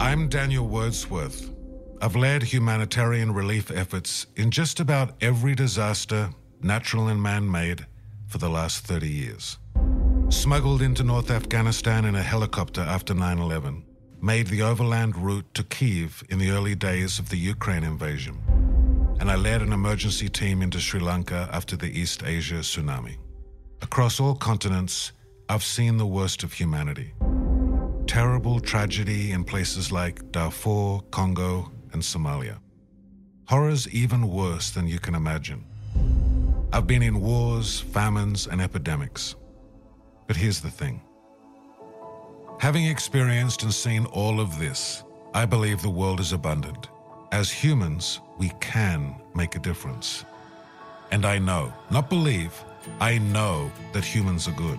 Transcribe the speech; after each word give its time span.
I'm 0.00 0.28
Daniel 0.28 0.66
Wordsworth. 0.66 1.52
I've 2.02 2.16
led 2.16 2.42
humanitarian 2.42 3.32
relief 3.32 3.70
efforts 3.70 4.26
in 4.34 4.50
just 4.50 4.80
about 4.80 5.14
every 5.20 5.54
disaster, 5.54 6.30
natural 6.60 7.06
and 7.08 7.22
man 7.22 7.48
made, 7.48 7.86
for 8.26 8.38
the 8.38 8.48
last 8.48 8.84
30 8.86 9.08
years. 9.08 9.58
Smuggled 10.30 10.82
into 10.82 11.04
North 11.04 11.30
Afghanistan 11.30 12.04
in 12.06 12.16
a 12.16 12.22
helicopter 12.22 12.80
after 12.80 13.14
9 13.14 13.38
11, 13.38 13.84
made 14.20 14.48
the 14.48 14.62
overland 14.62 15.16
route 15.16 15.46
to 15.54 15.62
Kiev 15.62 16.24
in 16.28 16.38
the 16.38 16.50
early 16.50 16.74
days 16.74 17.20
of 17.20 17.28
the 17.28 17.38
Ukraine 17.38 17.84
invasion, 17.84 18.42
and 19.20 19.30
I 19.30 19.36
led 19.36 19.62
an 19.62 19.72
emergency 19.72 20.28
team 20.28 20.60
into 20.60 20.80
Sri 20.80 20.98
Lanka 20.98 21.48
after 21.52 21.76
the 21.76 22.00
East 22.00 22.24
Asia 22.24 22.56
tsunami. 22.56 23.16
Across 23.80 24.18
all 24.18 24.34
continents, 24.34 25.12
I've 25.48 25.62
seen 25.62 25.98
the 25.98 26.06
worst 26.06 26.42
of 26.42 26.52
humanity. 26.52 27.12
Terrible 28.14 28.60
tragedy 28.60 29.32
in 29.32 29.42
places 29.42 29.90
like 29.90 30.30
Darfur, 30.30 31.00
Congo, 31.10 31.72
and 31.92 32.00
Somalia. 32.00 32.58
Horrors 33.48 33.88
even 33.88 34.28
worse 34.28 34.70
than 34.70 34.86
you 34.86 35.00
can 35.00 35.16
imagine. 35.16 35.64
I've 36.72 36.86
been 36.86 37.02
in 37.02 37.20
wars, 37.20 37.80
famines, 37.80 38.46
and 38.46 38.62
epidemics. 38.62 39.34
But 40.28 40.36
here's 40.36 40.60
the 40.60 40.70
thing 40.70 41.02
having 42.60 42.84
experienced 42.84 43.64
and 43.64 43.74
seen 43.74 44.06
all 44.06 44.38
of 44.38 44.60
this, 44.60 45.02
I 45.34 45.44
believe 45.44 45.82
the 45.82 45.90
world 45.90 46.20
is 46.20 46.32
abundant. 46.32 46.90
As 47.32 47.50
humans, 47.50 48.20
we 48.38 48.52
can 48.60 49.16
make 49.34 49.56
a 49.56 49.58
difference. 49.70 50.24
And 51.10 51.26
I 51.26 51.38
know, 51.40 51.72
not 51.90 52.08
believe, 52.08 52.52
I 53.00 53.18
know 53.18 53.72
that 53.92 54.04
humans 54.04 54.46
are 54.46 54.52
good. 54.52 54.78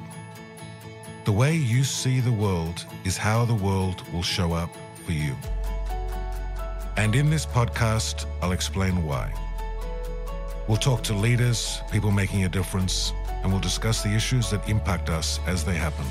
The 1.26 1.32
way 1.32 1.56
you 1.56 1.84
see 1.84 2.20
the 2.20 2.32
world 2.32 2.86
is 3.04 3.18
how 3.18 3.46
the 3.46 3.56
world 3.56 4.08
will 4.14 4.22
show 4.22 4.54
up 4.54 4.70
for 5.06 5.12
you. 5.12 5.36
And 6.98 7.16
in 7.16 7.32
this 7.32 7.48
podcast, 7.48 8.28
I'll 8.44 8.52
explain 8.52 9.04
why. 9.04 9.34
We'll 10.68 10.78
talk 10.78 11.02
to 11.06 11.16
leaders, 11.16 11.82
people 11.92 12.12
making 12.12 12.44
a 12.44 12.50
difference, 12.50 13.12
and 13.42 13.52
we'll 13.52 13.60
discuss 13.60 14.04
the 14.04 14.14
issues 14.14 14.52
that 14.52 14.70
impact 14.70 15.10
us 15.10 15.40
as 15.48 15.66
they 15.66 15.74
happen. 15.74 16.06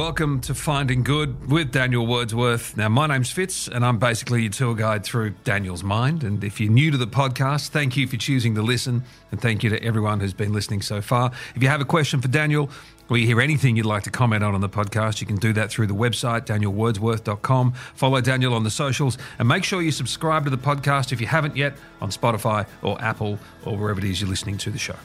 Welcome 0.00 0.40
to 0.40 0.54
Finding 0.54 1.02
Good 1.02 1.50
with 1.50 1.72
Daniel 1.72 2.06
Wordsworth. 2.06 2.74
Now, 2.74 2.88
my 2.88 3.06
name's 3.06 3.30
Fitz, 3.30 3.68
and 3.68 3.84
I'm 3.84 3.98
basically 3.98 4.40
your 4.40 4.50
tour 4.50 4.74
guide 4.74 5.04
through 5.04 5.34
Daniel's 5.44 5.84
mind. 5.84 6.24
And 6.24 6.42
if 6.42 6.58
you're 6.58 6.72
new 6.72 6.90
to 6.90 6.96
the 6.96 7.06
podcast, 7.06 7.68
thank 7.68 7.98
you 7.98 8.06
for 8.06 8.16
choosing 8.16 8.54
to 8.54 8.62
listen, 8.62 9.04
and 9.30 9.42
thank 9.42 9.62
you 9.62 9.68
to 9.68 9.84
everyone 9.84 10.20
who's 10.20 10.32
been 10.32 10.54
listening 10.54 10.80
so 10.80 11.02
far. 11.02 11.32
If 11.54 11.62
you 11.62 11.68
have 11.68 11.82
a 11.82 11.84
question 11.84 12.22
for 12.22 12.28
Daniel, 12.28 12.70
or 13.10 13.18
you 13.18 13.26
hear 13.26 13.42
anything 13.42 13.76
you'd 13.76 13.84
like 13.84 14.04
to 14.04 14.10
comment 14.10 14.42
on 14.42 14.54
on 14.54 14.62
the 14.62 14.70
podcast, 14.70 15.20
you 15.20 15.26
can 15.26 15.36
do 15.36 15.52
that 15.52 15.70
through 15.70 15.88
the 15.88 15.94
website, 15.94 16.46
danielwordsworth.com. 16.46 17.72
Follow 17.94 18.22
Daniel 18.22 18.54
on 18.54 18.64
the 18.64 18.70
socials, 18.70 19.18
and 19.38 19.46
make 19.46 19.64
sure 19.64 19.82
you 19.82 19.92
subscribe 19.92 20.44
to 20.44 20.50
the 20.50 20.56
podcast 20.56 21.12
if 21.12 21.20
you 21.20 21.26
haven't 21.26 21.58
yet 21.58 21.74
on 22.00 22.08
Spotify 22.08 22.66
or 22.80 22.98
Apple 23.02 23.38
or 23.66 23.76
wherever 23.76 23.98
it 24.00 24.06
is 24.06 24.22
you're 24.22 24.30
listening 24.30 24.56
to 24.56 24.70
the 24.70 24.78
show. 24.78 24.96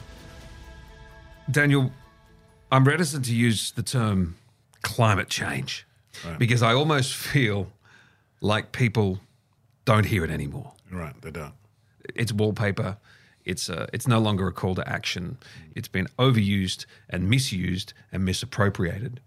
Daniel, 1.50 1.92
I'm 2.72 2.84
reticent 2.84 3.26
to 3.26 3.34
use 3.34 3.72
the 3.72 3.82
term 3.82 4.36
climate 4.82 5.28
change 5.28 5.86
Right. 6.24 6.38
because 6.38 6.62
I 6.62 6.72
almost 6.72 7.14
feel 7.14 7.68
like 8.40 8.72
people 8.72 9.20
don't 9.84 10.06
hear 10.06 10.24
it 10.24 10.30
anymore. 10.30 10.72
Right, 10.90 11.14
they 11.22 11.30
don't. 11.30 11.54
It's 12.14 12.32
wallpaper. 12.32 12.96
It's 13.44 13.68
uh, 13.70 13.86
it's 13.92 14.06
no 14.08 14.18
longer 14.18 14.46
a 14.48 14.52
call 14.52 14.74
to 14.76 14.88
action. 14.88 15.36
It's 15.74 15.88
been 15.88 16.06
overused 16.18 16.86
and 17.10 17.28
misused 17.28 17.92
and 18.10 18.24
misappropriated, 18.24 19.20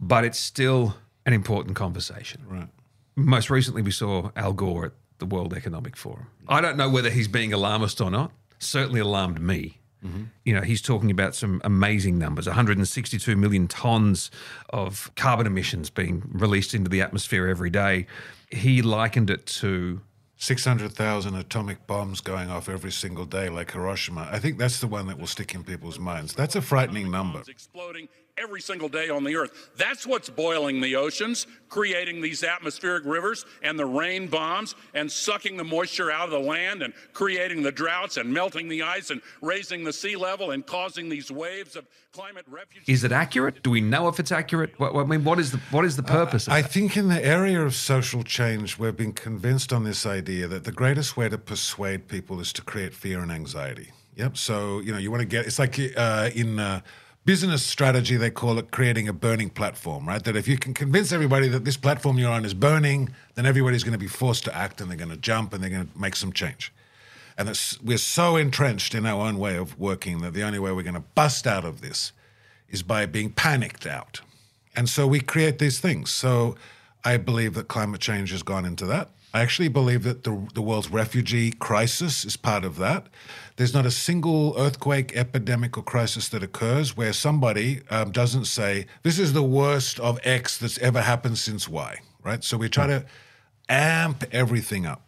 but 0.00 0.24
it's 0.24 0.38
still 0.38 0.96
an 1.24 1.32
important 1.32 1.76
conversation. 1.76 2.42
Right. 2.46 2.68
Most 3.16 3.48
recently, 3.50 3.82
we 3.82 3.90
saw 3.90 4.30
Al 4.36 4.52
Gore 4.52 4.86
at 4.86 4.92
the 5.18 5.26
World 5.26 5.54
Economic 5.54 5.96
Forum. 5.96 6.26
I 6.48 6.60
don't 6.60 6.76
know 6.76 6.88
whether 6.90 7.10
he's 7.10 7.28
being 7.28 7.52
alarmist 7.52 8.00
or 8.00 8.10
not. 8.10 8.32
Certainly 8.58 9.00
alarmed 9.00 9.40
me. 9.40 9.78
You 10.44 10.54
know, 10.54 10.62
he's 10.62 10.80
talking 10.80 11.10
about 11.10 11.34
some 11.34 11.60
amazing 11.64 12.18
numbers 12.18 12.46
162 12.46 13.36
million 13.36 13.66
tons 13.66 14.30
of 14.70 15.10
carbon 15.16 15.46
emissions 15.46 15.90
being 15.90 16.22
released 16.32 16.72
into 16.72 16.88
the 16.88 17.02
atmosphere 17.02 17.48
every 17.48 17.70
day. 17.70 18.06
He 18.50 18.80
likened 18.80 19.28
it 19.28 19.44
to 19.46 20.00
600,000 20.38 21.34
atomic 21.34 21.84
bombs 21.88 22.20
going 22.20 22.48
off 22.48 22.68
every 22.68 22.92
single 22.92 23.24
day, 23.24 23.48
like 23.48 23.72
Hiroshima. 23.72 24.28
I 24.30 24.38
think 24.38 24.56
that's 24.56 24.80
the 24.80 24.86
one 24.86 25.08
that 25.08 25.18
will 25.18 25.26
stick 25.26 25.52
in 25.54 25.64
people's 25.64 25.98
minds. 25.98 26.32
That's 26.32 26.54
a 26.54 26.62
frightening 26.62 27.10
number. 27.10 27.42
exploding 27.48 28.08
every 28.40 28.60
single 28.60 28.88
day 28.88 29.08
on 29.10 29.24
the 29.24 29.34
earth. 29.34 29.70
That's 29.76 30.06
what's 30.06 30.30
boiling 30.30 30.80
the 30.80 30.94
oceans, 30.94 31.48
creating 31.68 32.20
these 32.20 32.44
atmospheric 32.44 33.04
rivers 33.04 33.44
and 33.62 33.76
the 33.76 33.84
rain 33.84 34.28
bombs 34.28 34.76
and 34.94 35.10
sucking 35.10 35.56
the 35.56 35.64
moisture 35.64 36.12
out 36.12 36.26
of 36.26 36.30
the 36.30 36.38
land 36.38 36.82
and 36.82 36.94
creating 37.12 37.62
the 37.62 37.72
droughts 37.72 38.16
and 38.16 38.32
melting 38.32 38.68
the 38.68 38.82
ice 38.82 39.10
and 39.10 39.20
raising 39.42 39.82
the 39.82 39.92
sea 39.92 40.14
level 40.14 40.52
and 40.52 40.64
causing 40.66 41.08
these 41.08 41.32
waves 41.32 41.74
of. 41.74 41.84
Is 42.86 43.04
it 43.04 43.12
accurate? 43.12 43.62
Do 43.62 43.70
we 43.70 43.80
know 43.80 44.08
if 44.08 44.18
it's 44.18 44.32
accurate? 44.32 44.78
What, 44.78 44.94
I 44.94 45.04
mean, 45.04 45.24
what 45.24 45.38
is 45.38 45.52
the 45.52 45.58
what 45.70 45.84
is 45.84 45.96
the 45.96 46.02
purpose 46.02 46.46
of 46.46 46.52
I 46.52 46.62
that? 46.62 46.70
think 46.70 46.96
in 46.96 47.08
the 47.08 47.24
area 47.24 47.60
of 47.62 47.74
social 47.74 48.22
change, 48.22 48.78
we've 48.78 48.96
been 48.96 49.12
convinced 49.12 49.72
on 49.72 49.84
this 49.84 50.06
idea 50.06 50.46
that 50.48 50.64
the 50.64 50.72
greatest 50.72 51.16
way 51.16 51.28
to 51.28 51.38
persuade 51.38 52.08
people 52.08 52.40
is 52.40 52.52
to 52.54 52.62
create 52.62 52.94
fear 52.94 53.20
and 53.20 53.30
anxiety. 53.30 53.92
Yep. 54.16 54.36
So, 54.36 54.80
you 54.80 54.92
know, 54.92 54.98
you 54.98 55.10
want 55.10 55.20
to 55.20 55.26
get, 55.26 55.46
it's 55.46 55.60
like 55.60 55.78
uh, 55.96 56.30
in 56.34 56.58
uh, 56.58 56.80
business 57.24 57.62
strategy, 57.62 58.16
they 58.16 58.30
call 58.30 58.58
it 58.58 58.72
creating 58.72 59.06
a 59.06 59.12
burning 59.12 59.48
platform, 59.48 60.08
right? 60.08 60.22
That 60.24 60.34
if 60.34 60.48
you 60.48 60.58
can 60.58 60.74
convince 60.74 61.12
everybody 61.12 61.46
that 61.48 61.64
this 61.64 61.76
platform 61.76 62.18
you're 62.18 62.32
on 62.32 62.44
is 62.44 62.52
burning, 62.52 63.10
then 63.36 63.46
everybody's 63.46 63.84
going 63.84 63.92
to 63.92 63.98
be 63.98 64.08
forced 64.08 64.44
to 64.46 64.56
act 64.56 64.80
and 64.80 64.90
they're 64.90 64.98
going 64.98 65.10
to 65.10 65.16
jump 65.16 65.52
and 65.52 65.62
they're 65.62 65.70
going 65.70 65.86
to 65.86 65.98
make 65.98 66.16
some 66.16 66.32
change. 66.32 66.72
And 67.38 67.48
we're 67.84 67.98
so 67.98 68.36
entrenched 68.36 68.96
in 68.96 69.06
our 69.06 69.24
own 69.24 69.38
way 69.38 69.56
of 69.56 69.78
working 69.78 70.18
that 70.22 70.34
the 70.34 70.42
only 70.42 70.58
way 70.58 70.72
we're 70.72 70.82
going 70.82 70.94
to 70.94 71.00
bust 71.14 71.46
out 71.46 71.64
of 71.64 71.80
this 71.80 72.12
is 72.68 72.82
by 72.82 73.06
being 73.06 73.30
panicked 73.30 73.86
out. 73.86 74.20
And 74.74 74.88
so 74.88 75.06
we 75.06 75.20
create 75.20 75.60
these 75.60 75.78
things. 75.78 76.10
So 76.10 76.56
I 77.04 77.16
believe 77.16 77.54
that 77.54 77.68
climate 77.68 78.00
change 78.00 78.32
has 78.32 78.42
gone 78.42 78.64
into 78.64 78.86
that. 78.86 79.10
I 79.32 79.40
actually 79.40 79.68
believe 79.68 80.02
that 80.02 80.24
the, 80.24 80.48
the 80.54 80.62
world's 80.62 80.90
refugee 80.90 81.52
crisis 81.52 82.24
is 82.24 82.36
part 82.36 82.64
of 82.64 82.76
that. 82.78 83.06
There's 83.56 83.74
not 83.74 83.86
a 83.86 83.90
single 83.90 84.54
earthquake, 84.58 85.14
epidemic, 85.14 85.76
or 85.76 85.82
crisis 85.82 86.28
that 86.30 86.42
occurs 86.42 86.96
where 86.96 87.12
somebody 87.12 87.82
um, 87.90 88.10
doesn't 88.10 88.46
say, 88.46 88.86
This 89.02 89.18
is 89.18 89.32
the 89.32 89.42
worst 89.42 90.00
of 90.00 90.18
X 90.24 90.58
that's 90.58 90.78
ever 90.78 91.02
happened 91.02 91.38
since 91.38 91.68
Y, 91.68 92.00
right? 92.24 92.42
So 92.42 92.56
we 92.56 92.68
try 92.68 92.86
to 92.86 93.04
amp 93.68 94.24
everything 94.32 94.86
up. 94.86 95.07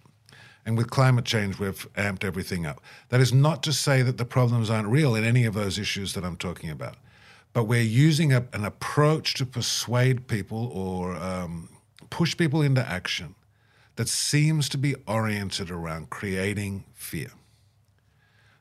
And 0.70 0.78
with 0.78 0.88
climate 0.88 1.24
change, 1.24 1.58
we've 1.58 1.92
amped 1.94 2.22
everything 2.22 2.64
up. 2.64 2.80
That 3.08 3.20
is 3.20 3.32
not 3.32 3.60
to 3.64 3.72
say 3.72 4.02
that 4.02 4.18
the 4.18 4.24
problems 4.24 4.70
aren't 4.70 4.86
real 4.86 5.16
in 5.16 5.24
any 5.24 5.44
of 5.44 5.52
those 5.52 5.80
issues 5.80 6.12
that 6.14 6.24
I'm 6.24 6.36
talking 6.36 6.70
about. 6.70 6.94
But 7.52 7.64
we're 7.64 7.82
using 7.82 8.32
a, 8.32 8.46
an 8.52 8.64
approach 8.64 9.34
to 9.34 9.46
persuade 9.46 10.28
people 10.28 10.70
or 10.72 11.16
um, 11.16 11.70
push 12.08 12.36
people 12.36 12.62
into 12.62 12.88
action 12.88 13.34
that 13.96 14.08
seems 14.08 14.68
to 14.68 14.78
be 14.78 14.94
oriented 15.08 15.72
around 15.72 16.08
creating 16.08 16.84
fear. 16.94 17.32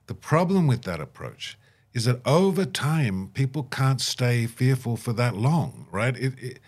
The 0.07 0.15
problem 0.15 0.65
with 0.65 0.81
that 0.85 0.99
approach 0.99 1.59
is 1.93 2.05
that 2.05 2.25
over 2.25 2.65
time, 2.65 3.29
people 3.35 3.61
can't 3.61 4.01
stay 4.01 4.47
fearful 4.47 4.97
for 4.97 5.13
that 5.13 5.35
long, 5.35 5.85
right? 5.91 6.17
It, 6.17 6.33
it, 6.39 6.59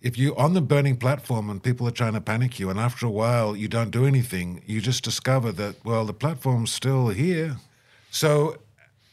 if 0.00 0.16
you're 0.16 0.38
on 0.38 0.54
the 0.54 0.60
burning 0.60 0.96
platform 0.96 1.50
and 1.50 1.62
people 1.62 1.86
are 1.88 1.92
trying 1.92 2.12
to 2.12 2.20
panic 2.20 2.58
you, 2.58 2.70
and 2.70 2.78
after 2.78 3.06
a 3.06 3.10
while 3.10 3.56
you 3.56 3.68
don't 3.68 3.90
do 3.90 4.06
anything, 4.06 4.62
you 4.66 4.80
just 4.80 5.02
discover 5.02 5.50
that, 5.52 5.84
well, 5.84 6.04
the 6.04 6.12
platform's 6.12 6.72
still 6.72 7.08
here. 7.08 7.56
So, 8.10 8.58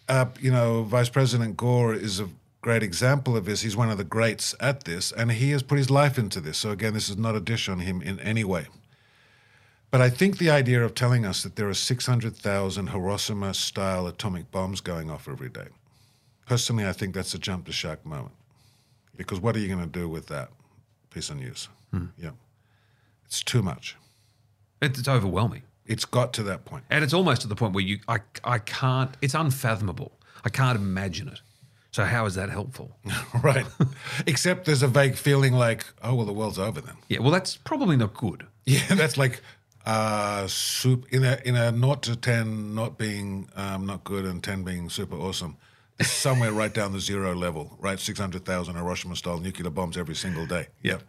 uh, 0.07 0.27
you 0.39 0.51
know, 0.51 0.83
Vice 0.83 1.09
President 1.09 1.57
Gore 1.57 1.93
is 1.93 2.19
a 2.19 2.29
great 2.61 2.83
example 2.83 3.35
of 3.35 3.45
this. 3.45 3.61
He's 3.61 3.75
one 3.75 3.89
of 3.89 3.97
the 3.97 4.03
greats 4.03 4.53
at 4.59 4.83
this, 4.83 5.11
and 5.11 5.31
he 5.31 5.51
has 5.51 5.63
put 5.63 5.79
his 5.79 5.89
life 5.89 6.19
into 6.19 6.39
this. 6.39 6.59
So, 6.59 6.69
again, 6.69 6.93
this 6.93 7.09
is 7.09 7.17
not 7.17 7.35
a 7.35 7.39
dish 7.39 7.67
on 7.67 7.79
him 7.79 8.01
in 8.01 8.19
any 8.19 8.43
way. 8.43 8.67
But 9.89 10.01
I 10.01 10.09
think 10.09 10.37
the 10.37 10.49
idea 10.51 10.83
of 10.83 10.93
telling 10.93 11.25
us 11.25 11.41
that 11.43 11.55
there 11.55 11.69
are 11.69 11.73
600,000 11.73 12.87
Hiroshima 12.87 13.53
style 13.53 14.07
atomic 14.07 14.51
bombs 14.51 14.81
going 14.81 15.09
off 15.09 15.27
every 15.27 15.49
day, 15.49 15.67
personally, 16.45 16.85
I 16.85 16.91
think 16.91 17.15
that's 17.15 17.33
a 17.33 17.39
jump 17.39 17.65
the 17.65 17.71
shark 17.71 18.05
moment. 18.05 18.35
Because 19.15 19.39
what 19.39 19.55
are 19.55 19.59
you 19.59 19.67
going 19.67 19.79
to 19.79 19.99
do 19.99 20.09
with 20.09 20.27
that 20.27 20.49
piece 21.15 21.29
of 21.29 21.37
news? 21.37 21.69
Yeah. 22.17 22.31
It's 23.25 23.41
too 23.41 23.61
much. 23.63 23.95
It's, 24.81 24.99
it's 24.99 25.07
overwhelming, 25.07 25.63
It's 25.85 26.03
got 26.03 26.33
to 26.33 26.43
that 26.43 26.65
point. 26.65 26.83
and 26.89 27.03
it's 27.05 27.13
almost 27.13 27.41
to 27.43 27.47
the 27.47 27.55
point 27.55 27.73
where 27.73 27.83
you 27.85 27.99
I 28.09 28.17
I 28.43 28.59
can't. 28.59 29.15
It's 29.21 29.33
unfathomable. 29.33 30.11
I 30.43 30.49
can't 30.49 30.77
imagine 30.77 31.29
it. 31.29 31.39
So 31.91 32.03
how 32.03 32.25
is 32.25 32.35
that 32.35 32.49
helpful? 32.49 32.97
right. 33.43 33.65
Except 34.27 34.65
there's 34.65 34.83
a 34.83 34.87
vague 34.89 35.15
feeling 35.15 35.53
like, 35.53 35.85
oh, 36.03 36.13
well, 36.15 36.25
the 36.25 36.33
world's 36.33 36.59
over 36.59 36.81
then. 36.81 36.95
Yeah, 37.07 37.19
well, 37.19 37.31
that's 37.31 37.55
probably 37.55 37.95
not 37.97 38.13
good. 38.13 38.45
Yeah, 38.67 38.95
that's 38.95 39.15
like 39.15 39.41
uh, 39.85 40.47
soup 40.47 41.05
in 41.13 41.23
a 41.23 41.39
in 41.45 41.55
a 41.55 41.71
naught 41.71 42.01
to 42.03 42.15
ten 42.15 42.73
not 42.75 42.97
being 42.97 43.47
um, 43.55 43.85
not 43.85 44.03
good 44.03 44.25
and 44.25 44.43
ten 44.43 44.63
being 44.63 44.89
super 44.89 45.15
awesome. 45.15 45.55
It's 45.97 46.11
somewhere 46.11 46.51
right 46.51 46.73
down 46.73 46.91
the 46.91 46.99
zero 46.99 47.33
level, 47.33 47.77
right? 47.79 47.99
Six 47.99 48.19
hundred 48.19 48.43
thousand 48.43 48.75
Hiroshima 48.75 49.15
style 49.15 49.39
nuclear 49.39 49.69
bombs 49.69 49.97
every 49.97 50.15
single 50.15 50.45
day. 50.45 50.67
Yeah. 50.81 50.99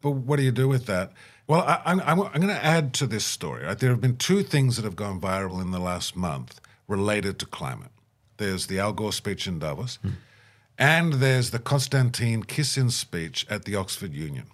But 0.00 0.12
what 0.12 0.36
do 0.36 0.42
you 0.42 0.52
do 0.52 0.68
with 0.68 0.86
that? 0.86 1.12
Well, 1.48 1.62
I, 1.62 1.82
I'm, 1.84 2.00
I'm, 2.00 2.20
I'm 2.20 2.40
going 2.40 2.48
to 2.48 2.64
add 2.64 2.94
to 2.94 3.06
this 3.06 3.24
story. 3.24 3.64
Right? 3.64 3.78
There 3.78 3.90
have 3.90 4.00
been 4.00 4.16
two 4.16 4.42
things 4.42 4.76
that 4.76 4.84
have 4.84 4.96
gone 4.96 5.20
viral 5.20 5.60
in 5.60 5.72
the 5.72 5.80
last 5.80 6.14
month 6.14 6.60
related 6.86 7.38
to 7.40 7.46
climate. 7.46 7.90
There's 8.36 8.66
the 8.66 8.78
Al 8.78 8.92
Gore 8.92 9.12
speech 9.12 9.46
in 9.46 9.58
Davos, 9.58 9.96
hmm. 9.96 10.10
and 10.78 11.14
there's 11.14 11.50
the 11.50 11.58
Konstantin 11.58 12.44
Kisin 12.44 12.90
speech 12.90 13.46
at 13.50 13.64
the 13.64 13.76
Oxford 13.76 14.12
Union. 14.14 14.44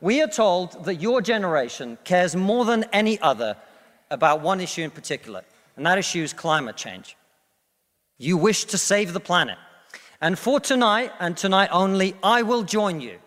We 0.00 0.22
are 0.22 0.28
told 0.28 0.84
that 0.84 0.96
your 0.96 1.22
generation 1.22 1.98
cares 2.04 2.36
more 2.36 2.64
than 2.64 2.84
any 2.92 3.20
other 3.20 3.56
about 4.10 4.40
one 4.40 4.60
issue 4.60 4.82
in 4.82 4.90
particular, 4.90 5.42
and 5.76 5.86
that 5.86 5.98
issue 5.98 6.22
is 6.22 6.32
climate 6.32 6.76
change. 6.76 7.16
You 8.18 8.36
wish 8.36 8.64
to 8.66 8.78
save 8.78 9.12
the 9.12 9.20
planet. 9.20 9.58
And 10.20 10.38
for 10.38 10.60
tonight, 10.60 11.12
and 11.20 11.36
tonight 11.36 11.68
only, 11.72 12.14
I 12.22 12.42
will 12.42 12.62
join 12.62 13.00
you. 13.00 13.18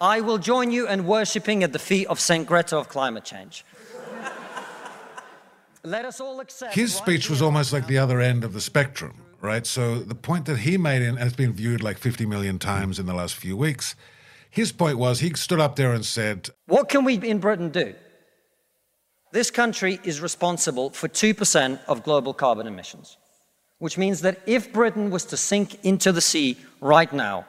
I 0.00 0.20
will 0.20 0.38
join 0.38 0.72
you 0.72 0.88
in 0.88 1.06
worshipping 1.06 1.62
at 1.62 1.72
the 1.72 1.78
feet 1.78 2.08
of 2.08 2.18
St. 2.18 2.44
Greta 2.44 2.76
of 2.76 2.88
climate 2.88 3.24
change. 3.24 3.64
Let 5.84 6.04
us 6.04 6.20
all 6.20 6.40
accept. 6.40 6.74
His 6.74 6.92
speech 6.92 7.30
was 7.30 7.40
almost 7.40 7.72
like 7.72 7.86
the 7.86 7.98
other 7.98 8.20
end 8.20 8.42
of 8.42 8.52
the 8.52 8.60
spectrum, 8.60 9.14
right? 9.40 9.64
So 9.64 10.00
the 10.00 10.16
point 10.16 10.46
that 10.46 10.58
he 10.58 10.76
made, 10.76 11.02
in, 11.02 11.16
and 11.16 11.26
it's 11.26 11.36
been 11.36 11.52
viewed 11.52 11.84
like 11.84 11.98
50 11.98 12.26
million 12.26 12.58
times 12.58 12.98
in 12.98 13.06
the 13.06 13.14
last 13.14 13.36
few 13.36 13.56
weeks, 13.56 13.94
his 14.50 14.72
point 14.72 14.98
was 14.98 15.20
he 15.20 15.32
stood 15.34 15.60
up 15.60 15.76
there 15.76 15.92
and 15.92 16.04
said, 16.04 16.50
What 16.66 16.88
can 16.88 17.04
we 17.04 17.14
in 17.14 17.38
Britain 17.38 17.70
do? 17.70 17.94
This 19.32 19.50
country 19.50 19.98
is 20.04 20.20
responsible 20.20 20.90
for 20.90 21.08
2% 21.08 21.80
of 21.86 22.02
global 22.02 22.34
carbon 22.34 22.66
emissions, 22.66 23.16
which 23.82 23.98
means 23.98 24.20
that 24.20 24.38
if 24.46 24.72
Britain 24.72 25.10
was 25.10 25.24
to 25.24 25.36
sink 25.36 25.84
into 25.84 26.12
the 26.12 26.20
sea 26.20 26.56
right 26.80 27.12
now, 27.12 27.44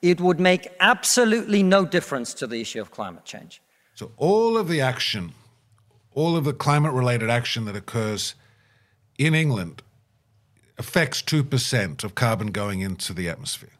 it 0.00 0.18
would 0.18 0.40
make 0.40 0.66
absolutely 0.80 1.62
no 1.62 1.84
difference 1.84 2.32
to 2.32 2.46
the 2.46 2.58
issue 2.58 2.80
of 2.80 2.90
climate 2.90 3.26
change. 3.26 3.60
So 3.94 4.10
all 4.16 4.56
of 4.56 4.66
the 4.66 4.80
action, 4.80 5.34
all 6.14 6.38
of 6.38 6.44
the 6.44 6.54
climate 6.54 6.94
related 6.94 7.28
action 7.28 7.66
that 7.66 7.76
occurs 7.76 8.34
in 9.18 9.34
England 9.34 9.82
affects 10.78 11.20
2% 11.20 12.02
of 12.02 12.14
carbon 12.14 12.46
going 12.46 12.80
into 12.80 13.12
the 13.12 13.28
atmosphere. 13.28 13.76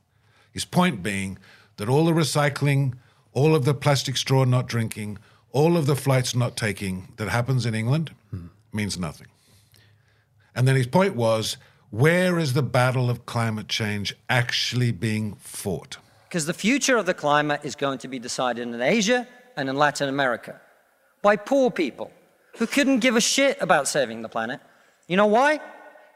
His 0.53 0.67
point 0.67 1.03
being 1.03 1.39
that 1.79 1.89
all 1.89 2.05
the 2.05 2.12
recycling, 2.12 2.93
all 3.33 3.55
of 3.55 3.65
the 3.65 3.73
plastic 3.73 4.19
straw 4.19 4.45
not 4.45 4.67
drinking, 4.67 5.17
all 5.53 5.75
of 5.75 5.87
the 5.87 5.97
flights 5.97 6.35
not 6.35 6.55
taking 6.55 7.09
that 7.17 7.31
happens 7.31 7.65
in 7.65 7.75
England 7.75 8.15
means 8.75 8.99
nothing. 8.99 9.29
And 10.55 10.69
then 10.69 10.77
his 10.77 10.87
point 10.87 11.17
was 11.17 11.56
where 11.94 12.41
is 12.41 12.55
the 12.55 12.62
battle 12.62 13.08
of 13.08 13.25
climate 13.25 13.69
change 13.69 14.17
actually 14.29 14.91
being 14.91 15.37
fought? 15.37 15.96
Because 16.29 16.44
the 16.44 16.52
future 16.52 16.96
of 16.96 17.06
the 17.06 17.14
climate 17.14 17.61
is 17.62 17.76
going 17.76 17.99
to 17.99 18.08
be 18.08 18.19
decided 18.19 18.67
in 18.67 18.82
Asia 18.82 19.29
and 19.56 19.69
in 19.69 19.76
Latin 19.76 20.08
America 20.08 20.61
by 21.23 21.37
poor 21.37 21.70
people 21.70 22.11
who 22.58 22.67
couldn't 22.67 22.99
give 22.99 23.14
a 23.14 23.20
shit 23.20 23.56
about 23.61 23.87
saving 23.87 24.23
the 24.23 24.29
planet. 24.29 24.61
You 25.06 25.17
know 25.17 25.26
why? 25.26 25.61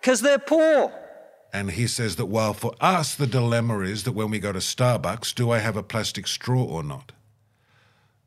Because 0.00 0.20
they're 0.20 0.40
poor. 0.40 0.92
And 1.52 1.70
he 1.70 1.86
says 1.86 2.16
that 2.16 2.26
while 2.26 2.54
for 2.54 2.74
us 2.80 3.14
the 3.14 3.28
dilemma 3.28 3.78
is 3.80 4.02
that 4.02 4.12
when 4.12 4.30
we 4.30 4.40
go 4.40 4.52
to 4.52 4.58
Starbucks, 4.58 5.32
do 5.32 5.52
I 5.52 5.58
have 5.58 5.76
a 5.76 5.84
plastic 5.84 6.26
straw 6.26 6.64
or 6.64 6.82
not? 6.82 7.12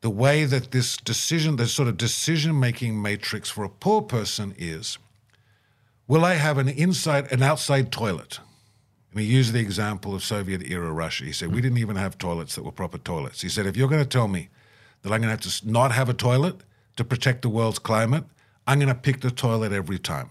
The 0.00 0.08
way 0.08 0.46
that 0.46 0.70
this 0.70 0.96
decision, 0.96 1.56
this 1.56 1.74
sort 1.74 1.88
of 1.88 1.98
decision 1.98 2.58
making 2.58 3.02
matrix 3.02 3.50
for 3.50 3.62
a 3.62 3.68
poor 3.68 4.00
person 4.00 4.54
is 4.56 4.96
will 6.08 6.24
I 6.24 6.34
have 6.34 6.58
an 6.58 6.68
inside, 6.68 7.30
an 7.32 7.42
outside 7.42 7.92
toilet? 7.92 8.40
And 9.12 9.20
he 9.20 9.26
used 9.26 9.52
the 9.52 9.60
example 9.60 10.14
of 10.14 10.24
Soviet 10.24 10.62
era 10.62 10.90
Russia. 10.90 11.24
He 11.24 11.32
said, 11.32 11.48
We 11.48 11.56
hmm. 11.56 11.62
didn't 11.62 11.78
even 11.78 11.96
have 11.96 12.18
toilets 12.18 12.54
that 12.54 12.64
were 12.64 12.72
proper 12.72 12.98
toilets. 12.98 13.40
He 13.40 13.48
said, 13.48 13.66
If 13.66 13.76
you're 13.76 13.88
going 13.88 14.02
to 14.02 14.08
tell 14.08 14.28
me 14.28 14.48
that 15.02 15.12
I'm 15.12 15.20
going 15.20 15.36
to 15.36 15.42
have 15.44 15.60
to 15.60 15.70
not 15.70 15.92
have 15.92 16.08
a 16.08 16.14
toilet 16.14 16.56
to 16.96 17.04
protect 17.04 17.42
the 17.42 17.48
world's 17.48 17.78
climate, 17.78 18.24
I'm 18.66 18.78
going 18.78 18.88
to 18.88 18.94
pick 18.94 19.20
the 19.20 19.30
toilet 19.30 19.72
every 19.72 19.98
time. 19.98 20.30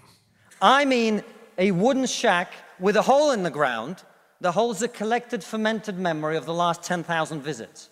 I 0.62 0.86
mean 0.86 1.24
a 1.58 1.72
wooden 1.72 2.06
shack 2.06 2.54
with 2.80 2.96
a 2.96 3.02
hole 3.02 3.32
in 3.32 3.44
the 3.44 3.50
ground 3.50 4.04
that 4.40 4.54
holds 4.54 4.82
a 4.82 4.88
collected 4.88 5.44
fermented 5.44 6.00
memory 6.00 6.38
of 6.38 6.46
the 6.46 6.54
last 6.54 6.82
10,000 6.84 7.42
visits. 7.42 7.90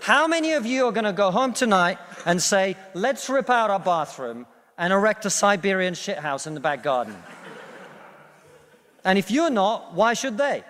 How 0.00 0.26
many 0.26 0.52
of 0.52 0.64
you 0.64 0.86
are 0.86 0.92
going 0.92 1.04
to 1.04 1.12
go 1.12 1.30
home 1.30 1.52
tonight 1.52 1.98
and 2.24 2.42
say, 2.42 2.76
let's 2.94 3.28
rip 3.28 3.50
out 3.50 3.70
our 3.70 3.78
bathroom 3.78 4.46
and 4.80 4.94
erect 4.94 5.26
a 5.26 5.30
Siberian 5.30 5.92
shithouse 5.92 6.46
in 6.46 6.54
the 6.54 6.60
back 6.60 6.82
garden? 6.82 7.14
And 9.04 9.18
if 9.18 9.30
you're 9.30 9.50
not, 9.50 9.94
why 9.94 10.14
should 10.14 10.38
they? 10.38 10.64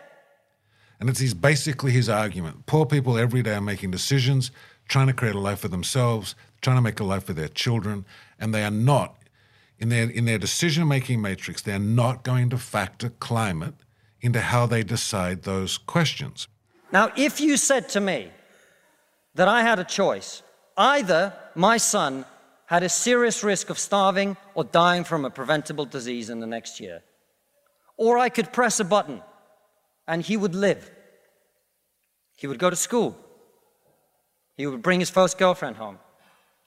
And 0.98 1.08
it's 1.08 1.20
his, 1.20 1.32
basically 1.32 1.92
his 1.92 2.08
argument. 2.08 2.66
Poor 2.66 2.84
people 2.84 3.16
every 3.16 3.42
day 3.42 3.54
are 3.54 3.60
making 3.60 3.92
decisions, 3.92 4.50
trying 4.88 5.06
to 5.06 5.12
create 5.12 5.36
a 5.36 5.38
life 5.38 5.60
for 5.60 5.68
themselves, 5.68 6.34
trying 6.60 6.76
to 6.76 6.82
make 6.82 6.98
a 6.98 7.04
life 7.04 7.24
for 7.24 7.32
their 7.32 7.48
children, 7.48 8.04
and 8.38 8.52
they 8.52 8.64
are 8.64 8.70
not, 8.70 9.16
in 9.78 9.90
their, 9.90 10.10
in 10.10 10.24
their 10.24 10.38
decision 10.38 10.88
making 10.88 11.22
matrix, 11.22 11.62
they're 11.62 11.78
not 11.78 12.24
going 12.24 12.50
to 12.50 12.58
factor 12.58 13.10
climate 13.10 13.74
into 14.20 14.40
how 14.40 14.66
they 14.66 14.82
decide 14.82 15.44
those 15.44 15.78
questions. 15.78 16.48
Now, 16.92 17.12
if 17.16 17.40
you 17.40 17.56
said 17.56 17.88
to 17.90 18.00
me 18.00 18.30
that 19.36 19.46
I 19.46 19.62
had 19.62 19.78
a 19.78 19.84
choice, 19.84 20.42
either 20.76 21.32
my 21.54 21.76
son 21.76 22.24
had 22.70 22.84
a 22.84 22.88
serious 22.88 23.42
risk 23.42 23.68
of 23.68 23.80
starving 23.80 24.36
or 24.54 24.62
dying 24.62 25.02
from 25.02 25.24
a 25.24 25.30
preventable 25.30 25.84
disease 25.84 26.30
in 26.30 26.38
the 26.38 26.46
next 26.46 26.78
year, 26.78 27.02
or 27.96 28.16
I 28.16 28.28
could 28.28 28.52
press 28.52 28.78
a 28.78 28.84
button 28.84 29.20
and 30.06 30.22
he 30.22 30.36
would 30.36 30.54
live. 30.54 30.88
He 32.36 32.46
would 32.46 32.60
go 32.60 32.70
to 32.70 32.76
school. 32.76 33.18
He 34.56 34.68
would 34.68 34.82
bring 34.82 35.00
his 35.00 35.10
first 35.10 35.36
girlfriend 35.36 35.78
home. 35.78 35.98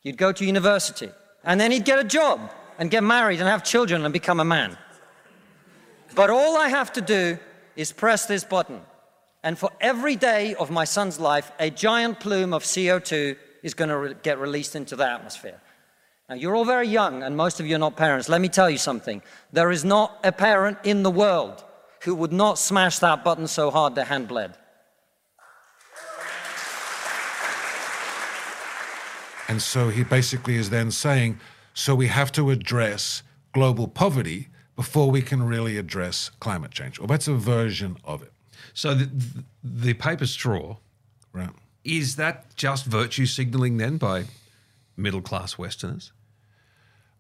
He'd 0.02 0.18
go 0.18 0.34
to 0.34 0.44
university. 0.44 1.10
And 1.42 1.58
then 1.58 1.72
he'd 1.72 1.86
get 1.86 2.00
a 2.00 2.04
job 2.04 2.52
and 2.78 2.92
get 2.92 3.02
married 3.02 3.40
and 3.40 3.48
have 3.48 3.64
children 3.64 4.04
and 4.04 4.12
become 4.12 4.42
a 4.42 4.46
man. 4.46 4.78
But 6.16 6.30
all 6.30 6.58
I 6.58 6.68
have 6.68 6.92
to 6.94 7.02
do 7.02 7.40
is 7.78 7.94
press 7.94 8.26
this 8.26 8.44
button. 8.44 8.82
And 9.42 9.58
for 9.58 9.70
every 9.80 10.18
day 10.18 10.54
of 10.56 10.70
my 10.70 10.84
son's 10.84 11.18
life, 11.18 11.50
a 11.60 11.70
giant 11.70 12.20
plume 12.20 12.54
of 12.54 12.64
CO2 12.64 13.38
is 13.64 13.74
going 13.74 13.90
to 13.90 13.98
re- 13.98 14.16
get 14.22 14.38
released 14.38 14.76
into 14.76 14.98
the 14.98 15.10
atmosphere. 15.10 15.62
Now, 16.34 16.40
you're 16.40 16.56
all 16.56 16.66
very 16.66 16.88
young, 16.88 17.22
and 17.22 17.38
most 17.38 17.60
of 17.60 17.68
you 17.68 17.76
are 17.76 17.86
not 17.88 17.96
parents. 17.96 18.28
Let 18.28 18.42
me 18.42 18.50
tell 18.50 18.68
you 18.68 18.80
something. 18.80 19.22
There 19.52 19.70
is 19.70 19.86
not 19.86 20.20
a 20.24 20.32
parent 20.32 20.80
in 20.84 21.04
the 21.04 21.12
world 21.12 21.64
who 22.02 22.16
would 22.16 22.34
not 22.34 22.58
smash 22.58 22.98
that 23.00 23.24
button 23.24 23.46
so 23.46 23.70
hard 23.70 23.94
their 23.94 24.06
hand 24.06 24.28
bled. 24.28 24.58
And 29.48 29.62
so 29.62 29.90
he 29.90 30.04
basically 30.04 30.56
is 30.56 30.72
then 30.72 30.90
saying, 30.90 31.40
so 31.76 31.94
we 31.94 32.08
have 32.08 32.32
to 32.32 32.50
address 32.50 33.22
global 33.52 33.88
poverty 33.88 34.48
before 34.76 35.12
we 35.12 35.22
can 35.22 35.44
really 35.44 35.78
address 35.78 36.32
climate 36.40 36.72
change. 36.72 36.98
Well, 36.98 37.06
that's 37.06 37.28
a 37.28 37.36
version 37.36 37.98
of 38.04 38.24
it, 38.24 38.34
So 38.74 38.96
the, 38.96 39.08
the 39.64 39.94
paper 39.94 40.26
straw, 40.26 40.78
right? 41.32 41.52
is 41.84 42.16
that 42.16 42.56
just 42.56 42.86
virtue 42.86 43.28
signaling 43.28 43.78
then 43.78 43.98
by 43.98 44.24
middle 44.98 45.22
class 45.22 45.60
Westerners? 45.60 46.12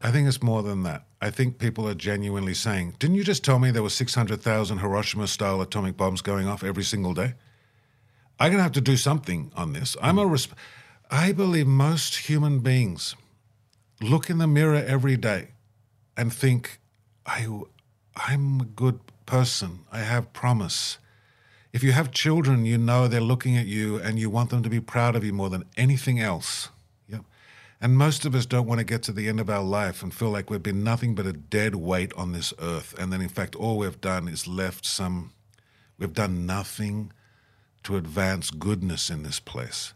I 0.04 0.12
think 0.12 0.28
it's 0.28 0.44
more 0.44 0.62
than 0.62 0.84
that. 0.84 1.06
I 1.22 1.32
think 1.32 1.60
people 1.60 1.88
are 1.88 1.94
genuinely 1.96 2.54
saying, 2.54 2.96
didn't 3.00 3.16
you 3.16 3.24
just 3.24 3.44
tell 3.44 3.58
me 3.58 3.72
there 3.72 3.82
were 3.82 3.90
600,000 3.90 4.80
Hiroshima 4.80 5.28
style 5.28 5.62
atomic 5.62 5.96
bombs 5.96 6.22
going 6.22 6.46
off 6.46 6.62
every 6.62 6.84
single 6.84 7.14
day? 7.14 7.36
I'm 8.38 8.50
going 8.52 8.58
to 8.58 8.64
have 8.64 8.74
to 8.74 8.82
do 8.82 8.98
something 8.98 9.54
on 9.56 9.72
this. 9.72 9.96
I'm 10.02 10.20
a 10.20 10.26
resp- 10.26 10.52
I 11.10 11.32
believe 11.32 11.68
most 11.68 12.28
human 12.28 12.60
beings 12.60 13.16
look 14.02 14.30
in 14.30 14.40
the 14.40 14.48
mirror 14.48 14.84
every 14.86 15.16
day 15.16 15.52
and 16.18 16.34
think, 16.34 16.80
I, 17.26 17.48
I'm 18.18 18.60
a 18.60 18.66
good 18.66 19.00
person. 19.26 19.86
I 19.90 20.00
have 20.00 20.34
promise. 20.34 20.98
If 21.72 21.82
you 21.82 21.94
have 21.94 22.12
children, 22.12 22.66
you 22.66 22.78
know 22.78 23.08
they're 23.08 23.22
looking 23.22 23.56
at 23.56 23.68
you 23.68 23.98
and 24.00 24.20
you 24.20 24.30
want 24.30 24.50
them 24.50 24.64
to 24.64 24.70
be 24.70 24.82
proud 24.82 25.16
of 25.16 25.24
you 25.24 25.32
more 25.32 25.50
than 25.50 25.64
anything 25.78 26.20
else. 26.20 26.70
And 27.84 27.98
most 27.98 28.24
of 28.24 28.34
us 28.34 28.46
don't 28.46 28.66
want 28.66 28.80
to 28.80 28.86
get 28.86 29.04
to 29.04 29.12
the 29.12 29.28
end 29.28 29.42
of 29.42 29.50
our 29.50 29.62
life 29.62 30.02
and 30.02 30.14
feel 30.14 30.30
like 30.30 30.50
we've 30.50 30.64
been 30.64 30.86
nothing 30.86 31.16
but 31.16 31.26
a 31.26 31.34
dead 31.34 31.76
weight 31.76 32.14
on 32.14 32.32
this 32.32 32.54
earth. 32.60 32.96
And 32.98 33.12
then, 33.12 33.20
in 33.20 33.28
fact, 33.28 33.58
all 33.58 33.78
we've 33.78 34.00
done 34.00 34.30
is 34.30 34.48
left 34.48 34.86
some, 34.86 35.34
we've 36.00 36.14
done 36.14 36.46
nothing 36.46 37.12
to 37.84 37.98
advance 37.98 38.52
goodness 38.52 39.10
in 39.10 39.24
this 39.24 39.42
place. 39.42 39.94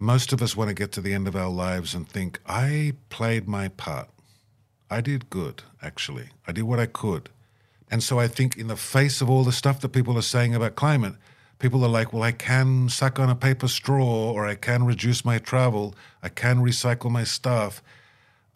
Most 0.00 0.32
of 0.32 0.42
us 0.42 0.56
want 0.56 0.66
to 0.66 0.74
get 0.74 0.90
to 0.92 1.00
the 1.00 1.14
end 1.14 1.28
of 1.28 1.36
our 1.36 1.48
lives 1.48 1.94
and 1.94 2.08
think, 2.08 2.40
I 2.44 2.94
played 3.08 3.46
my 3.46 3.68
part. 3.68 4.08
I 4.90 5.00
did 5.00 5.30
good, 5.30 5.62
actually. 5.80 6.30
I 6.44 6.50
did 6.50 6.64
what 6.64 6.80
I 6.80 6.86
could. 6.86 7.28
And 7.88 8.02
so 8.02 8.18
I 8.18 8.26
think, 8.26 8.56
in 8.56 8.66
the 8.66 8.76
face 8.76 9.20
of 9.20 9.30
all 9.30 9.44
the 9.44 9.52
stuff 9.52 9.80
that 9.82 9.90
people 9.90 10.18
are 10.18 10.22
saying 10.22 10.56
about 10.56 10.74
climate, 10.74 11.14
people 11.58 11.84
are 11.84 11.88
like, 11.88 12.12
well, 12.12 12.22
I 12.22 12.32
can 12.32 12.88
suck 12.88 13.18
on 13.18 13.28
a 13.28 13.34
paper 13.34 13.68
straw, 13.68 14.32
or 14.32 14.46
I 14.46 14.54
can 14.54 14.84
reduce 14.84 15.24
my 15.24 15.38
travel, 15.38 15.94
I 16.22 16.28
can 16.28 16.58
recycle 16.58 17.10
my 17.10 17.24
stuff. 17.24 17.82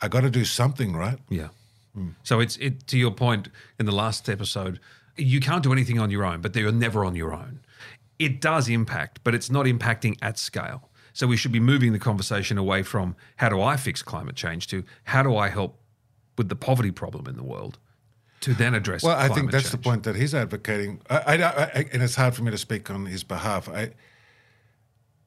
I 0.01 0.09
got 0.09 0.23
to 0.23 0.31
do 0.31 0.45
something, 0.45 0.95
right? 0.95 1.19
Yeah. 1.29 1.49
Hmm. 1.95 2.11
So 2.23 2.41
it's 2.41 2.57
it 2.57 2.87
to 2.89 2.99
your 2.99 3.11
point 3.11 3.49
in 3.79 3.87
the 3.87 3.93
last 3.93 4.29
episode, 4.29 4.81
you 5.17 5.41
can't 5.41 5.63
do 5.63 5.73
anything 5.73 5.99
on 5.99 6.11
your 6.11 6.25
own, 6.25 6.41
but 6.41 6.57
you're 6.57 6.73
never 6.73 7.05
on 7.05 7.15
your 7.15 7.33
own. 7.33 7.61
It 8.19 8.41
does 8.41 8.69
impact, 8.69 9.21
but 9.25 9.35
it's 9.35 9.51
not 9.51 9.67
impacting 9.67 10.17
at 10.23 10.39
scale. 10.39 10.89
So 11.13 11.27
we 11.27 11.37
should 11.37 11.53
be 11.53 11.61
moving 11.61 11.93
the 11.93 11.99
conversation 11.99 12.57
away 12.57 12.83
from 12.83 13.15
how 13.37 13.51
do 13.51 13.61
I 13.61 13.77
fix 13.77 14.03
climate 14.03 14.35
change 14.35 14.67
to 14.69 14.85
how 15.05 15.23
do 15.23 15.37
I 15.37 15.49
help 15.49 15.79
with 16.39 16.49
the 16.49 16.57
poverty 16.57 16.91
problem 16.91 17.27
in 17.27 17.37
the 17.37 17.43
world 17.43 17.79
to 18.43 18.55
then 18.55 18.75
address. 18.75 19.03
Well, 19.03 19.17
I 19.17 19.23
think 19.23 19.35
climate 19.35 19.53
that's 19.53 19.71
the 19.71 19.79
point 19.79 20.03
that 20.05 20.17
he's 20.17 20.35
advocating. 20.35 21.01
I, 21.09 21.17
I, 21.17 21.35
I, 21.35 21.87
and 21.93 22.03
it's 22.03 22.17
hard 22.17 22.35
for 22.35 22.43
me 22.43 22.51
to 22.51 22.59
speak 22.59 22.91
on 22.91 23.07
his 23.07 23.25
behalf. 23.25 23.69
I, 23.69 23.93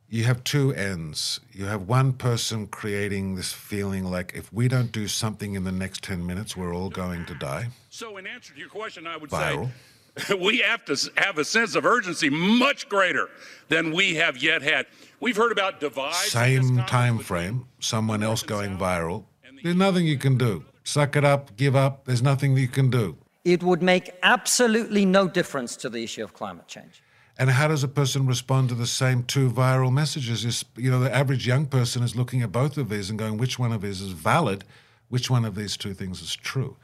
you 0.07 0.25
have 0.25 0.43
two 0.43 0.73
ends. 0.73 1.39
You 1.51 1.65
have 1.65 1.87
one 1.87 2.13
person 2.13 2.67
creating 2.67 3.35
this 3.35 3.51
feeling 3.51 4.03
like 4.05 4.33
if 4.35 4.53
we 4.53 4.67
don't 4.67 4.91
do 4.91 5.07
something 5.07 5.55
in 5.55 5.63
the 5.63 5.71
next 5.71 6.03
10 6.03 6.25
minutes, 6.25 6.55
we're 6.55 6.75
all 6.75 6.89
going 6.89 7.25
to 7.25 7.35
die. 7.35 7.69
So, 7.89 8.17
in 8.17 8.27
answer 8.27 8.53
to 8.53 8.59
your 8.59 8.69
question, 8.69 9.07
I 9.07 9.17
would 9.17 9.29
Viral. 9.29 9.71
say 10.17 10.35
we 10.39 10.59
have 10.59 10.85
to 10.85 11.11
have 11.17 11.37
a 11.37 11.45
sense 11.45 11.75
of 11.75 11.85
urgency 11.85 12.29
much 12.29 12.87
greater 12.87 13.29
than 13.69 13.91
we 13.91 14.15
have 14.15 14.37
yet 14.37 14.61
had. 14.61 14.85
We've 15.19 15.35
heard 15.35 15.51
about 15.51 15.79
divide. 15.79 16.13
Same 16.13 16.77
time 16.85 17.19
frame, 17.19 17.65
someone 17.79 18.23
else 18.23 18.43
going 18.43 18.77
viral. 18.77 19.25
There's 19.63 19.75
nothing 19.75 20.05
you 20.05 20.17
can 20.17 20.37
do. 20.37 20.63
Suck 20.85 21.15
it 21.15 21.25
up, 21.25 21.57
give 21.57 21.75
up. 21.75 22.05
There's 22.05 22.21
nothing 22.21 22.55
you 22.55 22.67
can 22.67 22.89
do. 22.89 23.17
It 23.43 23.63
would 23.63 23.81
make 23.81 24.11
absolutely 24.23 25.03
no 25.03 25.27
difference 25.27 25.75
to 25.77 25.89
the 25.89 26.03
issue 26.03 26.23
of 26.23 26.33
climate 26.33 26.67
change. 26.67 27.03
And 27.37 27.49
how 27.49 27.67
does 27.67 27.83
a 27.83 27.87
person 27.87 28.27
respond 28.27 28.69
to 28.69 28.75
the 28.75 28.87
same 28.87 29.23
two 29.23 29.49
viral 29.49 29.91
messages? 29.91 30.45
Is 30.45 30.63
you 30.77 30.89
know 30.89 30.99
the 30.99 31.13
average 31.13 31.45
young 31.45 31.65
person 31.65 32.01
is 32.03 32.15
looking 32.15 32.41
at 32.43 32.51
both 32.51 32.77
of 32.77 32.87
these 32.87 33.09
and 33.09 33.19
going, 33.19 33.37
which 33.37 33.59
one 33.59 33.73
of 33.73 33.81
these 33.81 33.99
is 33.99 34.11
valid, 34.11 34.63
which 35.09 35.29
one 35.29 35.43
of 35.43 35.55
these 35.55 35.75
two 35.75 35.93
things 35.93 36.21
is 36.21 36.33
true? 36.35 36.77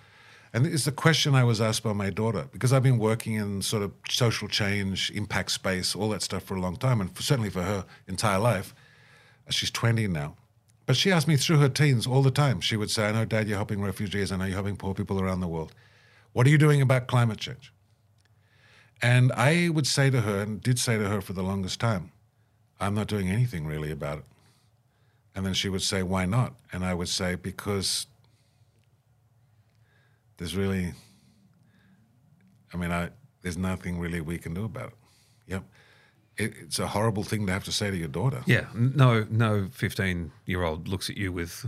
And 0.53 0.65
it's 0.65 0.83
the 0.83 0.91
question 0.91 1.35
I 1.35 1.45
was 1.45 1.61
asked 1.61 1.83
by 1.83 1.93
my 1.93 2.09
daughter 2.09 2.47
because 2.51 2.73
I've 2.73 2.83
been 2.83 2.97
working 2.97 3.35
in 3.35 3.61
sort 3.61 3.83
of 3.83 3.93
social 4.09 4.49
change, 4.49 5.09
impact 5.11 5.51
space, 5.51 5.95
all 5.95 6.09
that 6.09 6.21
stuff 6.21 6.43
for 6.43 6.55
a 6.55 6.59
long 6.59 6.75
time, 6.75 6.99
and 6.99 7.15
for, 7.15 7.21
certainly 7.21 7.49
for 7.49 7.61
her 7.61 7.85
entire 8.07 8.39
life. 8.39 8.75
She's 9.49 9.71
20 9.71 10.07
now. 10.07 10.35
But 10.85 10.95
she 10.97 11.11
asked 11.11 11.27
me 11.27 11.37
through 11.37 11.57
her 11.57 11.69
teens 11.69 12.07
all 12.07 12.21
the 12.21 12.31
time. 12.31 12.59
She 12.59 12.75
would 12.75 12.89
say, 12.89 13.07
I 13.07 13.11
know, 13.11 13.25
Dad, 13.25 13.47
you're 13.47 13.57
helping 13.57 13.81
refugees. 13.81 14.31
I 14.31 14.37
know 14.37 14.45
you're 14.45 14.55
helping 14.55 14.77
poor 14.77 14.93
people 14.93 15.21
around 15.21 15.39
the 15.39 15.47
world. 15.47 15.73
What 16.33 16.47
are 16.47 16.49
you 16.49 16.57
doing 16.57 16.81
about 16.81 17.07
climate 17.07 17.37
change? 17.37 17.71
And 19.01 19.31
I 19.33 19.69
would 19.69 19.87
say 19.87 20.09
to 20.09 20.21
her, 20.21 20.41
and 20.41 20.61
did 20.61 20.79
say 20.79 20.97
to 20.97 21.07
her 21.07 21.21
for 21.21 21.33
the 21.33 21.43
longest 21.43 21.79
time, 21.79 22.11
I'm 22.79 22.93
not 22.95 23.07
doing 23.07 23.29
anything 23.29 23.65
really 23.65 23.91
about 23.91 24.19
it. 24.19 24.25
And 25.35 25.45
then 25.45 25.53
she 25.53 25.69
would 25.69 25.81
say, 25.81 26.03
Why 26.03 26.25
not? 26.25 26.55
And 26.71 26.83
I 26.83 26.93
would 26.93 27.09
say, 27.09 27.35
Because 27.35 28.07
there's 30.37 30.55
really, 30.55 30.93
I 32.73 32.77
mean, 32.77 32.91
I, 32.91 33.09
there's 33.41 33.57
nothing 33.57 33.99
really 33.99 34.21
we 34.21 34.37
can 34.37 34.53
do 34.53 34.65
about 34.65 34.89
it. 34.89 34.95
Yep. 35.47 35.63
It, 36.37 36.53
it's 36.61 36.79
a 36.79 36.87
horrible 36.87 37.23
thing 37.23 37.45
to 37.47 37.53
have 37.53 37.63
to 37.65 37.71
say 37.71 37.91
to 37.91 37.97
your 37.97 38.07
daughter. 38.07 38.41
Yeah, 38.45 38.65
no, 38.73 39.25
no, 39.29 39.67
fifteen-year-old 39.71 40.87
looks 40.87 41.09
at 41.09 41.17
you 41.17 41.31
with 41.31 41.65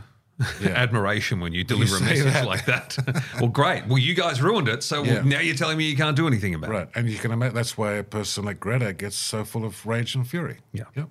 Yeah. 0.62 0.70
admiration 0.86 1.40
when 1.40 1.54
you 1.54 1.64
deliver 1.64 1.98
a 1.98 2.00
message 2.02 2.34
that. 2.34 2.46
like 2.48 2.66
that. 2.66 2.98
well, 3.40 3.50
great. 3.50 3.86
Well, 3.88 4.00
you 4.00 4.14
guys 4.16 4.42
ruined 4.42 4.68
it, 4.68 4.82
so 4.84 5.04
Yeah. 5.04 5.22
now 5.22 5.40
you're 5.40 5.56
telling 5.56 5.78
me 5.78 5.84
you 5.90 5.96
can't 5.98 6.16
do 6.16 6.28
anything 6.28 6.56
about 6.56 6.70
Right. 6.70 6.78
it. 6.82 6.86
Right. 6.86 6.96
And 6.96 7.10
you 7.10 7.18
can 7.18 7.32
imagine 7.32 7.56
that's 7.56 7.78
why 7.78 7.94
a 7.94 8.04
person 8.04 8.46
like 8.46 8.60
Greta 8.60 8.94
gets 8.94 9.16
so 9.16 9.44
full 9.46 9.64
of 9.66 9.86
rage 9.86 10.16
and 10.16 10.28
fury. 10.28 10.58
Yeah. 10.72 10.86
Yep. 10.96 11.10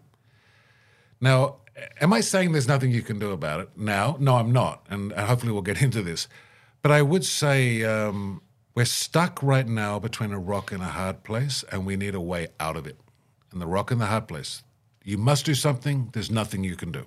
Now, 1.20 1.56
am 2.00 2.12
I 2.12 2.20
saying 2.20 2.52
there's 2.52 2.68
nothing 2.68 2.90
you 2.90 3.02
can 3.02 3.18
do 3.18 3.30
about 3.30 3.60
it 3.60 3.68
now? 3.76 4.16
No, 4.18 4.36
I'm 4.36 4.52
not. 4.52 4.84
And 4.90 5.12
hopefully 5.12 5.52
we'll 5.52 5.62
get 5.62 5.80
into 5.82 6.02
this. 6.02 6.26
But 6.82 6.90
I 6.90 7.02
would 7.02 7.24
say 7.24 7.84
um, 7.84 8.42
we're 8.74 8.84
stuck 8.86 9.40
right 9.42 9.66
now 9.68 9.98
between 10.00 10.32
a 10.32 10.38
rock 10.38 10.72
and 10.72 10.82
a 10.82 10.86
hard 10.86 11.22
place, 11.22 11.64
and 11.70 11.86
we 11.86 11.96
need 11.96 12.14
a 12.16 12.20
way 12.20 12.48
out 12.58 12.76
of 12.76 12.86
it. 12.86 12.98
And 13.52 13.60
the 13.60 13.66
rock 13.66 13.90
and 13.90 14.00
the 14.00 14.06
hard 14.06 14.28
place. 14.28 14.62
You 15.04 15.18
must 15.18 15.44
do 15.44 15.54
something, 15.54 16.10
there's 16.12 16.30
nothing 16.30 16.64
you 16.64 16.76
can 16.76 16.92
do. 16.92 17.06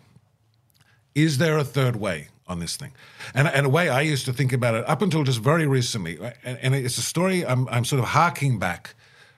Is 1.13 1.37
there 1.37 1.57
a 1.57 1.63
third 1.63 1.95
way 1.95 2.27
on 2.45 2.59
this 2.59 2.75
thing? 2.75 2.91
And, 3.33 3.47
and 3.47 3.65
a 3.65 3.69
way 3.69 3.89
I 3.89 4.01
used 4.01 4.25
to 4.25 4.33
think 4.33 4.53
about 4.53 4.75
it 4.75 4.87
up 4.87 5.01
until 5.01 5.23
just 5.23 5.39
very 5.39 5.65
recently, 5.65 6.19
and, 6.43 6.59
and 6.61 6.75
it's 6.75 6.97
a 6.97 7.01
story 7.01 7.45
I'm, 7.45 7.67
I'm 7.69 7.85
sort 7.85 8.01
of 8.01 8.09
harking 8.09 8.59
back 8.59 8.95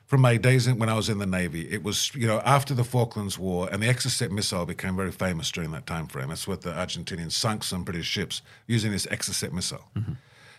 from 0.07 0.21
my 0.21 0.37
days 0.37 0.67
in, 0.67 0.79
when 0.79 0.89
I 0.89 0.95
was 0.95 1.09
in 1.09 1.19
the 1.19 1.25
Navy. 1.25 1.69
It 1.69 1.83
was, 1.83 2.15
you 2.15 2.25
know, 2.25 2.39
after 2.45 2.73
the 2.73 2.83
Falklands 2.83 3.37
War, 3.37 3.69
and 3.71 3.83
the 3.83 3.87
Exocet 3.87 4.31
missile 4.31 4.65
became 4.65 4.95
very 4.95 5.11
famous 5.11 5.51
during 5.51 5.71
that 5.71 5.85
time 5.85 6.07
frame. 6.07 6.29
That's 6.29 6.47
what 6.47 6.61
the 6.61 6.71
Argentinians 6.71 7.33
sunk 7.33 7.63
some 7.63 7.83
British 7.83 8.07
ships 8.07 8.41
using 8.65 8.91
this 8.91 9.05
Exocet 9.05 9.51
missile. 9.51 9.83
Mm-hmm. 9.95 10.13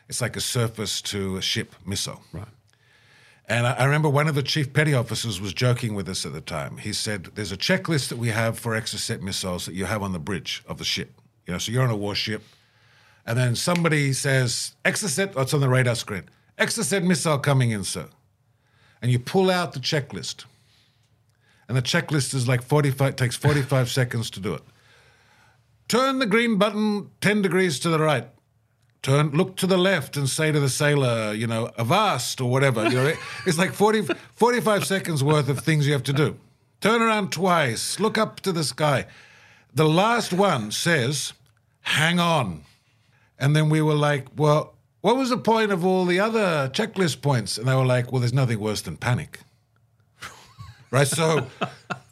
It's 0.08 0.20
like 0.20 0.36
a 0.36 0.40
surface 0.40 1.02
to 1.02 1.36
a 1.36 1.42
ship 1.42 1.74
missile. 1.84 2.22
Right. 2.32 2.46
And 3.50 3.66
I, 3.66 3.84
remember 3.84 4.10
one 4.10 4.28
of 4.28 4.34
the 4.34 4.42
chief 4.42 4.74
petty 4.74 4.92
officers 4.92 5.40
was 5.40 5.54
joking 5.54 5.94
with 5.94 6.06
us 6.06 6.26
at 6.26 6.34
the 6.34 6.42
time. 6.42 6.76
He 6.76 6.92
said, 6.92 7.30
There's 7.34 7.50
a 7.50 7.56
checklist 7.56 8.10
that 8.10 8.18
we 8.18 8.28
have 8.28 8.58
for 8.58 8.78
Exocet 8.78 9.22
missiles 9.22 9.64
that 9.64 9.74
you 9.74 9.86
have 9.86 10.02
on 10.02 10.12
the 10.12 10.18
bridge 10.18 10.62
of 10.68 10.76
the 10.76 10.84
ship. 10.84 11.18
You 11.46 11.52
know, 11.52 11.58
so 11.58 11.72
you're 11.72 11.82
on 11.82 11.88
a 11.88 11.96
warship, 11.96 12.42
and 13.24 13.38
then 13.38 13.56
somebody 13.56 14.12
says, 14.12 14.74
Exocet, 14.84 15.32
oh, 15.34 15.38
that's 15.38 15.54
on 15.54 15.60
the 15.60 15.68
radar 15.68 15.94
screen, 15.94 16.24
Exocet 16.58 17.02
missile 17.02 17.38
coming 17.38 17.70
in, 17.70 17.84
sir. 17.84 18.08
And 19.00 19.10
you 19.10 19.18
pull 19.18 19.50
out 19.50 19.72
the 19.72 19.80
checklist. 19.80 20.44
And 21.68 21.76
the 21.76 21.82
checklist 21.82 22.34
is 22.34 22.48
like 22.48 22.62
45, 22.62 23.16
takes 23.16 23.36
45 23.36 23.90
seconds 23.90 24.28
to 24.30 24.40
do 24.40 24.54
it. 24.54 24.62
Turn 25.88 26.18
the 26.18 26.26
green 26.26 26.58
button 26.58 27.10
10 27.22 27.40
degrees 27.40 27.78
to 27.80 27.88
the 27.88 27.98
right 27.98 28.28
turn 29.02 29.30
look 29.30 29.56
to 29.56 29.66
the 29.66 29.76
left 29.76 30.16
and 30.16 30.28
say 30.28 30.50
to 30.52 30.60
the 30.60 30.68
sailor 30.68 31.32
you 31.32 31.46
know 31.46 31.70
avast 31.78 32.40
or 32.40 32.50
whatever 32.50 32.84
you 32.88 32.96
know 32.96 33.12
it's 33.46 33.58
like 33.58 33.72
40, 33.72 34.02
45 34.34 34.84
seconds 34.84 35.22
worth 35.22 35.48
of 35.48 35.60
things 35.60 35.86
you 35.86 35.92
have 35.92 36.02
to 36.04 36.12
do. 36.12 36.36
Turn 36.80 37.02
around 37.02 37.32
twice 37.32 38.00
look 38.00 38.18
up 38.18 38.40
to 38.40 38.52
the 38.52 38.64
sky. 38.64 39.06
The 39.74 39.88
last 39.88 40.32
one 40.32 40.70
says 40.70 41.32
hang 41.80 42.18
on. 42.18 42.64
And 43.38 43.54
then 43.54 43.68
we 43.68 43.80
were 43.82 43.94
like 43.94 44.26
well 44.36 44.74
what 45.00 45.16
was 45.16 45.30
the 45.30 45.38
point 45.38 45.70
of 45.70 45.84
all 45.84 46.04
the 46.04 46.20
other 46.20 46.68
checklist 46.72 47.22
points? 47.22 47.56
And 47.56 47.68
they 47.68 47.74
were 47.74 47.86
like 47.86 48.10
well 48.12 48.20
there's 48.20 48.32
nothing 48.32 48.60
worse 48.60 48.82
than 48.82 48.96
panic. 48.96 49.40
Right? 50.90 51.06
So 51.06 51.46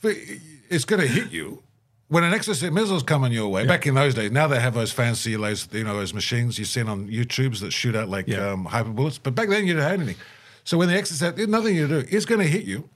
it's 0.02 0.84
going 0.84 1.00
to 1.00 1.08
hit 1.08 1.32
you 1.32 1.62
when 2.08 2.22
an 2.24 2.32
exocet 2.32 2.72
missile's 2.72 3.02
coming 3.02 3.32
your 3.32 3.48
way, 3.48 3.66
back 3.66 3.86
in 3.86 3.94
those 3.94 4.14
days, 4.14 4.30
now 4.30 4.46
they 4.46 4.60
have 4.60 4.74
those 4.74 4.92
fancy, 4.92 5.34
those 5.36 5.68
you 5.72 5.84
know, 5.84 5.96
those 5.96 6.14
machines 6.14 6.58
you've 6.58 6.68
seen 6.68 6.88
on 6.88 7.08
YouTube's 7.08 7.60
that 7.60 7.72
shoot 7.72 7.96
out 7.96 8.08
like 8.08 8.26
Yeah. 8.28 8.50
um, 8.52 8.64
hyper 8.66 8.90
bullets. 8.90 9.18
But 9.18 9.34
back 9.34 9.48
then, 9.48 9.66
you 9.66 9.74
didn't 9.74 9.82
have 9.90 10.00
anything. 10.00 10.16
So 10.64 10.78
when 10.78 10.88
the 10.88 10.94
exocet, 10.94 11.36
there's 11.36 11.48
nothing 11.48 11.74
you 11.76 11.86
do. 11.88 12.04
It's 12.08 12.24
going 12.24 12.40
to 12.40 12.46
hit 12.46 12.64
you, 12.64 12.88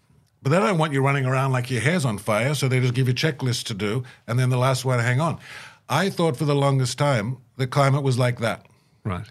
but 0.43 0.51
they 0.51 0.59
don't 0.59 0.79
want 0.79 0.93
you 0.93 1.03
running 1.03 1.27
around 1.27 1.53
like 1.53 1.71
your 1.71 1.81
hair's 1.81 2.05
on 2.05 2.19
fire. 2.19 2.55
So 2.55 2.69
they 2.69 2.81
just 2.81 2.95
give 2.95 3.09
you 3.09 3.15
checklists 3.15 3.65
to 3.65 3.75
do, 3.75 4.05
and 4.27 4.39
then 4.39 4.51
the 4.51 4.59
last 4.59 4.85
one, 4.85 4.99
hang 5.01 5.21
on. 5.21 5.39
I 5.89 6.09
thought 6.11 6.37
for 6.37 6.45
the 6.45 6.55
longest 6.55 6.99
time 6.99 7.39
the 7.57 7.67
climate 7.67 8.03
was 8.03 8.17
like 8.19 8.39
that. 8.41 8.67
Right. 9.05 9.27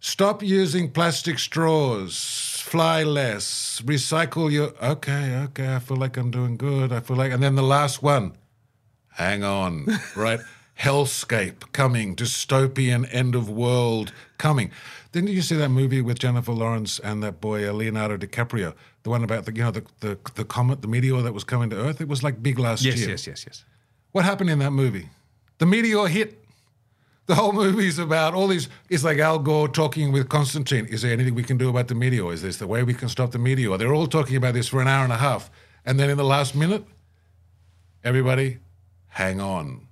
Stop 0.00 0.42
using 0.42 0.90
plastic 0.90 1.38
straws. 1.38 2.62
Fly 2.64 3.02
less. 3.04 3.80
Recycle 3.84 4.50
your. 4.50 4.72
Okay, 4.82 5.36
okay. 5.44 5.74
I 5.74 5.78
feel 5.78 5.96
like 5.96 6.16
I'm 6.16 6.30
doing 6.30 6.56
good. 6.56 6.92
I 6.92 7.00
feel 7.00 7.16
like. 7.16 7.32
And 7.32 7.42
then 7.42 7.54
the 7.54 7.62
last 7.62 8.02
one. 8.02 8.32
Hang 9.14 9.44
on, 9.44 9.86
right? 10.16 10.40
Hellscape 10.78 11.72
coming. 11.72 12.16
Dystopian 12.16 13.08
end 13.12 13.34
of 13.34 13.48
world 13.48 14.12
coming. 14.38 14.70
Didn't 15.12 15.30
you 15.30 15.42
see 15.42 15.54
that 15.56 15.68
movie 15.68 16.00
with 16.00 16.18
Jennifer 16.18 16.50
Lawrence 16.52 16.98
and 16.98 17.22
that 17.22 17.40
boy 17.40 17.68
uh, 17.68 17.72
Leonardo 17.72 18.16
DiCaprio? 18.16 18.74
The 19.04 19.10
one 19.10 19.22
about 19.22 19.44
the 19.44 19.54
you 19.54 19.62
know 19.62 19.70
the, 19.70 19.84
the 20.00 20.18
the 20.34 20.44
comet, 20.44 20.82
the 20.82 20.88
meteor 20.88 21.22
that 21.22 21.32
was 21.32 21.44
coming 21.44 21.70
to 21.70 21.76
Earth. 21.76 22.00
It 22.00 22.08
was 22.08 22.22
like 22.24 22.42
big 22.42 22.58
last 22.58 22.84
Yes, 22.84 22.98
year. 22.98 23.10
Yes, 23.10 23.26
yes, 23.26 23.44
yes, 23.46 23.58
yes. 23.58 23.64
What 24.10 24.24
happened 24.24 24.50
in 24.50 24.58
that 24.60 24.72
movie? 24.72 25.08
The 25.58 25.66
meteor 25.66 26.06
hit. 26.08 26.40
The 27.26 27.36
whole 27.36 27.52
movie's 27.52 27.98
about 27.98 28.34
all 28.34 28.48
these. 28.48 28.68
It's 28.90 29.04
like 29.04 29.18
Al 29.18 29.38
Gore 29.38 29.68
talking 29.68 30.12
with 30.12 30.28
Constantine. 30.28 30.86
Is 30.86 31.02
there 31.02 31.12
anything 31.12 31.34
we 31.34 31.42
can 31.44 31.56
do 31.56 31.68
about 31.70 31.88
the 31.88 31.94
meteor? 31.94 32.32
Is 32.32 32.42
this 32.42 32.56
the 32.58 32.66
way 32.66 32.82
we 32.82 32.92
can 32.94 33.08
stop 33.08 33.30
the 33.30 33.38
meteor? 33.38 33.78
They're 33.78 33.94
all 33.94 34.06
talking 34.08 34.36
about 34.36 34.54
this 34.54 34.68
for 34.68 34.82
an 34.82 34.88
hour 34.88 35.04
and 35.04 35.12
a 35.12 35.16
half. 35.16 35.50
And 35.86 35.98
then 35.98 36.10
in 36.10 36.18
the 36.18 36.24
last 36.24 36.54
minute, 36.54 36.84
everybody, 38.02 38.58
hang 39.14 39.40
on. 39.40 39.86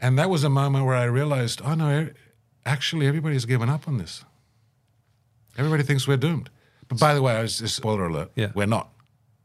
And 0.00 0.18
that 0.18 0.30
was 0.30 0.44
a 0.44 0.48
moment 0.48 0.86
where 0.86 0.94
I 0.94 1.04
realized, 1.04 1.60
oh 1.64 1.74
no, 1.74 2.08
actually 2.64 3.06
everybody's 3.06 3.44
given 3.44 3.68
up 3.68 3.86
on 3.88 3.98
this. 3.98 4.24
Everybody 5.56 5.82
thinks 5.82 6.06
we're 6.06 6.16
doomed. 6.16 6.50
But 6.88 7.00
by 7.00 7.14
the 7.14 7.22
way, 7.22 7.34
I 7.34 7.42
was 7.42 7.58
just 7.58 7.76
spoiler 7.76 8.06
alert. 8.06 8.30
Yeah. 8.34 8.52
We're 8.54 8.66
not. 8.66 8.90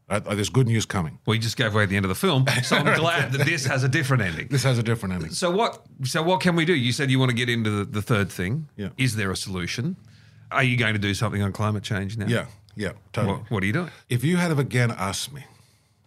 Uh, 0.08 0.18
There's 0.20 0.48
good 0.48 0.66
news 0.66 0.86
coming. 0.86 1.18
Well, 1.24 1.34
you 1.34 1.40
just 1.40 1.56
gave 1.56 1.72
away 1.72 1.86
the 1.86 1.96
end 1.96 2.04
of 2.04 2.08
the 2.08 2.16
film, 2.16 2.44
so 2.64 2.76
I'm 2.76 2.98
glad 2.98 3.32
that 3.32 3.46
this 3.46 3.64
has 3.66 3.84
a 3.84 3.88
different 3.88 4.24
ending. 4.24 4.48
This 4.48 4.64
has 4.64 4.76
a 4.76 4.82
different 4.82 5.14
ending. 5.14 5.30
So 5.30 5.50
what? 5.50 5.82
So 6.04 6.22
what 6.22 6.40
can 6.40 6.56
we 6.56 6.64
do? 6.64 6.74
You 6.74 6.92
said 6.92 7.10
you 7.10 7.18
want 7.20 7.30
to 7.30 7.36
get 7.36 7.48
into 7.48 7.70
the, 7.70 7.84
the 7.84 8.02
third 8.02 8.30
thing. 8.30 8.68
Yeah. 8.76 8.88
Is 8.98 9.14
there 9.14 9.30
a 9.30 9.36
solution? 9.36 9.96
Are 10.50 10.64
you 10.64 10.76
going 10.76 10.94
to 10.94 10.98
do 10.98 11.14
something 11.14 11.42
on 11.42 11.52
climate 11.52 11.84
change 11.84 12.16
now? 12.16 12.26
Yeah, 12.26 12.46
yeah, 12.74 12.92
totally. 13.12 13.38
What, 13.38 13.50
what 13.50 13.62
are 13.62 13.66
you 13.66 13.72
doing? 13.72 13.90
If 14.08 14.24
you 14.24 14.36
had 14.36 14.48
have 14.48 14.58
again 14.58 14.90
asked 14.90 15.32
me, 15.32 15.44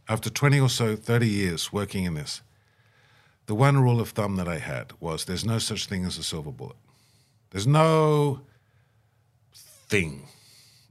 after 0.09 0.29
20 0.29 0.59
or 0.59 0.69
so, 0.69 0.97
30 0.97 1.27
years 1.27 1.71
working 1.71 2.03
in 2.03 2.13
this, 2.13 2.41
the 3.45 3.55
one 3.55 3.77
rule 3.81 3.99
of 3.99 4.09
thumb 4.09 4.35
that 4.37 4.47
I 4.47 4.59
had 4.59 4.93
was 4.99 5.25
there's 5.25 5.45
no 5.45 5.59
such 5.59 5.85
thing 5.87 6.05
as 6.05 6.17
a 6.17 6.23
silver 6.23 6.51
bullet. 6.51 6.77
There's 7.51 7.67
no 7.67 8.41
thing. 9.89 10.27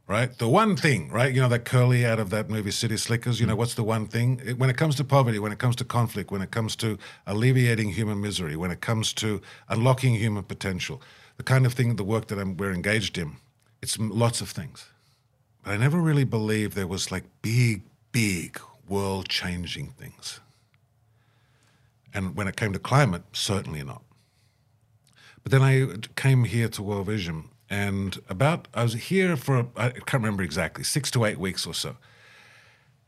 right? 0.08 0.36
The 0.38 0.48
one 0.48 0.76
thing, 0.76 1.10
right? 1.10 1.32
You 1.32 1.40
know, 1.40 1.48
that 1.48 1.64
curly 1.64 2.04
out 2.04 2.18
of 2.18 2.28
that 2.30 2.50
movie 2.50 2.70
City 2.70 2.96
Slickers, 2.98 3.40
you 3.40 3.46
know, 3.46 3.56
what's 3.56 3.74
the 3.74 3.84
one 3.84 4.06
thing? 4.06 4.40
It- 4.44 4.58
when 4.58 4.68
it 4.68 4.76
comes 4.76 4.94
to 4.96 5.04
poverty, 5.04 5.38
when 5.38 5.52
it 5.52 5.58
comes 5.58 5.76
to 5.76 5.84
conflict, 5.84 6.30
when 6.30 6.42
it 6.42 6.50
comes 6.50 6.76
to 6.76 6.98
alleviating 7.26 7.90
human 7.92 8.20
misery, 8.20 8.54
when 8.56 8.70
it 8.70 8.80
comes 8.82 9.12
to 9.14 9.40
unlocking 9.68 10.14
human 10.14 10.42
potential, 10.42 11.00
the 11.38 11.42
kind 11.44 11.64
of 11.64 11.72
thing, 11.72 11.96
the 11.96 12.04
work 12.04 12.26
that 12.26 12.38
I'm, 12.38 12.56
we're 12.56 12.72
engaged 12.74 13.16
in, 13.16 13.36
it's 13.80 13.98
lots 13.98 14.40
of 14.42 14.50
things. 14.50 14.84
But 15.62 15.72
I 15.72 15.76
never 15.78 15.98
really 15.98 16.24
believed 16.24 16.74
there 16.74 16.86
was 16.88 17.10
like 17.10 17.24
big, 17.40 17.82
big 18.10 18.60
world 18.88 19.28
changing 19.30 19.94
things. 19.98 20.40
And 22.14 22.36
when 22.36 22.46
it 22.48 22.56
came 22.56 22.72
to 22.72 22.78
climate, 22.78 23.22
certainly 23.32 23.82
not. 23.82 24.02
But 25.42 25.52
then 25.52 25.62
I 25.62 25.86
came 26.14 26.44
here 26.44 26.68
to 26.68 26.82
World 26.82 27.06
Vision, 27.06 27.48
and 27.68 28.20
about 28.28 28.68
I 28.74 28.82
was 28.82 28.94
here 28.94 29.36
for 29.36 29.66
I 29.76 29.90
can't 29.90 30.22
remember 30.22 30.42
exactly 30.42 30.84
six 30.84 31.10
to 31.12 31.24
eight 31.24 31.38
weeks 31.38 31.66
or 31.66 31.74
so. 31.74 31.96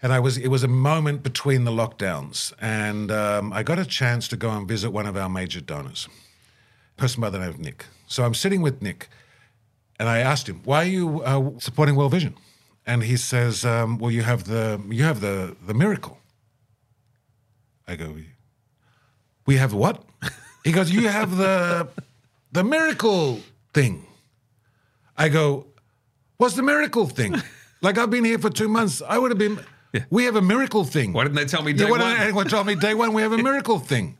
And 0.02 0.12
I 0.12 0.20
was 0.20 0.36
it 0.36 0.48
was 0.48 0.64
a 0.64 0.68
moment 0.68 1.22
between 1.22 1.64
the 1.64 1.70
lockdowns, 1.70 2.52
and 2.60 3.10
um, 3.10 3.52
I 3.52 3.62
got 3.62 3.78
a 3.78 3.84
chance 3.84 4.26
to 4.28 4.36
go 4.36 4.50
and 4.50 4.66
visit 4.66 4.90
one 4.90 5.06
of 5.06 5.16
our 5.16 5.28
major 5.28 5.60
donors, 5.60 6.08
a 6.96 7.00
person 7.00 7.20
by 7.20 7.30
the 7.30 7.38
name 7.38 7.48
of 7.48 7.58
Nick. 7.58 7.86
So 8.06 8.24
I'm 8.24 8.34
sitting 8.34 8.62
with 8.62 8.82
Nick, 8.82 9.08
and 9.98 10.08
I 10.08 10.18
asked 10.18 10.48
him, 10.48 10.60
"Why 10.64 10.78
are 10.82 10.88
you 10.88 11.22
uh, 11.22 11.50
supporting 11.58 11.94
World 11.94 12.12
Vision?" 12.12 12.34
And 12.84 13.04
he 13.04 13.16
says, 13.16 13.64
um, 13.64 13.98
"Well, 13.98 14.10
you 14.10 14.22
have 14.22 14.44
the 14.44 14.82
you 14.90 15.04
have 15.04 15.20
the 15.20 15.56
the 15.64 15.74
miracle." 15.74 16.18
I 17.86 17.96
go, 17.96 18.16
"We 19.46 19.56
have 19.56 19.72
what?" 19.74 20.02
He 20.64 20.72
goes, 20.72 20.90
"You 20.90 21.08
have 21.08 21.36
the 21.36 21.88
the 22.52 22.64
miracle 22.64 23.40
thing." 23.72 24.06
I 25.16 25.28
go, 25.28 25.66
"What's 26.38 26.54
the 26.56 26.62
miracle 26.62 27.06
thing?" 27.06 27.34
like 27.82 27.98
I've 27.98 28.10
been 28.10 28.24
here 28.24 28.38
for 28.38 28.50
two 28.50 28.68
months. 28.68 29.02
I 29.06 29.18
would 29.18 29.30
have 29.30 29.38
been. 29.38 29.58
We 30.10 30.24
have 30.24 30.34
a 30.36 30.42
miracle 30.42 30.84
thing. 30.84 31.12
Why 31.12 31.22
didn't 31.22 31.36
they 31.36 31.44
tell 31.44 31.62
me 31.62 31.70
Yeah, 31.70 31.78
day 31.78 31.84
why 31.84 31.90
one? 31.90 32.00
didn't 32.00 32.20
anyone 32.22 32.48
tell 32.48 32.64
me 32.64 32.74
day 32.74 32.94
one 32.94 33.12
we 33.12 33.22
have 33.22 33.32
a 33.32 33.38
miracle 33.38 33.78
thing? 33.78 34.18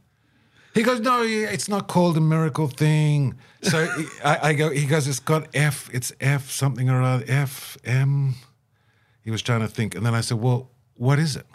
He 0.72 0.82
goes, 0.84 1.00
no, 1.00 1.22
it's 1.22 1.68
not 1.68 1.86
called 1.88 2.16
a 2.16 2.20
miracle 2.20 2.68
thing. 2.68 3.34
So 3.62 3.86
he- 3.86 4.06
I, 4.24 4.48
I 4.50 4.52
go, 4.54 4.70
he 4.70 4.86
goes, 4.86 5.06
it's 5.08 5.18
got 5.20 5.48
F, 5.54 5.88
it's 5.92 6.12
F 6.20 6.50
something 6.50 6.88
or 6.90 7.00
other, 7.02 7.24
F, 7.28 7.76
M. 7.84 8.34
He 9.24 9.30
was 9.32 9.40
trying 9.42 9.60
to 9.60 9.68
think. 9.68 9.94
And 9.96 10.04
then 10.06 10.14
I 10.14 10.20
said, 10.20 10.38
well, 10.40 10.68
what 10.96 11.18
is 11.18 11.34
it? 11.36 11.46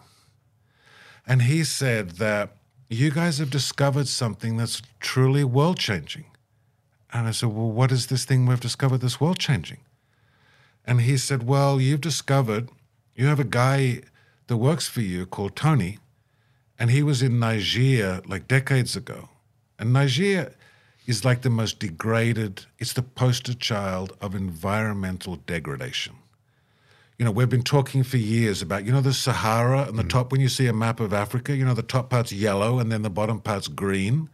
And 1.27 1.41
he 1.43 1.63
said 1.63 2.11
that 2.17 2.55
you 2.89 3.11
guys 3.11 3.37
have 3.37 3.49
discovered 3.49 4.07
something 4.07 4.57
that's 4.57 4.81
truly 4.99 5.43
world 5.43 5.77
changing. 5.77 6.25
And 7.13 7.27
I 7.27 7.31
said, 7.31 7.49
well, 7.49 7.71
what 7.71 7.91
is 7.91 8.07
this 8.07 8.25
thing 8.25 8.45
we've 8.45 8.59
discovered 8.59 8.97
that's 8.97 9.21
world 9.21 9.39
changing? 9.39 9.79
And 10.89 11.01
he 11.01 11.17
said, 11.17 11.43
Well, 11.43 11.79
you've 11.79 12.01
discovered 12.01 12.69
you 13.15 13.27
have 13.27 13.39
a 13.39 13.43
guy 13.43 14.01
that 14.47 14.57
works 14.57 14.87
for 14.87 15.01
you 15.01 15.27
called 15.27 15.55
Tony, 15.55 15.99
and 16.79 16.89
he 16.89 17.03
was 17.03 17.21
in 17.21 17.39
Nigeria 17.39 18.23
like 18.25 18.47
decades 18.47 18.95
ago. 18.95 19.29
And 19.77 19.93
Nigeria 19.93 20.51
is 21.05 21.23
like 21.23 21.41
the 21.41 21.49
most 21.49 21.79
degraded, 21.79 22.65
it's 22.79 22.93
the 22.93 23.03
poster 23.03 23.53
child 23.53 24.17
of 24.19 24.33
environmental 24.33 25.35
degradation. 25.35 26.15
You 27.19 27.25
know, 27.25 27.31
we've 27.31 27.49
been 27.49 27.63
talking 27.63 28.03
for 28.03 28.15
years 28.15 28.61
about, 28.61 28.85
you 28.85 28.93
know, 28.93 29.01
the 29.01 29.11
Sahara 29.11 29.81
and 29.81 29.99
the 29.99 30.05
mm. 30.05 30.09
top, 30.09 30.31
when 30.31 30.39
you 30.39 30.47
see 30.47 30.67
a 30.67 30.73
map 30.73 31.01
of 31.01 31.11
Africa, 31.13 31.53
you 31.53 31.65
know, 31.65 31.73
the 31.73 31.83
top 31.83 32.09
part's 32.09 32.31
yellow 32.31 32.79
and 32.79 32.89
then 32.89 33.01
the 33.01 33.09
bottom 33.09 33.41
part's 33.41 33.67
green. 33.67 34.29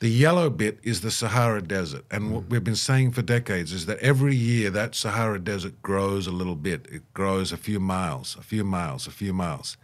The 0.00 0.08
yellow 0.08 0.50
bit 0.50 0.80
is 0.82 1.00
the 1.00 1.12
Sahara 1.12 1.62
Desert. 1.62 2.04
And 2.10 2.34
what 2.34 2.46
mm. 2.46 2.50
we've 2.50 2.64
been 2.64 2.74
saying 2.74 3.12
for 3.12 3.22
decades 3.22 3.72
is 3.72 3.86
that 3.86 3.98
every 4.00 4.34
year 4.34 4.68
that 4.70 4.96
Sahara 4.96 5.38
Desert 5.38 5.80
grows 5.80 6.26
a 6.26 6.32
little 6.32 6.56
bit. 6.56 6.88
It 6.90 7.02
grows 7.14 7.52
a 7.52 7.56
few 7.56 7.78
miles, 7.78 8.36
a 8.36 8.42
few 8.42 8.64
miles, 8.64 9.06
a 9.06 9.12
few 9.12 9.32
miles. 9.32 9.76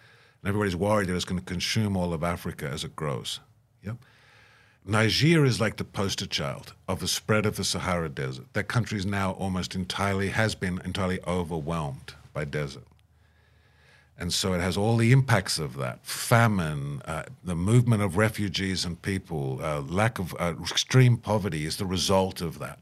And 0.43 0.49
everybody's 0.49 0.75
worried 0.75 1.07
that 1.11 1.15
it's 1.15 1.25
going 1.25 1.39
to 1.39 1.47
consume 1.47 1.97
all 1.97 2.13
of 2.13 2.25
Africa 2.25 2.69
as 2.69 2.83
it 2.83 2.97
grows. 2.97 3.39
Yep. 3.85 3.99
Nigeria 4.85 5.49
is 5.49 5.61
like 5.61 5.77
the 5.77 5.85
poster 5.85 6.27
child 6.27 6.75
of 6.89 6.99
the 6.99 7.07
spread 7.07 7.47
of 7.47 7.55
the 7.55 7.65
Sahara 7.65 8.09
Desert. 8.09 8.47
That 8.55 8.65
country 8.67 8.99
is 8.99 9.07
now 9.07 9.33
almost 9.35 9.77
entirely, 9.77 10.31
has 10.31 10.57
been 10.57 10.81
entirely 10.85 11.21
overwhelmed 11.29 12.15
by 12.35 12.45
desert. 12.45 12.85
And 14.17 14.33
so 14.33 14.53
it 14.53 14.61
has 14.61 14.77
all 14.77 14.97
the 14.97 15.11
impacts 15.11 15.59
of 15.59 15.77
that 15.79 16.07
famine, 16.07 17.03
uh, 17.05 17.25
the 17.43 17.57
movement 17.57 18.03
of 18.03 18.17
refugees 18.17 18.85
and 18.85 19.01
people, 19.01 19.59
uh, 19.63 19.81
lack 19.81 20.19
of 20.19 20.35
uh, 20.39 20.55
extreme 20.61 21.17
poverty 21.17 21.65
is 21.65 21.79
the 21.79 21.87
result 21.87 22.41
of 22.41 22.59
that. 22.61 22.79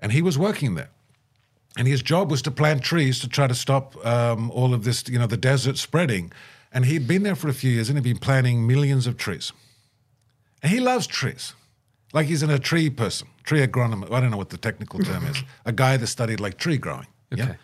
And 0.00 0.10
he 0.12 0.22
was 0.22 0.36
working 0.36 0.74
there. 0.74 0.90
And 1.76 1.86
his 1.86 2.02
job 2.02 2.30
was 2.30 2.42
to 2.42 2.50
plant 2.50 2.82
trees 2.82 3.20
to 3.20 3.28
try 3.28 3.46
to 3.46 3.54
stop 3.54 4.04
um, 4.04 4.50
all 4.50 4.74
of 4.74 4.84
this, 4.84 5.08
you 5.08 5.18
know, 5.18 5.26
the 5.26 5.36
desert 5.36 5.78
spreading. 5.78 6.32
And 6.72 6.84
he'd 6.84 7.06
been 7.06 7.22
there 7.22 7.36
for 7.36 7.48
a 7.48 7.54
few 7.54 7.70
years 7.70 7.88
and 7.88 7.96
he'd 7.96 8.04
been 8.04 8.18
planting 8.18 8.66
millions 8.66 9.06
of 9.06 9.16
trees. 9.16 9.52
And 10.62 10.72
he 10.72 10.80
loves 10.80 11.06
trees. 11.06 11.54
Like 12.12 12.26
he's 12.26 12.42
in 12.42 12.50
a 12.50 12.58
tree 12.58 12.90
person, 12.90 13.28
tree 13.42 13.64
agronomist. 13.64 14.12
I 14.12 14.20
don't 14.20 14.30
know 14.30 14.36
what 14.36 14.50
the 14.50 14.56
technical 14.56 15.00
term 15.00 15.26
is. 15.26 15.42
A 15.64 15.72
guy 15.72 15.96
that 15.96 16.06
studied 16.06 16.38
like 16.38 16.58
tree 16.58 16.78
growing. 16.78 17.08
Yeah. 17.30 17.54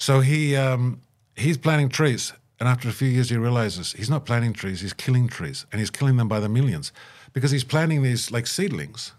So 0.00 0.20
he 0.20 0.56
um, 0.56 1.02
he's 1.36 1.58
planting 1.58 1.90
trees, 1.90 2.32
and 2.58 2.66
after 2.66 2.88
a 2.88 2.92
few 2.92 3.08
years, 3.08 3.28
he 3.28 3.36
realizes 3.36 3.92
he's 3.92 4.08
not 4.08 4.24
planting 4.24 4.54
trees; 4.54 4.80
he's 4.80 4.94
killing 4.94 5.28
trees, 5.28 5.66
and 5.70 5.78
he's 5.78 5.90
killing 5.90 6.16
them 6.16 6.26
by 6.26 6.40
the 6.40 6.48
millions, 6.48 6.90
because 7.34 7.50
he's 7.50 7.64
planting 7.64 8.02
these 8.02 8.30
like 8.30 8.46
seedlings, 8.46 9.12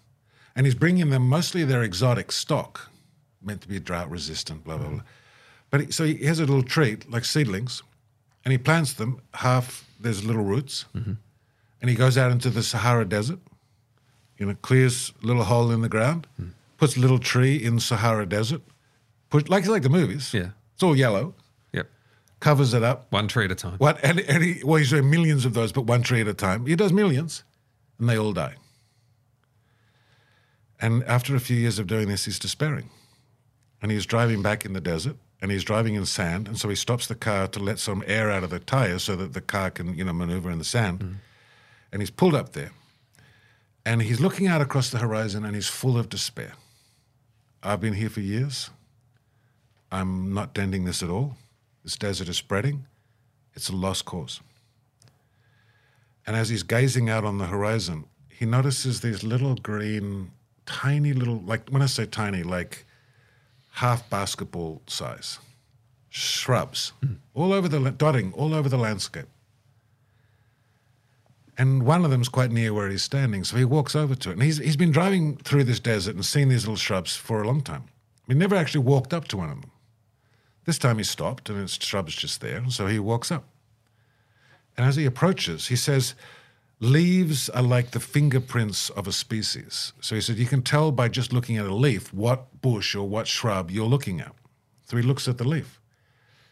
and 0.55 0.65
he's 0.65 0.73
bringing 0.73 1.11
them 1.11 1.29
mostly 1.29 1.63
their 1.63 1.83
exotic 1.83 2.31
stock, 2.31 2.89
meant 3.43 3.61
to 3.61 3.67
be 3.67 3.79
drought 3.79 4.09
resistant, 4.09 4.63
blah 4.63 4.77
blah 4.77 4.89
blah. 4.89 5.01
But 5.69 5.81
he, 5.81 5.91
so 5.91 6.03
he 6.03 6.25
has 6.25 6.39
a 6.39 6.45
little 6.45 6.63
tree 6.63 6.97
like 7.07 7.25
seedlings, 7.25 7.83
and 8.43 8.51
he 8.51 8.57
plants 8.57 8.93
them. 8.93 9.21
Half 9.35 9.85
there's 9.99 10.25
little 10.25 10.43
roots, 10.43 10.85
and 11.79 11.89
he 11.91 11.95
goes 11.95 12.17
out 12.17 12.31
into 12.31 12.49
the 12.49 12.63
Sahara 12.63 13.05
Desert. 13.05 13.39
You 14.39 14.47
know, 14.47 14.55
clears 14.63 15.13
a 15.21 15.27
little 15.27 15.43
hole 15.43 15.69
in 15.69 15.81
the 15.81 15.89
ground, 15.89 16.25
puts 16.77 16.97
a 16.97 16.99
little 16.99 17.19
tree 17.19 17.55
in 17.63 17.79
Sahara 17.79 18.25
Desert, 18.25 18.63
put 19.29 19.47
like 19.47 19.67
like 19.67 19.83
the 19.83 19.89
movies. 19.89 20.33
Yeah. 20.33 20.49
It's 20.81 20.83
all 20.83 20.97
yellow. 20.97 21.35
Yep. 21.73 21.91
Covers 22.39 22.73
it 22.73 22.81
up. 22.81 23.05
One 23.11 23.27
tree 23.27 23.45
at 23.45 23.51
a 23.51 23.55
time. 23.55 23.77
What? 23.77 23.99
And, 24.03 24.19
and 24.21 24.43
he, 24.43 24.63
well, 24.63 24.77
he's 24.77 24.89
doing 24.89 25.11
millions 25.11 25.45
of 25.45 25.53
those, 25.53 25.71
but 25.71 25.83
one 25.83 26.01
tree 26.01 26.21
at 26.21 26.27
a 26.27 26.33
time. 26.33 26.65
He 26.65 26.75
does 26.75 26.91
millions, 26.91 27.43
and 27.99 28.09
they 28.09 28.17
all 28.17 28.33
die. 28.33 28.55
And 30.79 31.03
after 31.03 31.35
a 31.35 31.39
few 31.39 31.55
years 31.55 31.77
of 31.77 31.85
doing 31.85 32.07
this, 32.07 32.25
he's 32.25 32.39
despairing, 32.39 32.89
and 33.79 33.91
he's 33.91 34.07
driving 34.07 34.41
back 34.41 34.65
in 34.65 34.73
the 34.73 34.81
desert, 34.81 35.17
and 35.39 35.51
he's 35.51 35.63
driving 35.63 35.93
in 35.93 36.07
sand, 36.07 36.47
and 36.47 36.57
so 36.57 36.67
he 36.67 36.75
stops 36.75 37.05
the 37.05 37.13
car 37.13 37.47
to 37.49 37.59
let 37.59 37.77
some 37.77 38.03
air 38.07 38.31
out 38.31 38.43
of 38.43 38.49
the 38.49 38.57
tires 38.57 39.03
so 39.03 39.15
that 39.17 39.33
the 39.33 39.41
car 39.41 39.69
can, 39.69 39.93
you 39.93 40.03
know, 40.03 40.13
maneuver 40.13 40.49
in 40.49 40.57
the 40.57 40.65
sand. 40.65 40.99
Mm. 40.99 41.15
And 41.93 42.01
he's 42.01 42.09
pulled 42.09 42.33
up 42.33 42.53
there, 42.53 42.71
and 43.85 44.01
he's 44.01 44.19
looking 44.19 44.47
out 44.47 44.61
across 44.61 44.89
the 44.89 44.97
horizon, 44.97 45.45
and 45.45 45.53
he's 45.53 45.67
full 45.67 45.95
of 45.95 46.09
despair. 46.09 46.53
I've 47.61 47.81
been 47.81 47.93
here 47.93 48.09
for 48.09 48.21
years. 48.21 48.71
I'm 49.91 50.33
not 50.33 50.53
dending 50.53 50.85
this 50.85 51.03
at 51.03 51.09
all. 51.09 51.35
This 51.83 51.95
desert 51.97 52.29
is 52.29 52.37
spreading. 52.37 52.85
It's 53.53 53.69
a 53.69 53.75
lost 53.75 54.05
cause. 54.05 54.39
And 56.25 56.35
as 56.35 56.49
he's 56.49 56.63
gazing 56.63 57.09
out 57.09 57.25
on 57.25 57.39
the 57.39 57.47
horizon, 57.47 58.05
he 58.29 58.45
notices 58.45 59.01
these 59.01 59.23
little 59.23 59.55
green, 59.55 60.31
tiny 60.65 61.13
little, 61.13 61.41
like 61.41 61.69
when 61.69 61.81
I 61.81 61.87
say 61.87 62.05
tiny, 62.05 62.43
like 62.43 62.85
half 63.71 64.09
basketball 64.09 64.81
size 64.87 65.39
shrubs 66.13 66.91
hmm. 67.01 67.13
all 67.33 67.53
over 67.53 67.67
the, 67.67 67.89
dotting 67.91 68.33
all 68.33 68.53
over 68.53 68.69
the 68.69 68.77
landscape. 68.77 69.27
And 71.57 71.83
one 71.83 72.03
of 72.03 72.11
them's 72.11 72.29
quite 72.29 72.51
near 72.51 72.73
where 72.73 72.89
he's 72.89 73.03
standing, 73.03 73.43
so 73.43 73.55
he 73.57 73.65
walks 73.65 73.95
over 73.95 74.15
to 74.15 74.29
it. 74.29 74.33
And 74.33 74.43
he's, 74.43 74.57
he's 74.57 74.77
been 74.77 74.91
driving 74.91 75.37
through 75.37 75.65
this 75.65 75.79
desert 75.79 76.15
and 76.15 76.25
seen 76.25 76.49
these 76.49 76.63
little 76.63 76.75
shrubs 76.75 77.15
for 77.15 77.41
a 77.41 77.47
long 77.47 77.61
time. 77.61 77.83
He 78.27 78.33
never 78.33 78.55
actually 78.55 78.83
walked 78.83 79.13
up 79.13 79.27
to 79.29 79.37
one 79.37 79.49
of 79.49 79.61
them. 79.61 79.71
This 80.65 80.77
time 80.77 80.97
he 80.97 81.03
stopped 81.03 81.49
and 81.49 81.59
its 81.59 81.83
shrub's 81.83 82.15
just 82.15 82.41
there, 82.41 82.63
so 82.69 82.87
he 82.87 82.99
walks 82.99 83.31
up. 83.31 83.45
And 84.77 84.85
as 84.85 84.95
he 84.95 85.05
approaches, 85.05 85.67
he 85.67 85.75
says, 85.75 86.15
Leaves 86.79 87.47
are 87.49 87.61
like 87.61 87.91
the 87.91 87.99
fingerprints 87.99 88.89
of 88.89 89.07
a 89.07 89.11
species. 89.11 89.93
So 90.01 90.15
he 90.15 90.21
said, 90.21 90.37
You 90.37 90.47
can 90.47 90.63
tell 90.63 90.91
by 90.91 91.09
just 91.09 91.31
looking 91.31 91.57
at 91.57 91.67
a 91.67 91.73
leaf 91.73 92.11
what 92.13 92.61
bush 92.61 92.95
or 92.95 93.07
what 93.07 93.27
shrub 93.27 93.69
you're 93.69 93.85
looking 93.85 94.19
at. 94.19 94.33
So 94.85 94.97
he 94.97 95.03
looks 95.03 95.27
at 95.27 95.37
the 95.37 95.47
leaf 95.47 95.79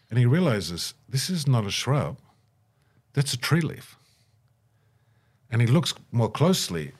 and 0.08 0.18
he 0.18 0.26
realizes 0.26 0.94
this 1.08 1.30
is 1.30 1.46
not 1.46 1.66
a 1.66 1.70
shrub, 1.70 2.16
that's 3.12 3.34
a 3.34 3.38
tree 3.38 3.60
leaf. 3.60 3.96
And 5.50 5.60
he 5.60 5.66
looks 5.66 5.94
more 6.12 6.30
closely 6.30 6.92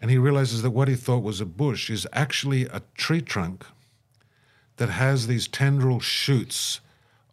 and 0.00 0.10
he 0.10 0.18
realizes 0.18 0.62
that 0.62 0.70
what 0.70 0.88
he 0.88 0.94
thought 0.94 1.22
was 1.22 1.40
a 1.40 1.46
bush 1.46 1.90
is 1.90 2.06
actually 2.12 2.66
a 2.66 2.82
tree 2.94 3.22
trunk 3.22 3.64
that 4.78 4.90
has 4.90 5.26
these 5.26 5.46
tendril 5.46 6.00
shoots 6.00 6.80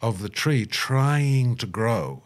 of 0.02 0.22
the 0.22 0.30
tree 0.30 0.66
trying 0.66 1.56
to 1.56 1.66
grow, 1.66 2.24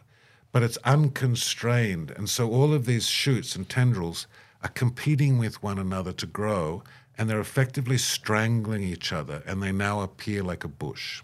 but 0.52 0.64
it's 0.64 0.78
unconstrained. 0.84 2.12
And 2.12 2.30
so 2.30 2.50
all 2.52 2.74
of 2.74 2.86
these 2.86 3.08
shoots 3.08 3.56
and 3.56 3.70
tendrils 3.70 4.28
are 4.64 4.70
competing 4.70 5.38
with 5.38 5.62
one 5.62 5.78
another 5.78 6.12
to 6.14 6.26
grow, 6.26 6.84
and 7.18 7.30
they're 7.30 7.40
effectively 7.40 7.98
strangling 7.98 8.82
each 8.84 9.14
other, 9.14 9.44
and 9.46 9.62
they 9.62 9.72
now 9.72 10.02
appear 10.02 10.42
like 10.42 10.64
a 10.64 10.70
bush. 10.70 11.22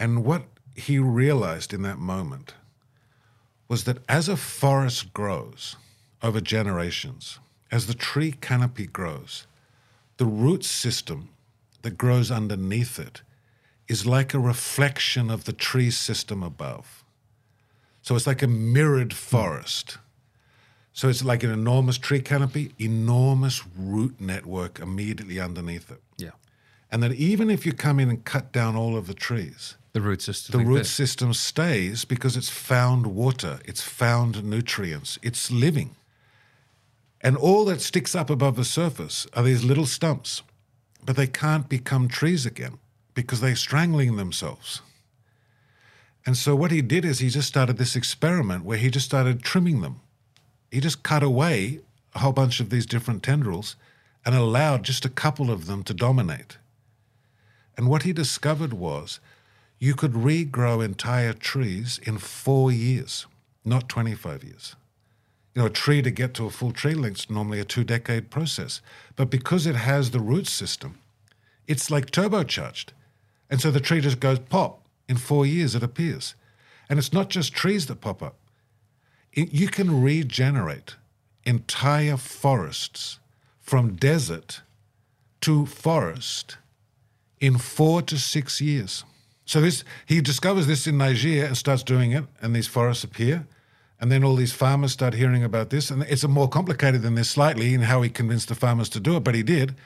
And 0.00 0.24
what 0.24 0.44
he 0.74 0.98
realized 0.98 1.72
in 1.72 1.82
that 1.82 1.98
moment 1.98 2.54
was 3.68 3.84
that 3.84 3.98
as 4.08 4.28
a 4.28 4.36
forest 4.36 5.12
grows 5.12 5.76
over 6.22 6.40
generations, 6.40 7.38
as 7.70 7.86
the 7.86 7.94
tree 7.94 8.32
canopy 8.32 8.86
grows, 8.86 9.46
the 10.16 10.26
root 10.26 10.64
system 10.64 11.28
that 11.82 11.98
grows 11.98 12.30
underneath 12.30 12.98
it 12.98 13.22
is 13.88 14.06
like 14.06 14.32
a 14.32 14.38
reflection 14.38 15.30
of 15.30 15.44
the 15.44 15.52
tree 15.52 15.90
system 15.90 16.42
above. 16.42 17.04
So 18.00 18.16
it's 18.16 18.26
like 18.26 18.42
a 18.42 18.46
mirrored 18.48 19.12
forest. 19.14 19.98
So 20.92 21.08
it's 21.08 21.24
like 21.24 21.42
an 21.42 21.50
enormous 21.50 21.98
tree 21.98 22.20
canopy, 22.20 22.74
enormous 22.78 23.62
root 23.76 24.20
network 24.20 24.78
immediately 24.80 25.40
underneath 25.40 25.90
it. 25.90 26.00
Yeah. 26.18 26.30
And 26.90 27.02
that 27.02 27.12
even 27.12 27.50
if 27.50 27.64
you 27.64 27.72
come 27.72 27.98
in 27.98 28.10
and 28.10 28.24
cut 28.24 28.52
down 28.52 28.76
all 28.76 28.96
of 28.96 29.06
the 29.06 29.14
trees, 29.14 29.76
The 29.92 30.00
root 30.00 30.20
system. 30.22 30.58
the 30.60 30.66
root 30.66 30.86
system 30.86 31.32
stays 31.32 32.04
because 32.04 32.36
it's 32.36 32.50
found 32.50 33.06
water, 33.06 33.60
it's 33.64 33.82
found 33.82 34.44
nutrients, 34.44 35.18
it's 35.22 35.50
living. 35.50 35.96
And 37.20 37.36
all 37.36 37.64
that 37.66 37.80
sticks 37.80 38.14
up 38.14 38.28
above 38.30 38.56
the 38.56 38.64
surface 38.64 39.26
are 39.34 39.44
these 39.44 39.64
little 39.64 39.86
stumps, 39.86 40.42
but 41.04 41.16
they 41.16 41.26
can't 41.26 41.68
become 41.68 42.08
trees 42.08 42.46
again 42.46 42.78
because 43.14 43.40
they're 43.40 43.56
strangling 43.56 44.16
themselves. 44.16 44.82
And 46.24 46.36
so 46.36 46.54
what 46.54 46.70
he 46.70 46.82
did 46.82 47.04
is 47.04 47.18
he 47.18 47.28
just 47.28 47.48
started 47.48 47.78
this 47.78 47.96
experiment 47.96 48.64
where 48.64 48.78
he 48.78 48.90
just 48.90 49.06
started 49.06 49.42
trimming 49.42 49.80
them. 49.80 50.00
He 50.70 50.80
just 50.80 51.02
cut 51.02 51.22
away 51.22 51.80
a 52.14 52.20
whole 52.20 52.32
bunch 52.32 52.60
of 52.60 52.70
these 52.70 52.86
different 52.86 53.22
tendrils 53.22 53.76
and 54.24 54.34
allowed 54.34 54.84
just 54.84 55.04
a 55.04 55.10
couple 55.10 55.50
of 55.50 55.66
them 55.66 55.82
to 55.84 55.94
dominate. 55.94 56.58
And 57.76 57.88
what 57.88 58.04
he 58.04 58.12
discovered 58.12 58.72
was 58.72 59.18
you 59.78 59.94
could 59.94 60.12
regrow 60.12 60.84
entire 60.84 61.32
trees 61.32 61.98
in 62.04 62.18
four 62.18 62.70
years, 62.70 63.26
not 63.64 63.88
25 63.88 64.44
years. 64.44 64.76
You 65.54 65.62
know, 65.62 65.66
a 65.66 65.70
tree 65.70 66.00
to 66.02 66.10
get 66.10 66.34
to 66.34 66.46
a 66.46 66.50
full 66.50 66.72
tree 66.72 66.94
length 66.94 67.20
is 67.20 67.30
normally 67.30 67.60
a 67.60 67.64
two 67.64 67.84
decade 67.84 68.30
process. 68.30 68.80
But 69.16 69.30
because 69.30 69.66
it 69.66 69.74
has 69.76 70.10
the 70.10 70.20
root 70.20 70.46
system, 70.46 70.98
it's 71.66 71.90
like 71.90 72.10
turbocharged. 72.10 72.90
And 73.50 73.60
so 73.60 73.70
the 73.70 73.80
tree 73.80 74.00
just 74.00 74.20
goes 74.20 74.38
pop. 74.38 74.86
In 75.08 75.16
four 75.18 75.44
years, 75.44 75.74
it 75.74 75.82
appears. 75.82 76.34
And 76.88 76.98
it's 76.98 77.12
not 77.12 77.28
just 77.28 77.52
trees 77.52 77.86
that 77.86 78.00
pop 78.00 78.22
up, 78.22 78.36
it, 79.32 79.52
you 79.52 79.68
can 79.68 80.02
regenerate 80.02 80.96
entire 81.44 82.16
forests 82.16 83.18
from 83.60 83.94
desert 83.94 84.62
to 85.42 85.66
forest 85.66 86.56
in 87.40 87.58
four 87.58 88.02
to 88.02 88.18
six 88.18 88.60
years. 88.60 89.04
So 89.44 89.60
this 89.60 89.84
he 90.06 90.20
discovers 90.20 90.66
this 90.66 90.86
in 90.86 90.96
Nigeria 90.98 91.46
and 91.46 91.56
starts 91.56 91.82
doing 91.82 92.12
it, 92.12 92.24
and 92.40 92.54
these 92.54 92.68
forests 92.68 93.04
appear. 93.04 93.46
And 94.02 94.10
then 94.10 94.24
all 94.24 94.34
these 94.34 94.52
farmers 94.52 94.90
start 94.90 95.14
hearing 95.14 95.44
about 95.44 95.70
this. 95.70 95.88
And 95.88 96.02
it's 96.02 96.24
a 96.24 96.28
more 96.28 96.48
complicated 96.48 97.02
than 97.02 97.14
this 97.14 97.30
slightly 97.30 97.72
in 97.72 97.82
how 97.82 98.02
he 98.02 98.10
convinced 98.10 98.48
the 98.48 98.56
farmers 98.56 98.88
to 98.90 99.00
do 99.00 99.16
it, 99.16 99.20
but 99.20 99.36
he 99.36 99.44
did. 99.44 99.76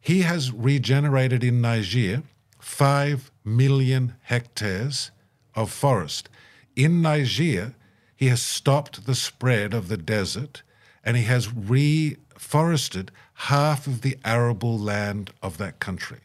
He 0.00 0.22
has 0.22 0.52
regenerated 0.52 1.42
in 1.42 1.60
Niger 1.60 2.22
5 2.60 3.32
million 3.44 4.14
hectares 4.22 5.10
of 5.56 5.72
forest. 5.72 6.28
In 6.76 7.02
Niger, 7.02 7.74
he 8.14 8.28
has 8.28 8.40
stopped 8.40 9.04
the 9.04 9.16
spread 9.16 9.74
of 9.74 9.88
the 9.88 9.96
desert 9.96 10.62
and 11.02 11.16
he 11.16 11.24
has 11.24 11.48
reforested 11.48 13.08
half 13.34 13.88
of 13.88 14.02
the 14.02 14.16
arable 14.24 14.78
land 14.78 15.32
of 15.42 15.58
that 15.58 15.80
country. 15.80 16.20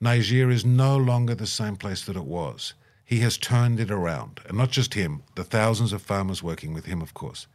Niger 0.00 0.48
is 0.50 0.64
no 0.64 0.96
longer 0.96 1.34
the 1.34 1.46
same 1.46 1.76
place 1.76 2.02
that 2.06 2.16
it 2.16 2.24
was. 2.24 2.72
He 3.12 3.20
has 3.20 3.36
turned 3.36 3.78
it 3.78 3.90
around. 3.90 4.40
And 4.48 4.56
not 4.56 4.70
just 4.70 4.94
him, 4.94 5.22
the 5.34 5.44
thousands 5.44 5.92
of 5.92 6.00
farmers 6.00 6.42
working 6.42 6.72
with 6.72 6.86
him, 6.86 7.02
of 7.02 7.12
course. 7.12 7.46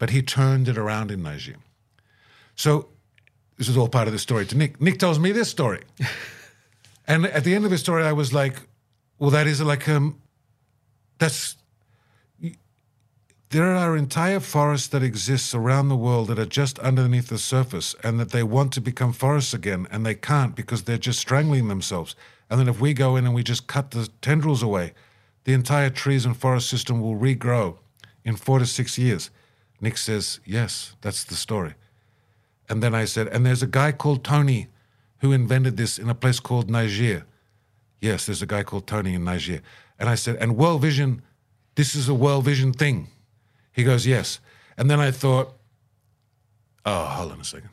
But 0.00 0.10
he 0.10 0.20
turned 0.20 0.66
it 0.66 0.76
around 0.76 1.12
in 1.12 1.22
Nigeria. 1.22 1.60
So 2.56 2.88
this 3.56 3.68
is 3.68 3.76
all 3.76 3.88
part 3.88 4.08
of 4.08 4.12
the 4.12 4.18
story 4.18 4.46
to 4.46 4.56
Nick. 4.56 4.80
Nick 4.80 4.98
tells 4.98 5.20
me 5.20 5.30
this 5.30 5.48
story. 5.48 5.84
and 7.06 7.24
at 7.26 7.44
the 7.44 7.54
end 7.54 7.64
of 7.64 7.70
the 7.70 7.78
story, 7.78 8.02
I 8.02 8.14
was 8.14 8.32
like, 8.32 8.62
well, 9.20 9.30
that 9.30 9.46
is 9.46 9.62
like, 9.62 9.88
um, 9.88 10.20
that's, 11.20 11.54
there 13.50 13.76
are 13.76 13.96
entire 13.96 14.40
forests 14.40 14.88
that 14.88 15.04
exist 15.04 15.54
around 15.54 15.88
the 15.88 15.94
world 15.94 16.26
that 16.26 16.38
are 16.40 16.46
just 16.46 16.80
underneath 16.80 17.28
the 17.28 17.38
surface 17.38 17.94
and 18.02 18.18
that 18.18 18.32
they 18.32 18.42
want 18.42 18.72
to 18.72 18.80
become 18.80 19.12
forests 19.12 19.54
again 19.54 19.86
and 19.92 20.04
they 20.04 20.16
can't 20.16 20.56
because 20.56 20.82
they're 20.82 20.98
just 20.98 21.20
strangling 21.20 21.68
themselves. 21.68 22.16
And 22.48 22.60
then 22.60 22.68
if 22.68 22.80
we 22.80 22.94
go 22.94 23.16
in 23.16 23.24
and 23.24 23.34
we 23.34 23.42
just 23.42 23.66
cut 23.66 23.90
the 23.90 24.08
tendrils 24.20 24.62
away, 24.62 24.92
the 25.44 25.52
entire 25.52 25.90
trees 25.90 26.24
and 26.24 26.36
forest 26.36 26.68
system 26.68 27.00
will 27.00 27.16
regrow 27.16 27.78
in 28.24 28.36
four 28.36 28.58
to 28.58 28.66
six 28.66 28.98
years. 28.98 29.30
Nick 29.80 29.96
says, 29.98 30.40
yes, 30.44 30.94
that's 31.00 31.24
the 31.24 31.34
story. 31.34 31.74
And 32.68 32.82
then 32.82 32.94
I 32.94 33.04
said, 33.04 33.28
and 33.28 33.44
there's 33.44 33.62
a 33.62 33.68
guy 33.68 33.92
called 33.92 34.24
Tony 34.24 34.68
who 35.18 35.32
invented 35.32 35.76
this 35.76 35.98
in 35.98 36.08
a 36.08 36.14
place 36.14 36.40
called 36.40 36.70
Niger. 36.70 37.24
Yes, 38.00 38.26
there's 38.26 38.42
a 38.42 38.46
guy 38.46 38.62
called 38.62 38.86
Tony 38.86 39.14
in 39.14 39.24
Niger. 39.24 39.60
And 39.98 40.08
I 40.08 40.14
said, 40.14 40.36
and 40.36 40.56
World 40.56 40.82
Vision, 40.82 41.22
this 41.74 41.94
is 41.94 42.08
a 42.08 42.14
World 42.14 42.44
Vision 42.44 42.72
thing. 42.72 43.08
He 43.72 43.84
goes, 43.84 44.06
yes. 44.06 44.40
And 44.76 44.90
then 44.90 45.00
I 45.00 45.10
thought, 45.10 45.54
oh, 46.84 47.04
hold 47.04 47.32
on 47.32 47.40
a 47.40 47.44
second. 47.44 47.70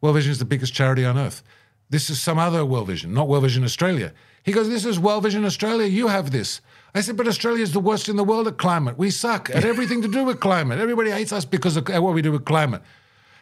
World 0.00 0.16
Vision 0.16 0.32
is 0.32 0.38
the 0.38 0.44
biggest 0.44 0.74
charity 0.74 1.04
on 1.04 1.18
earth. 1.18 1.42
This 1.90 2.10
is 2.10 2.20
some 2.20 2.38
other 2.38 2.64
World 2.64 2.88
Vision, 2.88 3.14
not 3.14 3.28
World 3.28 3.44
Vision 3.44 3.64
Australia. 3.64 4.12
He 4.42 4.52
goes, 4.52 4.68
this 4.68 4.84
is 4.84 4.98
World 4.98 5.22
Vision 5.22 5.44
Australia. 5.44 5.86
You 5.86 6.08
have 6.08 6.30
this. 6.30 6.60
I 6.94 7.00
said, 7.00 7.16
but 7.16 7.28
Australia 7.28 7.62
is 7.62 7.72
the 7.72 7.80
worst 7.80 8.08
in 8.08 8.16
the 8.16 8.24
world 8.24 8.48
at 8.48 8.58
climate. 8.58 8.98
We 8.98 9.10
suck 9.10 9.50
at 9.50 9.64
everything 9.72 10.02
to 10.02 10.08
do 10.08 10.24
with 10.24 10.40
climate. 10.40 10.78
Everybody 10.78 11.10
hates 11.10 11.32
us 11.32 11.44
because 11.44 11.76
of 11.76 11.88
what 11.88 12.14
we 12.14 12.22
do 12.22 12.32
with 12.32 12.44
climate. 12.44 12.82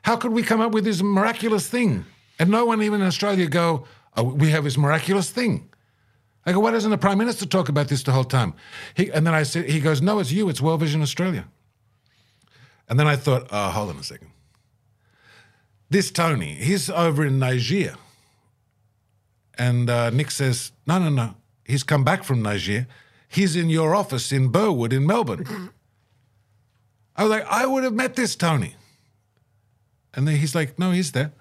How 0.02 0.16
could 0.16 0.32
we 0.32 0.42
come 0.42 0.60
up 0.60 0.72
with 0.72 0.84
this 0.84 1.02
miraculous 1.02 1.68
thing? 1.68 2.04
And 2.38 2.50
no 2.50 2.66
one 2.66 2.82
even 2.82 3.00
in 3.00 3.06
Australia 3.06 3.46
go, 3.46 3.86
oh, 4.16 4.24
we 4.24 4.50
have 4.50 4.64
this 4.64 4.76
miraculous 4.76 5.30
thing. 5.30 5.68
I 6.44 6.52
go, 6.52 6.60
why 6.60 6.70
doesn't 6.70 6.90
the 6.90 6.98
Prime 6.98 7.18
Minister 7.18 7.46
talk 7.46 7.68
about 7.68 7.88
this 7.88 8.04
the 8.04 8.12
whole 8.12 8.24
time? 8.24 8.54
He, 8.94 9.10
and 9.10 9.26
then 9.26 9.34
I 9.34 9.42
said, 9.42 9.68
he 9.68 9.80
goes, 9.80 10.00
no, 10.00 10.20
it's 10.20 10.30
you, 10.30 10.48
it's 10.48 10.60
World 10.60 10.80
Vision 10.80 11.02
Australia. 11.02 11.46
And 12.88 13.00
then 13.00 13.08
I 13.08 13.16
thought, 13.16 13.48
oh, 13.50 13.70
hold 13.70 13.90
on 13.90 13.96
a 13.96 14.04
second. 14.04 14.30
This 15.90 16.10
Tony, 16.12 16.54
he's 16.54 16.88
over 16.88 17.26
in 17.26 17.40
Niger. 17.40 17.96
And 19.58 19.88
uh, 19.88 20.10
Nick 20.10 20.30
says, 20.30 20.72
no, 20.86 20.98
no, 20.98 21.08
no. 21.08 21.34
He's 21.64 21.82
come 21.82 22.04
back 22.04 22.24
from 22.24 22.42
Niger. 22.42 22.86
He's 23.28 23.56
in 23.56 23.70
your 23.70 23.94
office 23.94 24.32
in 24.32 24.48
Burwood 24.48 24.92
in 24.92 25.06
Melbourne. 25.06 25.70
I 27.16 27.22
was 27.22 27.30
like, 27.30 27.46
I 27.50 27.66
would 27.66 27.82
have 27.84 27.94
met 27.94 28.14
this 28.14 28.36
Tony. 28.36 28.76
And 30.14 30.28
then 30.28 30.36
he's 30.36 30.54
like, 30.54 30.78
no, 30.78 30.92
he's 30.92 31.12
there. 31.12 31.32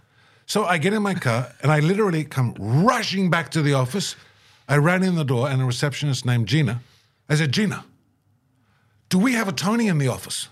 So 0.46 0.66
I 0.66 0.78
get 0.78 0.94
in 0.94 1.02
my 1.02 1.14
car 1.14 1.54
and 1.62 1.72
I 1.72 1.80
literally 1.80 2.24
come 2.24 2.56
rushing 2.60 3.30
back 3.30 3.50
to 3.52 3.62
the 3.62 3.74
office. 3.74 4.16
I 4.68 4.78
ran 4.78 5.04
in 5.04 5.16
the 5.16 5.24
door 5.24 5.50
and 5.50 5.62
a 5.62 5.66
receptionist 5.66 6.26
named 6.26 6.48
Gina. 6.48 6.82
I 7.30 7.36
said, 7.36 7.52
Gina, 7.52 7.86
do 9.10 9.18
we 9.18 9.34
have 9.34 9.48
a 9.48 9.52
Tony 9.52 9.88
in 9.88 9.98
the 9.98 10.08
office? 10.08 10.50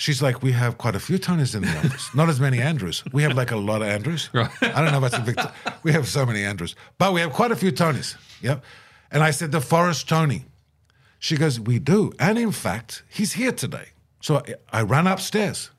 She's 0.00 0.22
like, 0.22 0.42
we 0.42 0.52
have 0.52 0.78
quite 0.78 0.96
a 0.96 0.98
few 0.98 1.18
Tonys 1.18 1.54
in 1.54 1.60
the 1.60 1.76
office. 1.76 2.14
Not 2.14 2.30
as 2.30 2.40
many 2.40 2.58
Andrews. 2.58 3.04
We 3.12 3.22
have 3.22 3.36
like 3.36 3.50
a 3.50 3.56
lot 3.56 3.82
of 3.82 3.88
Andrews. 3.88 4.30
Right. 4.32 4.50
I 4.62 4.80
don't 4.80 4.92
know 4.92 4.96
about 4.96 5.12
a 5.12 5.20
big. 5.20 5.38
we 5.82 5.92
have 5.92 6.08
so 6.08 6.24
many 6.24 6.42
Andrews, 6.42 6.74
but 6.96 7.12
we 7.12 7.20
have 7.20 7.34
quite 7.34 7.52
a 7.52 7.56
few 7.56 7.70
Tonys. 7.70 8.16
Yep. 8.40 8.64
And 9.10 9.22
I 9.22 9.30
said, 9.30 9.52
the 9.52 9.60
Forest 9.60 10.08
Tony. 10.08 10.46
She 11.18 11.36
goes, 11.36 11.60
we 11.60 11.78
do, 11.78 12.14
and 12.18 12.38
in 12.38 12.50
fact, 12.50 13.02
he's 13.10 13.34
here 13.34 13.52
today. 13.52 13.88
So 14.22 14.38
I, 14.38 14.54
I 14.78 14.82
ran 14.82 15.06
upstairs, 15.06 15.70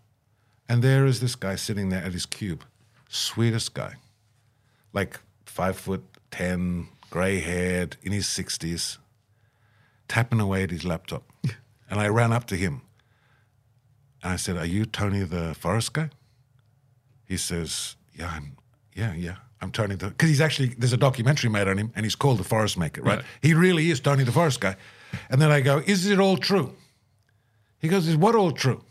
and 0.69 0.83
there 0.83 1.07
is 1.07 1.19
this 1.19 1.35
guy 1.35 1.55
sitting 1.55 1.89
there 1.89 2.03
at 2.03 2.13
his 2.13 2.27
cube, 2.27 2.63
sweetest 3.09 3.73
guy, 3.73 3.95
like 4.93 5.19
five 5.45 5.77
foot 5.77 6.03
ten, 6.29 6.89
gray 7.09 7.39
haired, 7.39 7.97
in 8.03 8.11
his 8.11 8.27
sixties, 8.29 8.99
tapping 10.07 10.39
away 10.39 10.61
at 10.61 10.69
his 10.69 10.85
laptop. 10.85 11.23
and 11.89 11.99
I 11.99 12.07
ran 12.07 12.31
up 12.31 12.45
to 12.49 12.55
him. 12.55 12.83
And 14.23 14.33
I 14.33 14.35
said, 14.35 14.57
Are 14.57 14.65
you 14.65 14.85
Tony 14.85 15.23
the 15.23 15.55
forest 15.55 15.93
guy? 15.93 16.09
He 17.25 17.37
says, 17.37 17.95
Yeah, 18.13 18.31
I'm 18.35 18.57
yeah, 18.93 19.13
yeah. 19.13 19.35
I'm 19.61 19.71
Tony 19.71 19.95
the 19.95 20.07
because 20.07 20.29
he's 20.29 20.41
actually 20.41 20.69
there's 20.77 20.93
a 20.93 20.97
documentary 20.97 21.49
made 21.49 21.67
on 21.67 21.77
him 21.77 21.91
and 21.95 22.05
he's 22.05 22.15
called 22.15 22.39
the 22.39 22.43
Forest 22.43 22.77
Maker, 22.77 23.01
right? 23.01 23.17
Right. 23.17 23.25
He 23.41 23.53
really 23.53 23.91
is 23.91 23.99
Tony 23.99 24.23
the 24.23 24.31
Forest 24.31 24.59
guy. 24.59 24.75
And 25.29 25.41
then 25.41 25.51
I 25.51 25.61
go, 25.61 25.79
Is 25.85 26.07
it 26.07 26.19
all 26.19 26.37
true? 26.37 26.75
He 27.79 27.87
goes, 27.87 28.07
Is 28.07 28.17
what 28.17 28.35
all 28.35 28.51
true? 28.51 28.83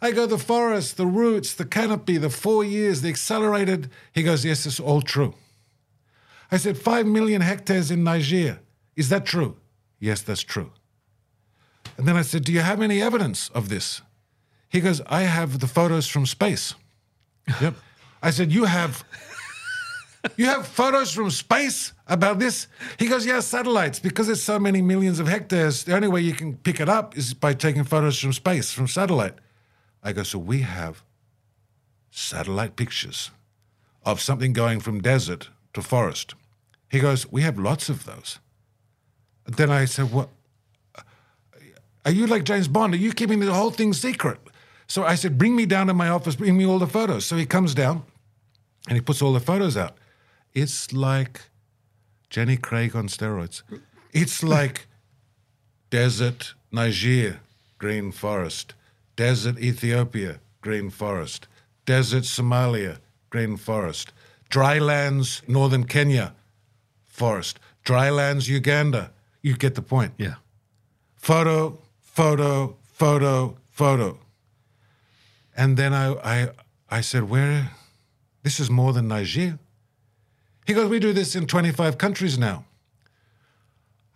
I 0.00 0.10
go, 0.10 0.26
the 0.26 0.38
forest, 0.38 0.96
the 0.96 1.06
roots, 1.06 1.54
the 1.54 1.64
canopy, 1.64 2.16
the 2.16 2.28
four 2.28 2.64
years, 2.64 3.02
the 3.02 3.08
accelerated. 3.08 3.88
He 4.12 4.24
goes, 4.24 4.44
Yes, 4.44 4.66
it's 4.66 4.80
all 4.80 5.02
true. 5.02 5.34
I 6.50 6.56
said, 6.56 6.76
Five 6.76 7.06
million 7.06 7.40
hectares 7.40 7.90
in 7.90 8.02
Niger. 8.02 8.60
Is 8.96 9.08
that 9.08 9.24
true? 9.24 9.56
Yes, 10.00 10.20
that's 10.20 10.42
true. 10.42 10.72
And 11.96 12.08
then 12.08 12.16
I 12.16 12.22
said, 12.22 12.44
Do 12.44 12.52
you 12.52 12.60
have 12.60 12.82
any 12.82 13.00
evidence 13.00 13.50
of 13.50 13.68
this? 13.68 14.02
He 14.72 14.80
goes, 14.80 15.02
I 15.06 15.22
have 15.22 15.60
the 15.60 15.66
photos 15.66 16.08
from 16.08 16.24
space. 16.24 16.74
Yep. 17.60 17.74
I 18.22 18.30
said, 18.30 18.50
You 18.50 18.64
have 18.64 19.04
You 20.36 20.46
have 20.46 20.66
photos 20.66 21.12
from 21.12 21.30
space 21.30 21.92
about 22.06 22.38
this? 22.38 22.68
He 22.98 23.06
goes, 23.06 23.26
Yeah, 23.26 23.40
satellites, 23.40 23.98
because 23.98 24.26
there's 24.26 24.42
so 24.42 24.58
many 24.58 24.80
millions 24.80 25.18
of 25.18 25.28
hectares. 25.28 25.84
The 25.84 25.94
only 25.94 26.08
way 26.08 26.22
you 26.22 26.32
can 26.32 26.56
pick 26.56 26.80
it 26.80 26.88
up 26.88 27.16
is 27.18 27.34
by 27.34 27.52
taking 27.54 27.84
photos 27.84 28.18
from 28.18 28.32
space, 28.32 28.72
from 28.72 28.88
satellite. 28.88 29.34
I 30.02 30.12
go, 30.12 30.22
So 30.22 30.38
we 30.38 30.60
have 30.62 31.02
satellite 32.10 32.76
pictures 32.76 33.30
of 34.04 34.20
something 34.20 34.52
going 34.52 34.80
from 34.80 35.02
desert 35.02 35.50
to 35.74 35.82
forest. 35.82 36.34
He 36.88 36.98
goes, 36.98 37.30
We 37.30 37.42
have 37.42 37.58
lots 37.58 37.88
of 37.88 38.06
those. 38.06 38.38
Then 39.44 39.70
I 39.70 39.84
said, 39.84 40.12
What? 40.12 40.30
Are 42.04 42.10
you 42.10 42.26
like 42.26 42.44
James 42.44 42.68
Bond? 42.68 42.94
Are 42.94 42.96
you 42.96 43.12
keeping 43.12 43.40
the 43.40 43.52
whole 43.52 43.70
thing 43.70 43.92
secret? 43.92 44.38
So 44.92 45.04
I 45.04 45.14
said, 45.14 45.38
Bring 45.38 45.56
me 45.56 45.64
down 45.64 45.86
to 45.86 45.94
my 45.94 46.10
office, 46.10 46.36
bring 46.36 46.58
me 46.58 46.66
all 46.66 46.78
the 46.78 46.86
photos. 46.86 47.24
So 47.24 47.34
he 47.34 47.46
comes 47.46 47.72
down 47.74 48.02
and 48.86 48.94
he 48.94 49.00
puts 49.00 49.22
all 49.22 49.32
the 49.32 49.40
photos 49.40 49.74
out. 49.74 49.96
It's 50.52 50.92
like 50.92 51.40
Jenny 52.28 52.58
Craig 52.58 52.94
on 52.94 53.08
steroids. 53.08 53.62
It's 54.12 54.42
like 54.42 54.86
desert 55.88 56.52
Niger, 56.70 57.40
green 57.78 58.12
forest, 58.12 58.74
desert 59.16 59.58
Ethiopia, 59.58 60.40
green 60.60 60.90
forest, 60.90 61.48
desert 61.86 62.24
Somalia, 62.24 62.98
green 63.30 63.56
forest, 63.56 64.12
drylands 64.50 65.40
northern 65.48 65.84
Kenya, 65.84 66.34
forest, 67.06 67.58
drylands 67.82 68.46
Uganda. 68.46 69.10
You 69.40 69.56
get 69.56 69.74
the 69.74 69.80
point. 69.80 70.12
Yeah. 70.18 70.34
Photo, 71.16 71.78
photo, 72.02 72.76
photo, 72.82 73.56
photo. 73.70 74.18
And 75.56 75.76
then 75.76 75.92
I, 75.92 76.12
I, 76.44 76.48
I 76.88 77.00
said, 77.00 77.28
where? 77.28 77.70
This 78.42 78.58
is 78.58 78.70
more 78.70 78.92
than 78.92 79.08
Niger. 79.08 79.58
He 80.66 80.74
goes, 80.74 80.88
we 80.88 80.98
do 80.98 81.12
this 81.12 81.34
in 81.36 81.46
25 81.46 81.98
countries 81.98 82.38
now. 82.38 82.64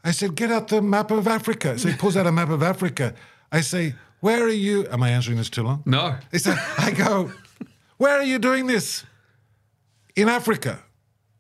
I 0.05 0.13
said, 0.13 0.35
get 0.37 0.51
out 0.53 0.69
the 0.69 0.81
map 0.81 1.11
of 1.11 1.27
Africa. 1.27 1.79
So 1.79 1.89
he 1.89 1.97
pulls 1.97 2.17
out 2.17 2.27
a 2.27 2.33
map 2.33 2.49
of 2.49 2.63
Africa. 2.63 3.15
I 3.51 3.61
say, 3.61 3.95
where 4.21 4.45
are 4.45 4.49
you? 4.49 4.87
Am 4.89 5.03
I 5.03 5.11
answering 5.11 5.37
this 5.37 5.51
too 5.51 5.63
long? 5.63 5.83
No. 5.85 6.17
He 6.31 6.39
said, 6.39 6.57
I 6.79 6.93
go, 6.93 7.33
where 7.97 8.17
are 8.19 8.23
you 8.25 8.39
doing 8.39 8.67
this? 8.67 9.05
In 10.15 10.29
Africa. 10.29 10.83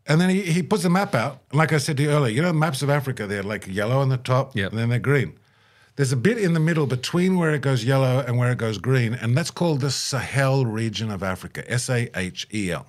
And 0.08 0.20
then 0.20 0.30
he, 0.30 0.42
he 0.42 0.62
puts 0.62 0.82
the 0.82 0.90
map 0.90 1.14
out. 1.14 1.42
Like 1.52 1.72
I 1.72 1.78
said 1.78 1.96
to 1.96 2.02
you 2.02 2.10
earlier, 2.10 2.34
you 2.34 2.42
know, 2.42 2.52
maps 2.52 2.82
of 2.82 2.90
Africa, 2.90 3.26
they're 3.26 3.42
like 3.42 3.66
yellow 3.66 3.98
on 4.00 4.08
the 4.08 4.16
top, 4.18 4.54
Yep. 4.56 4.70
and 4.70 4.78
then 4.78 4.88
they're 4.88 4.98
green. 4.98 5.36
There's 5.96 6.12
a 6.12 6.16
bit 6.16 6.36
in 6.36 6.52
the 6.52 6.60
middle 6.60 6.86
between 6.86 7.38
where 7.38 7.54
it 7.54 7.62
goes 7.62 7.82
yellow 7.82 8.22
and 8.26 8.36
where 8.36 8.52
it 8.52 8.58
goes 8.58 8.76
green, 8.76 9.14
and 9.14 9.34
that's 9.34 9.50
called 9.50 9.80
the 9.80 9.90
Sahel 9.90 10.66
region 10.66 11.10
of 11.10 11.22
Africa, 11.22 11.68
S 11.70 11.88
A 11.88 12.10
H 12.14 12.46
E 12.52 12.70
L. 12.70 12.86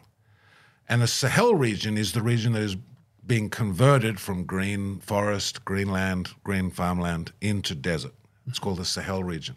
And 0.90 1.02
the 1.02 1.08
Sahel 1.08 1.56
region 1.56 1.98
is 1.98 2.12
the 2.12 2.22
region 2.22 2.52
that 2.52 2.64
is 2.64 2.76
being 3.26 3.50
converted 3.50 4.20
from 4.20 4.44
green 4.44 5.00
forest, 5.00 5.64
green 5.64 5.90
land, 5.90 6.30
green 6.44 6.70
farmland 6.70 7.32
into 7.40 7.76
desert. 7.76 8.14
It's 8.46 8.60
called 8.60 8.80
the 8.80 8.86
Sahel 8.86 9.24
region. 9.24 9.56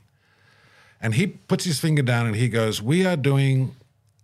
And 1.01 1.15
he 1.15 1.27
puts 1.27 1.65
his 1.65 1.81
finger 1.81 2.03
down 2.03 2.27
and 2.27 2.37
he 2.37 2.49
goes, 2.49 2.81
We 2.81 3.05
are 3.05 3.17
doing 3.17 3.75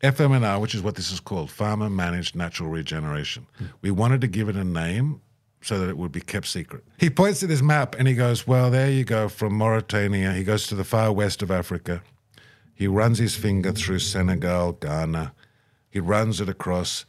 FMNR, 0.02 0.60
which 0.60 0.74
is 0.74 0.82
what 0.82 0.94
this 0.94 1.10
is 1.10 1.18
called, 1.18 1.50
Farmer 1.50 1.90
Managed 1.90 2.36
Natural 2.36 2.68
Regeneration. 2.68 3.46
We 3.82 3.90
wanted 3.90 4.20
to 4.20 4.28
give 4.28 4.48
it 4.48 4.56
a 4.56 4.64
name 4.64 5.20
so 5.66 5.80
that 5.80 5.88
it 5.88 5.98
would 5.98 6.12
be 6.12 6.20
kept 6.20 6.46
secret. 6.46 6.84
He 6.96 7.10
points 7.10 7.42
at 7.42 7.50
his 7.50 7.60
map 7.60 7.96
and 7.98 8.06
he 8.06 8.14
goes, 8.14 8.46
Well, 8.46 8.70
there 8.70 8.88
you 8.88 9.02
go 9.02 9.28
from 9.28 9.54
Mauritania. 9.54 10.32
He 10.32 10.44
goes 10.44 10.68
to 10.68 10.76
the 10.76 10.84
far 10.84 11.12
west 11.12 11.42
of 11.42 11.50
Africa. 11.50 12.04
He 12.72 12.86
runs 12.86 13.18
his 13.18 13.34
finger 13.34 13.72
through 13.72 13.98
Senegal, 13.98 14.72
Ghana. 14.74 15.34
He 15.90 15.98
runs 15.98 16.40
it 16.40 16.48
across 16.48 17.04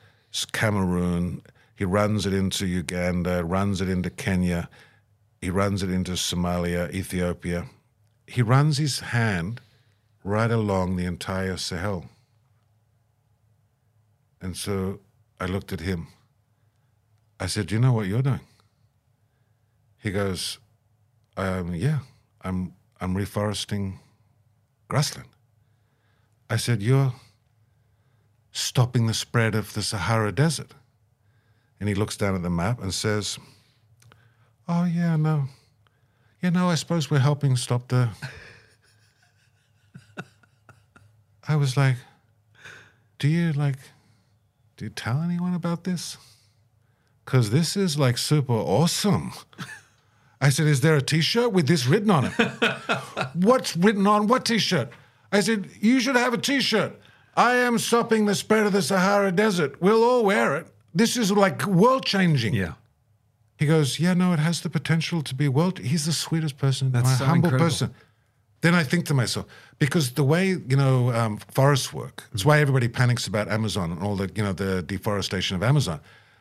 Cameroon. 0.53 1.43
He 1.75 1.85
runs 1.85 2.25
it 2.25 2.33
into 2.33 2.65
Uganda, 2.65 3.43
runs 3.43 3.79
it 3.79 3.89
into 3.89 4.09
Kenya. 4.09 4.69
He 5.39 5.51
runs 5.51 5.83
it 5.83 5.91
into 5.91 6.13
Somalia, 6.13 6.91
Ethiopia. 6.91 7.67
He 8.25 8.41
runs 8.41 8.79
his 8.79 9.01
hand 9.01 9.61
right 10.23 10.49
along 10.49 10.95
the 10.95 11.05
entire 11.05 11.57
Sahel. 11.57 12.05
And 14.41 14.57
so 14.57 14.99
I 15.39 15.45
looked 15.45 15.71
at 15.71 15.81
him. 15.81 16.07
I 17.39 17.45
said, 17.45 17.71
you 17.71 17.79
know 17.79 17.93
what 17.93 18.07
you're 18.07 18.23
doing? 18.23 18.46
He 20.07 20.13
goes, 20.13 20.57
um, 21.35 21.75
Yeah, 21.75 21.99
I'm, 22.41 22.73
I'm 23.01 23.13
reforesting 23.13 23.99
grassland. 24.87 25.27
I 26.49 26.55
said, 26.55 26.81
You're 26.81 27.11
stopping 28.53 29.07
the 29.07 29.13
spread 29.13 29.53
of 29.53 29.73
the 29.73 29.81
Sahara 29.81 30.31
Desert. 30.31 30.71
And 31.81 31.89
he 31.89 31.95
looks 31.95 32.15
down 32.15 32.35
at 32.35 32.41
the 32.41 32.49
map 32.49 32.81
and 32.81 32.93
says, 32.93 33.37
Oh, 34.65 34.85
yeah, 34.85 35.17
no. 35.17 35.49
You 36.41 36.51
know, 36.51 36.69
I 36.69 36.75
suppose 36.75 37.11
we're 37.11 37.19
helping 37.19 37.57
stop 37.57 37.89
the. 37.89 38.07
I 41.49 41.57
was 41.57 41.75
like, 41.75 41.97
Do 43.19 43.27
you 43.27 43.51
like, 43.51 43.75
do 44.77 44.85
you 44.85 44.89
tell 44.89 45.21
anyone 45.21 45.53
about 45.53 45.83
this? 45.83 46.15
Because 47.25 47.49
this 47.49 47.75
is 47.75 47.99
like 47.99 48.17
super 48.17 48.53
awesome. 48.53 49.33
I 50.39 50.49
said, 50.49 50.67
Is 50.67 50.81
there 50.81 50.95
a 50.95 51.01
t 51.01 51.21
shirt 51.21 51.51
with 51.51 51.67
this 51.67 51.87
written 51.87 52.09
on 52.11 52.25
it? 52.25 52.31
What's 53.33 53.75
written 53.75 54.05
on 54.07 54.27
what 54.27 54.45
t 54.45 54.57
shirt? 54.59 54.89
I 55.31 55.39
said, 55.41 55.69
You 55.79 55.99
should 55.99 56.15
have 56.15 56.33
a 56.33 56.37
t 56.37 56.61
shirt. 56.61 56.99
I 57.35 57.55
am 57.55 57.77
stopping 57.77 58.25
the 58.25 58.35
spread 58.35 58.65
of 58.65 58.73
the 58.73 58.81
Sahara 58.81 59.31
Desert. 59.31 59.81
We'll 59.81 60.03
all 60.03 60.23
wear 60.25 60.55
it. 60.55 60.67
This 60.93 61.17
is 61.17 61.31
like 61.31 61.65
world 61.65 62.05
changing. 62.05 62.53
Yeah. 62.53 62.73
He 63.57 63.65
goes, 63.65 63.99
Yeah, 63.99 64.13
no, 64.13 64.33
it 64.33 64.39
has 64.39 64.61
the 64.61 64.69
potential 64.69 65.21
to 65.23 65.35
be 65.35 65.47
world. 65.47 65.79
He's 65.79 66.05
the 66.05 66.13
sweetest 66.13 66.57
person, 66.57 66.91
That's 66.91 67.05
my 67.05 67.13
so 67.15 67.25
humble 67.25 67.47
incredible. 67.49 67.65
person. 67.65 67.93
Then 68.61 68.73
I 68.73 68.83
think 68.83 69.05
to 69.05 69.13
myself, 69.13 69.45
because 69.77 70.11
the 70.11 70.23
way 70.23 70.47
you 70.47 70.75
know 70.75 71.11
um, 71.13 71.37
forests 71.37 71.93
work, 71.93 72.23
it's 72.33 72.43
why 72.43 72.59
everybody 72.59 72.87
panics 72.87 73.27
about 73.27 73.47
Amazon 73.49 73.91
and 73.91 74.01
all 74.01 74.15
the 74.15 74.31
you 74.35 74.43
know 74.43 74.51
the 74.53 74.81
deforestation 74.81 75.55
of 75.55 75.61
Amazon. 75.63 75.99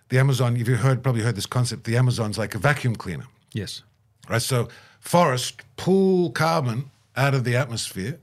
The 0.08 0.18
Amazon, 0.18 0.56
if 0.56 0.66
you 0.68 0.76
heard, 0.76 1.02
probably 1.02 1.22
heard 1.22 1.36
this 1.36 1.46
concept. 1.46 1.84
The 1.84 1.96
Amazon's 1.98 2.38
like 2.38 2.54
a 2.54 2.58
vacuum 2.58 2.96
cleaner, 2.96 3.26
Yes. 3.56 3.82
right? 4.28 4.42
So 4.42 4.68
forests 5.00 5.56
pull 5.76 6.30
carbon 6.30 6.90
out 7.16 7.34
of 7.34 7.44
the 7.44 7.56
atmosphere 7.56 8.18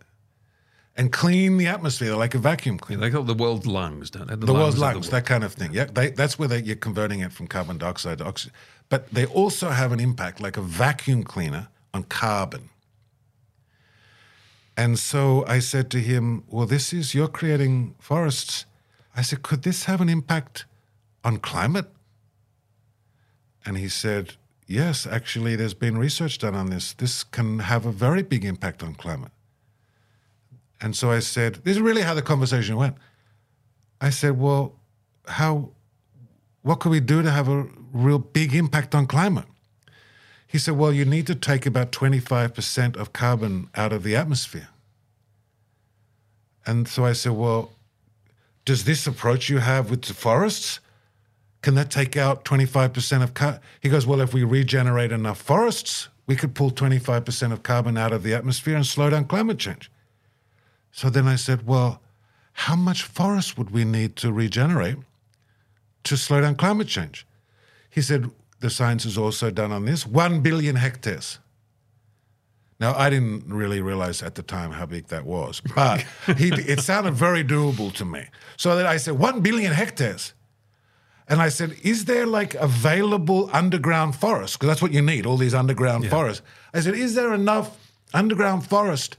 and 0.95 1.11
clean 1.11 1.57
the 1.57 1.65
atmosphere 1.67 2.15
like 2.15 2.35
a 2.35 2.37
vacuum 2.37 2.75
Yeah, 2.75 2.85
cleaner. 2.85 3.01
they 3.01 3.09
call 3.11 3.23
it 3.23 3.25
the 3.27 3.33
world's 3.43 3.65
lungs, 3.65 4.11
don't 4.11 4.27
they? 4.27 4.35
The 4.35 4.53
world's 4.53 4.77
lungs, 4.77 5.07
the 5.07 5.11
that 5.13 5.25
kind 5.25 5.43
of 5.43 5.51
thing. 5.53 5.73
Yeah, 5.73 5.85
they, 5.85 6.11
that's 6.11 6.37
where 6.37 6.47
they, 6.47 6.61
you're 6.61 6.75
converting 6.75 7.21
it 7.21 7.31
from 7.33 7.47
carbon 7.47 7.77
dioxide 7.79 8.19
to 8.19 8.25
oxygen. 8.25 8.53
But 8.89 9.09
they 9.11 9.25
also 9.25 9.69
have 9.69 9.91
an 9.91 9.99
impact, 9.99 10.39
like 10.39 10.55
a 10.55 10.61
vacuum 10.61 11.23
cleaner, 11.23 11.67
on 11.95 12.03
carbon. 12.03 12.69
And 14.77 14.97
so 14.99 15.45
I 15.47 15.59
said 15.59 15.89
to 15.91 15.99
him, 15.99 16.43
Well, 16.47 16.65
this 16.67 16.93
is, 16.93 17.13
you're 17.15 17.27
creating 17.27 17.95
forests. 17.99 18.65
I 19.15 19.21
said, 19.23 19.41
Could 19.41 19.63
this 19.63 19.85
have 19.85 20.01
an 20.01 20.09
impact 20.09 20.65
on 21.23 21.37
climate? 21.37 21.87
And 23.65 23.77
he 23.77 23.87
said, 23.89 24.35
Yes, 24.67 25.05
actually, 25.05 25.55
there's 25.55 25.73
been 25.73 25.97
research 25.97 26.39
done 26.39 26.55
on 26.55 26.69
this. 26.69 26.93
This 26.93 27.23
can 27.23 27.59
have 27.59 27.85
a 27.85 27.91
very 27.91 28.23
big 28.23 28.45
impact 28.45 28.81
on 28.81 28.95
climate. 28.95 29.31
And 30.81 30.95
so 30.95 31.11
I 31.11 31.19
said, 31.19 31.55
This 31.63 31.77
is 31.77 31.81
really 31.81 32.01
how 32.01 32.13
the 32.13 32.21
conversation 32.21 32.75
went. 32.75 32.95
I 34.01 34.09
said, 34.09 34.37
Well, 34.37 34.75
how, 35.27 35.69
what 36.61 36.79
could 36.79 36.91
we 36.91 36.99
do 36.99 37.21
to 37.21 37.31
have 37.31 37.47
a 37.47 37.67
real 37.93 38.19
big 38.19 38.53
impact 38.53 38.95
on 38.95 39.07
climate? 39.07 39.45
He 40.47 40.57
said, 40.57 40.77
Well, 40.77 40.93
you 40.93 41.05
need 41.05 41.27
to 41.27 41.35
take 41.35 41.65
about 41.65 41.91
25% 41.91 42.97
of 42.97 43.13
carbon 43.13 43.69
out 43.75 43.91
of 43.93 44.03
the 44.03 44.15
atmosphere. 44.15 44.69
And 46.65 46.87
so 46.87 47.05
I 47.05 47.13
said, 47.13 47.33
Well, 47.33 47.71
does 48.65 48.85
this 48.85 49.07
approach 49.07 49.49
you 49.49 49.59
have 49.59 49.89
with 49.89 50.03
the 50.03 50.13
forests? 50.13 50.79
Can 51.63 51.75
that 51.75 51.89
take 51.89 52.17
out 52.17 52.43
25% 52.43 53.23
of 53.23 53.33
carbon? 53.33 53.61
He 53.79 53.89
goes, 53.89 54.05
Well, 54.05 54.21
if 54.21 54.33
we 54.33 54.43
regenerate 54.43 55.11
enough 55.11 55.41
forests, 55.41 56.09
we 56.27 56.35
could 56.35 56.53
pull 56.53 56.71
25% 56.71 57.51
of 57.51 57.63
carbon 57.63 57.97
out 57.97 58.11
of 58.11 58.21
the 58.21 58.33
atmosphere 58.33 58.75
and 58.75 58.85
slow 58.85 59.09
down 59.09 59.25
climate 59.25 59.57
change. 59.57 59.89
So 60.91 61.09
then 61.09 61.25
I 61.25 61.37
said, 61.37 61.65
Well, 61.65 62.01
how 62.51 62.75
much 62.75 63.03
forest 63.03 63.57
would 63.57 63.71
we 63.71 63.85
need 63.85 64.17
to 64.17 64.31
regenerate 64.31 64.97
to 66.03 66.17
slow 66.17 66.41
down 66.41 66.55
climate 66.55 66.89
change? 66.89 67.25
He 67.89 68.01
said, 68.01 68.29
The 68.59 68.69
science 68.69 69.05
is 69.05 69.17
also 69.17 69.49
done 69.49 69.71
on 69.71 69.85
this 69.85 70.05
1 70.05 70.41
billion 70.41 70.75
hectares. 70.75 71.39
Now, 72.77 72.93
I 72.93 73.09
didn't 73.09 73.47
really 73.47 73.79
realize 73.79 74.21
at 74.21 74.35
the 74.35 74.43
time 74.43 74.71
how 74.71 74.85
big 74.85 75.07
that 75.07 75.25
was, 75.25 75.61
but 75.75 76.05
he, 76.37 76.49
it 76.49 76.81
sounded 76.81 77.13
very 77.13 77.41
doable 77.41 77.93
to 77.93 78.03
me. 78.03 78.25
So 78.57 78.75
then 78.75 78.85
I 78.85 78.97
said, 78.97 79.17
1 79.17 79.39
billion 79.39 79.71
hectares. 79.71 80.33
And 81.27 81.41
I 81.41 81.49
said, 81.49 81.75
Is 81.83 82.05
there 82.05 82.25
like 82.25 82.55
available 82.55 83.49
underground 83.53 84.15
forest? 84.15 84.59
Because 84.59 84.67
that's 84.67 84.81
what 84.81 84.91
you 84.91 85.01
need, 85.01 85.25
all 85.25 85.37
these 85.37 85.53
underground 85.53 86.09
forests. 86.09 86.43
I 86.73 86.81
said, 86.81 86.95
Is 86.95 87.15
there 87.15 87.33
enough 87.33 87.77
underground 88.13 88.65
forest 88.65 89.17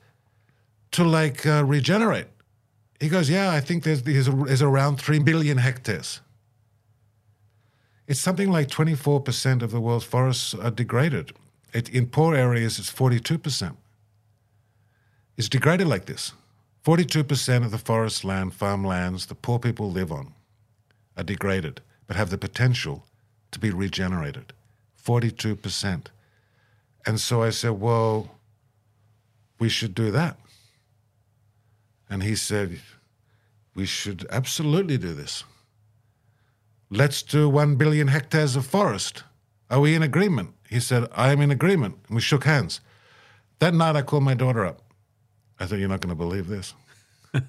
to 0.93 1.05
like 1.05 1.47
uh, 1.47 1.65
regenerate? 1.65 2.27
He 3.01 3.09
goes, 3.09 3.31
Yeah, 3.31 3.51
I 3.51 3.61
think 3.61 3.85
there's, 3.85 4.03
there's, 4.03 4.29
there's 4.29 4.63
around 4.63 4.97
3 4.97 5.19
billion 5.21 5.59
hectares. 5.59 6.21
It's 8.07 8.21
something 8.21 8.51
like 8.51 8.69
24% 8.69 9.63
of 9.63 9.71
the 9.71 9.81
world's 9.81 10.05
forests 10.05 10.53
are 10.55 10.71
degraded. 10.71 11.33
It, 11.73 11.89
in 11.89 12.07
poor 12.07 12.35
areas, 12.35 12.79
it's 12.79 12.93
42%. 12.93 13.75
It's 15.37 15.49
degraded 15.49 15.87
like 15.87 16.05
this. 16.05 16.33
42% 16.85 17.65
of 17.65 17.71
the 17.71 17.79
forest 17.79 18.25
land, 18.25 18.53
farmlands 18.53 19.27
the 19.27 19.35
poor 19.35 19.59
people 19.59 19.91
live 19.91 20.13
on 20.13 20.35
are 21.17 21.25
degraded, 21.25 21.81
but 22.07 22.17
have 22.17 22.31
the 22.31 22.39
potential 22.39 23.05
to 23.51 23.59
be 23.59 23.71
regenerated. 23.71 24.53
42%. 25.03 26.07
And 27.07 27.21
so 27.21 27.43
I 27.43 27.51
said, 27.51 27.73
well, 27.73 28.37
we 29.59 29.69
should 29.69 29.95
do 29.95 30.11
that. 30.11 30.39
And 32.09 32.23
he 32.23 32.35
said, 32.35 32.81
we 33.75 33.87
should 33.87 34.27
absolutely 34.31 34.99
do 34.99 35.13
this. 35.13 35.45
Let's 36.91 37.23
do 37.23 37.49
1 37.49 37.77
billion 37.77 38.09
hectares 38.09 38.57
of 38.57 38.67
forest. 38.67 39.25
Are 39.71 39.81
we 39.81 39.95
in 39.95 40.03
agreement? 40.03 40.51
He 40.69 40.81
said, 40.81 41.09
I 41.15 41.33
am 41.33 41.41
in 41.41 41.51
agreement. 41.51 41.97
And 42.07 42.17
we 42.17 42.21
shook 42.21 42.45
hands. 42.45 42.81
That 43.59 43.75
night, 43.75 43.97
I 43.97 44.03
called 44.03 44.23
my 44.23 44.35
daughter 44.35 44.65
up. 44.65 44.83
I 45.59 45.67
thought, 45.67 45.79
You're 45.79 45.89
not 45.89 46.01
going 46.01 46.11
to 46.11 46.15
believe 46.17 46.49
this. 46.49 46.75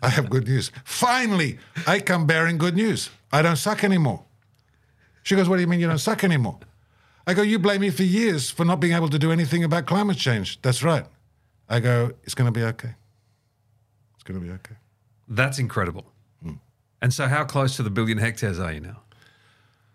I 0.02 0.10
have 0.10 0.30
good 0.30 0.48
news. 0.48 0.72
Finally, 0.84 1.60
I 1.86 2.00
come 2.00 2.26
bearing 2.26 2.58
good 2.58 2.76
news. 2.76 3.10
I 3.32 3.42
don't 3.42 3.56
suck 3.56 3.84
anymore. 3.84 4.24
She 5.26 5.36
goes, 5.36 5.50
What 5.50 5.56
do 5.56 5.62
you 5.62 5.68
mean 5.68 5.80
you 5.80 5.88
don't 5.88 5.98
suck 5.98 6.24
anymore? 6.24 6.60
I 7.28 7.34
go, 7.34 7.42
You 7.42 7.58
blame 7.60 7.82
me 7.82 7.90
for 7.90 8.04
years 8.04 8.52
for 8.52 8.64
not 8.64 8.80
being 8.80 8.94
able 8.94 9.10
to 9.10 9.20
do 9.20 9.32
anything 9.32 9.64
about 9.64 9.88
climate 9.88 10.18
change. 10.18 10.62
That's 10.62 10.84
right. 10.84 11.06
I 11.68 11.80
go, 11.80 12.12
It's 12.24 12.36
going 12.36 12.46
to 12.46 12.58
be 12.58 12.64
okay. 12.64 12.94
It's 14.14 14.24
going 14.24 14.40
to 14.40 14.46
be 14.46 14.54
okay. 14.54 14.76
That's 15.28 15.58
incredible. 15.58 16.06
Hmm. 16.44 16.54
And 17.02 17.12
so, 17.12 17.28
how 17.28 17.44
close 17.44 17.76
to 17.78 17.84
the 17.84 17.90
billion 17.90 18.20
hectares 18.20 18.60
are 18.60 18.72
you 18.72 18.80
now? 18.80 19.02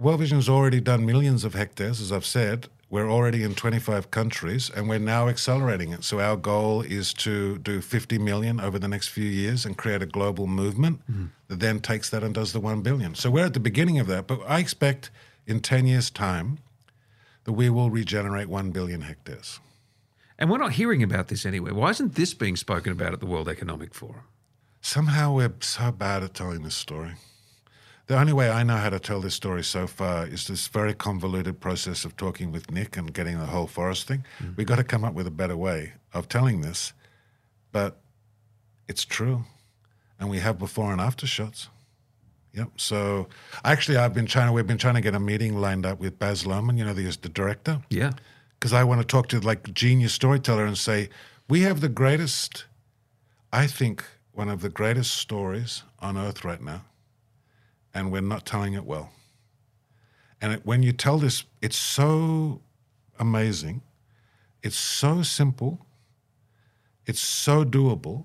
World 0.00 0.18
Vision's 0.18 0.48
already 0.48 0.80
done 0.80 1.06
millions 1.06 1.44
of 1.44 1.54
hectares, 1.54 2.00
as 2.00 2.10
I've 2.10 2.26
said. 2.26 2.66
We're 2.90 3.09
already 3.09 3.44
in 3.44 3.55
25 3.55 4.11
countries 4.11 4.68
and 4.68 4.88
we're 4.88 4.98
now 4.98 5.29
accelerating 5.29 5.92
it. 5.92 6.03
So, 6.03 6.18
our 6.18 6.37
goal 6.37 6.83
is 6.83 7.14
to 7.14 7.59
do 7.59 7.81
50 7.81 8.18
million 8.18 8.61
over 8.61 8.81
the 8.81 8.88
next 8.88 9.09
few 9.09 9.24
years 9.24 9.64
and 9.64 9.79
create 9.79 10.03
a 10.03 10.07
global 10.07 10.48
movement 10.48 11.00
mm-hmm. 11.09 11.26
that 11.46 11.61
then 11.61 11.79
takes 11.79 12.11
that 12.11 12.24
and 12.24 12.35
does 12.35 12.53
the 12.53 12.59
1 12.59 12.83
billion. 12.83 13.14
So, 13.14 13.31
we're 13.31 13.46
at 13.46 13.55
the 13.55 13.61
beginning 13.61 14.00
of 14.00 14.09
that, 14.09 14.26
but 14.26 14.40
I 14.46 14.59
expect 14.59 15.11
in 15.46 15.61
10 15.61 15.87
years' 15.87 16.11
time 16.11 16.59
that 17.44 17.53
we 17.53 17.70
will 17.70 17.90
regenerate 17.90 18.48
1 18.48 18.72
billion 18.72 19.03
hectares. 19.03 19.61
And 20.37 20.50
we're 20.50 20.59
not 20.59 20.72
hearing 20.72 21.03
about 21.03 21.29
this 21.29 21.46
anywhere. 21.46 21.74
Why 21.74 21.90
isn't 21.90 22.16
this 22.16 22.35
being 22.35 22.57
spoken 22.57 22.90
about 22.90 23.12
at 23.12 23.20
the 23.20 23.26
World 23.26 23.48
Economic 23.48 23.94
Forum? 23.94 24.24
Somehow 24.81 25.35
we're 25.35 25.53
so 25.61 25.92
bad 25.92 26.24
at 26.24 26.35
telling 26.35 26.62
this 26.62 26.74
story. 26.74 27.12
The 28.11 28.18
only 28.18 28.33
way 28.33 28.51
I 28.51 28.64
know 28.64 28.75
how 28.77 28.90
to 28.90 28.99
tell 28.99 29.20
this 29.20 29.37
story 29.37 29.62
so 29.62 29.87
far 29.87 30.27
is 30.27 30.49
this 30.49 30.66
very 30.66 30.94
convoluted 30.94 31.61
process 31.61 32.05
of 32.05 32.16
talking 32.16 32.51
with 32.51 32.68
Nick 32.68 32.96
and 32.96 33.14
getting 33.14 33.38
the 33.38 33.46
whole 33.46 33.68
forest 33.68 34.09
thing. 34.09 34.25
Mm-hmm. 34.40 34.55
We've 34.57 34.66
got 34.66 34.79
to 34.79 34.83
come 34.83 35.05
up 35.05 35.14
with 35.14 35.29
a 35.29 35.31
better 35.31 35.57
way 35.57 35.92
of 36.12 36.27
telling 36.29 36.61
this, 36.61 36.92
but 37.70 38.01
it's 38.88 39.05
true. 39.05 39.44
And 40.18 40.29
we 40.29 40.40
have 40.40 40.59
before 40.59 40.90
and 40.90 41.01
after 41.01 41.25
shots. 41.25 41.68
Yep. 42.53 42.70
So 42.79 43.29
actually, 43.64 43.96
I've 43.99 44.12
been 44.12 44.27
trying. 44.27 44.53
We've 44.53 44.66
been 44.66 44.77
trying 44.77 44.96
to 44.96 45.01
get 45.01 45.14
a 45.14 45.20
meeting 45.20 45.61
lined 45.61 45.87
up 45.87 46.01
with 46.01 46.18
Baz 46.18 46.42
Luhrmann, 46.42 46.77
you 46.79 46.85
know, 46.85 46.92
the, 46.92 47.16
the 47.23 47.29
director, 47.29 47.81
Yeah. 47.90 48.11
because 48.59 48.73
I 48.73 48.83
want 48.83 49.01
to 49.01 49.07
talk 49.07 49.29
to 49.29 49.38
like 49.38 49.73
genius 49.73 50.12
storyteller 50.12 50.64
and 50.66 50.77
say 50.77 51.11
we 51.49 51.61
have 51.61 51.81
the 51.81 51.88
greatest, 51.88 52.64
I 53.53 53.68
think, 53.68 54.03
one 54.33 54.49
of 54.49 54.62
the 54.62 54.68
greatest 54.68 55.14
stories 55.14 55.85
on 56.01 56.18
earth 56.18 56.44
right 56.44 56.61
now, 56.61 56.83
and 57.94 58.12
we're 58.12 58.20
not 58.20 58.46
telling 58.46 58.74
it 58.74 58.85
well. 58.85 59.11
And 60.40 60.53
it, 60.55 60.66
when 60.66 60.83
you 60.83 60.92
tell 60.92 61.18
this, 61.18 61.44
it's 61.61 61.76
so 61.76 62.62
amazing, 63.18 63.83
it's 64.62 64.76
so 64.76 65.22
simple, 65.22 65.87
it's 67.07 67.20
so 67.20 67.64
doable 67.64 68.24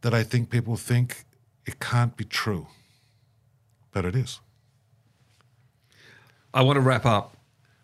that 0.00 0.14
I 0.14 0.22
think 0.22 0.50
people 0.50 0.76
think 0.76 1.24
it 1.66 1.80
can't 1.80 2.16
be 2.16 2.24
true, 2.24 2.68
but 3.92 4.04
it 4.04 4.16
is. 4.16 4.40
I 6.52 6.62
want 6.62 6.76
to 6.76 6.80
wrap 6.80 7.06
up. 7.06 7.36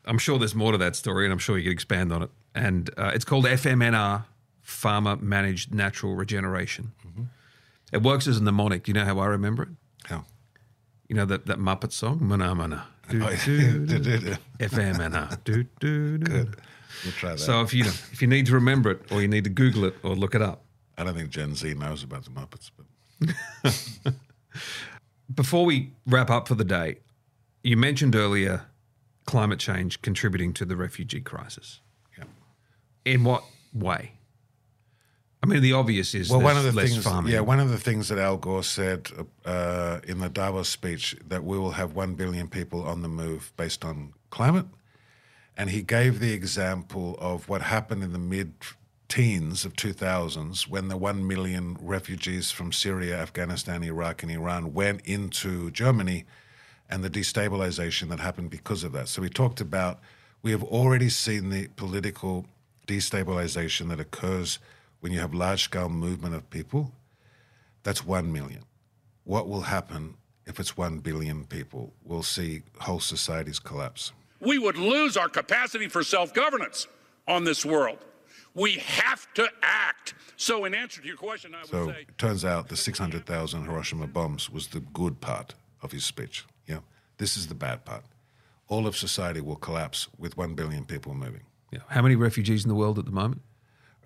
I'm 0.04 0.18
sure 0.18 0.38
there's 0.38 0.54
more 0.54 0.72
to 0.72 0.78
that 0.78 0.96
story, 0.96 1.24
and 1.24 1.32
I'm 1.32 1.38
sure 1.38 1.58
you 1.58 1.64
can 1.64 1.72
expand 1.72 2.12
on 2.12 2.22
it. 2.22 2.30
And 2.54 2.90
uh, 2.96 3.12
it's 3.14 3.24
called 3.24 3.44
FMNR, 3.44 4.24
Farmer 4.60 5.16
Managed 5.16 5.74
Natural 5.74 6.14
Regeneration. 6.14 6.92
It 7.92 8.02
works 8.02 8.26
as 8.26 8.38
a 8.38 8.42
mnemonic. 8.42 8.84
Do 8.84 8.90
you 8.90 8.94
know 8.94 9.04
how 9.04 9.18
I 9.18 9.26
remember 9.26 9.64
it? 9.64 9.68
Yeah. 10.10 10.22
You 11.08 11.16
know 11.16 11.24
that, 11.26 11.46
that 11.46 11.58
Muppet 11.58 11.92
song? 11.92 12.18
Mana 12.20 12.54
mana. 12.54 12.86
Do, 13.08 13.22
Oh, 13.24 13.36
do, 13.44 13.86
do, 13.86 14.34
FMNR. 14.58 15.44
Do, 15.44 15.64
do, 15.78 16.18
do. 16.18 16.18
Good. 16.18 16.56
We'll 17.04 17.12
try 17.12 17.30
that. 17.32 17.38
So 17.38 17.60
if 17.62 17.72
you 17.72 17.84
if 17.84 18.20
you 18.20 18.26
need 18.28 18.46
to 18.46 18.54
remember 18.54 18.90
it, 18.90 19.12
or 19.12 19.20
you 19.22 19.28
need 19.28 19.44
to 19.44 19.50
Google 19.50 19.84
it, 19.84 19.94
or 20.02 20.16
look 20.16 20.34
it 20.34 20.42
up. 20.42 20.64
I 20.98 21.04
don't 21.04 21.14
think 21.14 21.30
Gen 21.30 21.54
Z 21.54 21.74
knows 21.74 22.02
about 22.02 22.24
the 22.24 22.30
Muppets, 22.30 22.70
but 22.76 24.14
Before 25.34 25.64
we 25.64 25.92
wrap 26.06 26.30
up 26.30 26.48
for 26.48 26.54
the 26.54 26.64
day, 26.64 26.98
you 27.62 27.76
mentioned 27.76 28.14
earlier 28.14 28.66
climate 29.26 29.58
change 29.58 30.00
contributing 30.00 30.52
to 30.54 30.64
the 30.64 30.76
refugee 30.76 31.20
crisis. 31.20 31.80
yeah. 32.16 32.24
In 33.04 33.24
what 33.24 33.44
way? 33.74 34.12
I 35.46 35.48
mean, 35.54 35.62
the 35.62 35.72
obvious 35.74 36.14
is 36.14 36.28
Well, 36.30 36.40
one 36.40 36.56
of 36.56 36.64
the 36.64 36.72
less 36.72 36.90
things, 36.90 37.04
farming. 37.04 37.32
yeah, 37.32 37.40
one 37.40 37.60
of 37.60 37.70
the 37.70 37.78
things 37.78 38.08
that 38.08 38.18
Al 38.18 38.36
Gore 38.36 38.64
said 38.64 39.08
uh, 39.44 40.00
in 40.06 40.18
the 40.18 40.28
Davos 40.28 40.68
speech 40.68 41.16
that 41.28 41.44
we 41.44 41.58
will 41.58 41.72
have 41.72 41.94
one 41.94 42.14
billion 42.14 42.48
people 42.48 42.82
on 42.82 43.02
the 43.02 43.08
move 43.08 43.52
based 43.56 43.84
on 43.84 44.12
climate, 44.30 44.66
and 45.56 45.70
he 45.70 45.82
gave 45.82 46.18
the 46.18 46.32
example 46.32 47.16
of 47.20 47.48
what 47.48 47.62
happened 47.62 48.02
in 48.02 48.12
the 48.12 48.18
mid 48.18 48.54
teens 49.08 49.64
of 49.64 49.74
2000s 49.74 50.66
when 50.66 50.88
the 50.88 50.96
1 50.96 51.24
million 51.26 51.76
refugees 51.80 52.50
from 52.50 52.72
Syria, 52.72 53.16
Afghanistan, 53.16 53.84
Iraq, 53.84 54.24
and 54.24 54.32
Iran 54.32 54.74
went 54.74 55.00
into 55.06 55.70
Germany 55.70 56.24
and 56.90 57.04
the 57.04 57.10
destabilization 57.10 58.08
that 58.08 58.18
happened 58.18 58.50
because 58.50 58.82
of 58.82 58.90
that. 58.92 59.06
So 59.08 59.22
we 59.22 59.28
talked 59.28 59.60
about 59.60 60.00
we 60.42 60.50
have 60.50 60.64
already 60.64 61.08
seen 61.08 61.50
the 61.50 61.68
political 61.76 62.46
destabilization 62.88 63.88
that 63.90 64.00
occurs 64.00 64.58
when 65.00 65.12
you 65.12 65.20
have 65.20 65.34
large 65.34 65.62
scale 65.64 65.88
movement 65.88 66.34
of 66.34 66.48
people. 66.50 66.92
That's 67.82 68.04
1 68.04 68.32
million. 68.32 68.62
What 69.24 69.48
will 69.48 69.62
happen 69.62 70.14
if 70.46 70.58
it's 70.60 70.76
1 70.76 70.98
billion 71.00 71.44
people? 71.44 71.92
We'll 72.04 72.22
see 72.22 72.62
whole 72.80 73.00
societies 73.00 73.58
collapse. 73.58 74.12
We 74.40 74.58
would 74.58 74.76
lose 74.76 75.16
our 75.16 75.28
capacity 75.28 75.88
for 75.88 76.02
self 76.02 76.34
governance 76.34 76.86
on 77.26 77.44
this 77.44 77.64
world. 77.64 77.98
We 78.54 78.72
have 78.74 79.32
to 79.34 79.48
act. 79.62 80.14
So, 80.36 80.64
in 80.64 80.74
answer 80.74 81.00
to 81.00 81.06
your 81.06 81.16
question, 81.16 81.54
I 81.54 81.60
would 81.60 81.68
So 81.68 81.88
say. 81.88 82.06
it 82.08 82.18
turns 82.18 82.44
out 82.44 82.68
the 82.68 82.76
600,000 82.76 83.64
Hiroshima 83.64 84.06
bombs 84.06 84.50
was 84.50 84.68
the 84.68 84.80
good 84.80 85.20
part 85.20 85.54
of 85.82 85.92
his 85.92 86.04
speech. 86.04 86.44
Yeah. 86.66 86.78
This 87.18 87.36
is 87.36 87.46
the 87.46 87.54
bad 87.54 87.84
part. 87.84 88.04
All 88.68 88.86
of 88.86 88.96
society 88.96 89.40
will 89.40 89.56
collapse 89.56 90.08
with 90.18 90.36
1 90.36 90.54
billion 90.54 90.84
people 90.84 91.14
moving. 91.14 91.42
Yeah. 91.70 91.80
How 91.88 92.02
many 92.02 92.16
refugees 92.16 92.64
in 92.64 92.68
the 92.68 92.74
world 92.74 92.98
at 92.98 93.04
the 93.04 93.10
moment? 93.12 93.42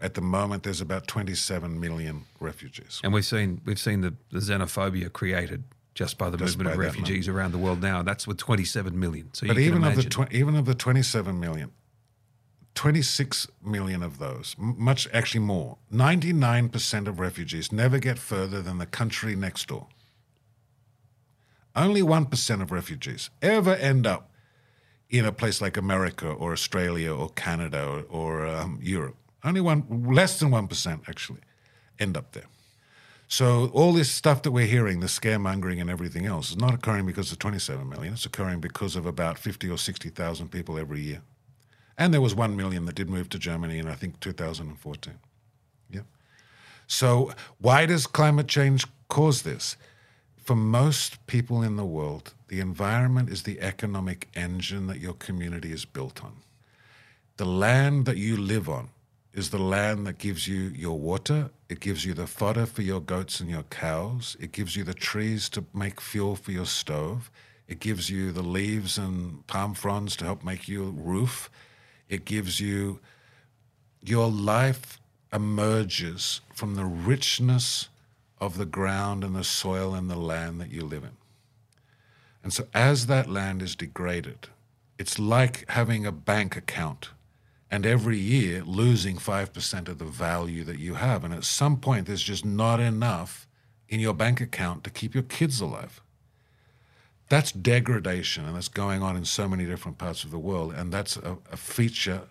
At 0.00 0.14
the 0.14 0.22
moment, 0.22 0.62
there's 0.62 0.80
about 0.80 1.06
27 1.06 1.78
million 1.78 2.24
refugees. 2.40 3.00
And 3.04 3.12
we've 3.12 3.24
seen 3.24 3.60
we've 3.64 3.78
seen 3.78 4.00
the, 4.00 4.14
the 4.30 4.38
xenophobia 4.38 5.12
created 5.12 5.64
just 5.94 6.16
by 6.16 6.30
the 6.30 6.38
Just 6.38 6.56
movement 6.56 6.68
by 6.68 6.72
of 6.72 6.78
refugees 6.78 7.28
around 7.28 7.52
the 7.52 7.58
world 7.58 7.82
now. 7.82 8.02
That's 8.02 8.26
with 8.26 8.38
27 8.38 8.98
million. 8.98 9.28
So 9.34 9.46
But 9.46 9.58
even 9.58 9.84
of 9.84 9.96
the 9.96 10.04
tw- 10.04 10.32
even 10.32 10.56
of 10.56 10.64
the 10.64 10.74
27 10.74 11.38
million, 11.38 11.72
26 12.74 13.48
million 13.62 14.02
of 14.02 14.18
those, 14.18 14.56
m- 14.58 14.76
much 14.78 15.08
actually 15.12 15.40
more, 15.40 15.76
99% 15.92 17.06
of 17.06 17.20
refugees 17.20 17.70
never 17.72 17.98
get 17.98 18.18
further 18.18 18.62
than 18.62 18.78
the 18.78 18.86
country 18.86 19.36
next 19.36 19.68
door. 19.68 19.88
Only 21.76 22.02
1% 22.02 22.62
of 22.62 22.72
refugees 22.72 23.30
ever 23.42 23.74
end 23.74 24.06
up 24.06 24.30
in 25.08 25.24
a 25.24 25.32
place 25.32 25.60
like 25.60 25.76
America 25.76 26.28
or 26.28 26.52
Australia 26.52 27.14
or 27.14 27.28
Canada 27.30 27.84
or, 27.84 28.04
or 28.08 28.46
um, 28.46 28.78
Europe. 28.82 29.16
Only 29.42 29.60
one, 29.60 29.84
less 30.12 30.38
than 30.38 30.50
1% 30.50 31.08
actually 31.08 31.40
end 31.98 32.16
up 32.16 32.32
there. 32.32 32.46
So 33.28 33.70
all 33.72 33.92
this 33.92 34.10
stuff 34.10 34.42
that 34.42 34.50
we're 34.50 34.66
hearing, 34.66 34.98
the 34.98 35.06
scaremongering 35.06 35.80
and 35.80 35.88
everything 35.88 36.26
else, 36.26 36.50
is 36.50 36.56
not 36.56 36.74
occurring 36.74 37.06
because 37.06 37.30
of 37.30 37.38
27 37.38 37.88
million. 37.88 38.14
It's 38.14 38.26
occurring 38.26 38.60
because 38.60 38.96
of 38.96 39.06
about 39.06 39.38
50 39.38 39.70
or 39.70 39.78
60,000 39.78 40.48
people 40.48 40.76
every 40.76 41.00
year. 41.00 41.22
And 41.96 42.12
there 42.12 42.20
was 42.20 42.34
1 42.34 42.56
million 42.56 42.86
that 42.86 42.96
did 42.96 43.08
move 43.08 43.28
to 43.28 43.38
Germany 43.38 43.78
in, 43.78 43.86
I 43.86 43.94
think, 43.94 44.18
2014. 44.18 45.14
Yep. 45.90 46.06
So 46.88 47.32
why 47.58 47.86
does 47.86 48.08
climate 48.08 48.48
change 48.48 48.84
cause 49.08 49.42
this? 49.42 49.76
For 50.36 50.56
most 50.56 51.24
people 51.28 51.62
in 51.62 51.76
the 51.76 51.84
world, 51.84 52.34
the 52.48 52.58
environment 52.58 53.30
is 53.30 53.44
the 53.44 53.60
economic 53.60 54.26
engine 54.34 54.88
that 54.88 54.98
your 54.98 55.14
community 55.14 55.70
is 55.70 55.84
built 55.84 56.24
on. 56.24 56.32
The 57.36 57.44
land 57.44 58.06
that 58.06 58.16
you 58.16 58.36
live 58.36 58.68
on 58.68 58.88
is 59.32 59.50
the 59.50 59.58
land 59.58 60.06
that 60.06 60.18
gives 60.18 60.48
you 60.48 60.72
your 60.74 60.98
water, 60.98 61.50
it 61.68 61.80
gives 61.80 62.04
you 62.04 62.14
the 62.14 62.26
fodder 62.26 62.66
for 62.66 62.82
your 62.82 63.00
goats 63.00 63.40
and 63.40 63.48
your 63.48 63.62
cows, 63.64 64.36
it 64.40 64.52
gives 64.52 64.74
you 64.76 64.84
the 64.84 64.94
trees 64.94 65.48
to 65.50 65.64
make 65.72 66.00
fuel 66.00 66.36
for 66.36 66.52
your 66.52 66.66
stove, 66.66 67.30
It 67.70 67.78
gives 67.78 68.10
you 68.10 68.32
the 68.32 68.42
leaves 68.42 68.98
and 68.98 69.46
palm 69.46 69.74
fronds 69.74 70.16
to 70.16 70.24
help 70.24 70.42
make 70.42 70.66
your 70.66 70.90
roof. 70.90 71.48
It 72.08 72.24
gives 72.24 72.58
you 72.58 72.98
your 74.02 74.28
life 74.28 74.98
emerges 75.32 76.40
from 76.52 76.74
the 76.74 76.84
richness 76.84 77.88
of 78.40 78.58
the 78.58 78.66
ground 78.66 79.22
and 79.22 79.36
the 79.36 79.44
soil 79.44 79.94
and 79.94 80.10
the 80.10 80.16
land 80.16 80.60
that 80.60 80.72
you 80.72 80.84
live 80.84 81.04
in. 81.04 81.16
And 82.42 82.52
so, 82.52 82.66
as 82.74 83.06
that 83.06 83.30
land 83.30 83.62
is 83.62 83.76
degraded, 83.76 84.48
it's 84.98 85.20
like 85.20 85.64
having 85.70 86.04
a 86.04 86.12
bank 86.12 86.56
account 86.56 87.10
and 87.70 87.86
every 87.86 88.18
year 88.18 88.62
losing 88.64 89.16
5% 89.16 89.88
of 89.88 89.98
the 89.98 90.04
value 90.04 90.64
that 90.64 90.78
you 90.78 90.94
have. 90.94 91.24
And 91.24 91.32
at 91.32 91.44
some 91.44 91.76
point, 91.76 92.06
there's 92.06 92.22
just 92.22 92.44
not 92.44 92.80
enough 92.80 93.46
in 93.88 94.00
your 94.00 94.14
bank 94.14 94.40
account 94.40 94.84
to 94.84 94.90
keep 94.90 95.14
your 95.14 95.22
kids 95.22 95.60
alive. 95.60 96.00
That's 97.28 97.52
degradation, 97.52 98.44
and 98.44 98.56
that's 98.56 98.68
going 98.68 99.02
on 99.02 99.16
in 99.16 99.24
so 99.24 99.46
many 99.48 99.64
different 99.64 99.98
parts 99.98 100.24
of 100.24 100.32
the 100.32 100.38
world. 100.38 100.74
And 100.74 100.92
that's 100.92 101.16
a, 101.16 101.38
a 101.52 101.56
feature 101.56 102.22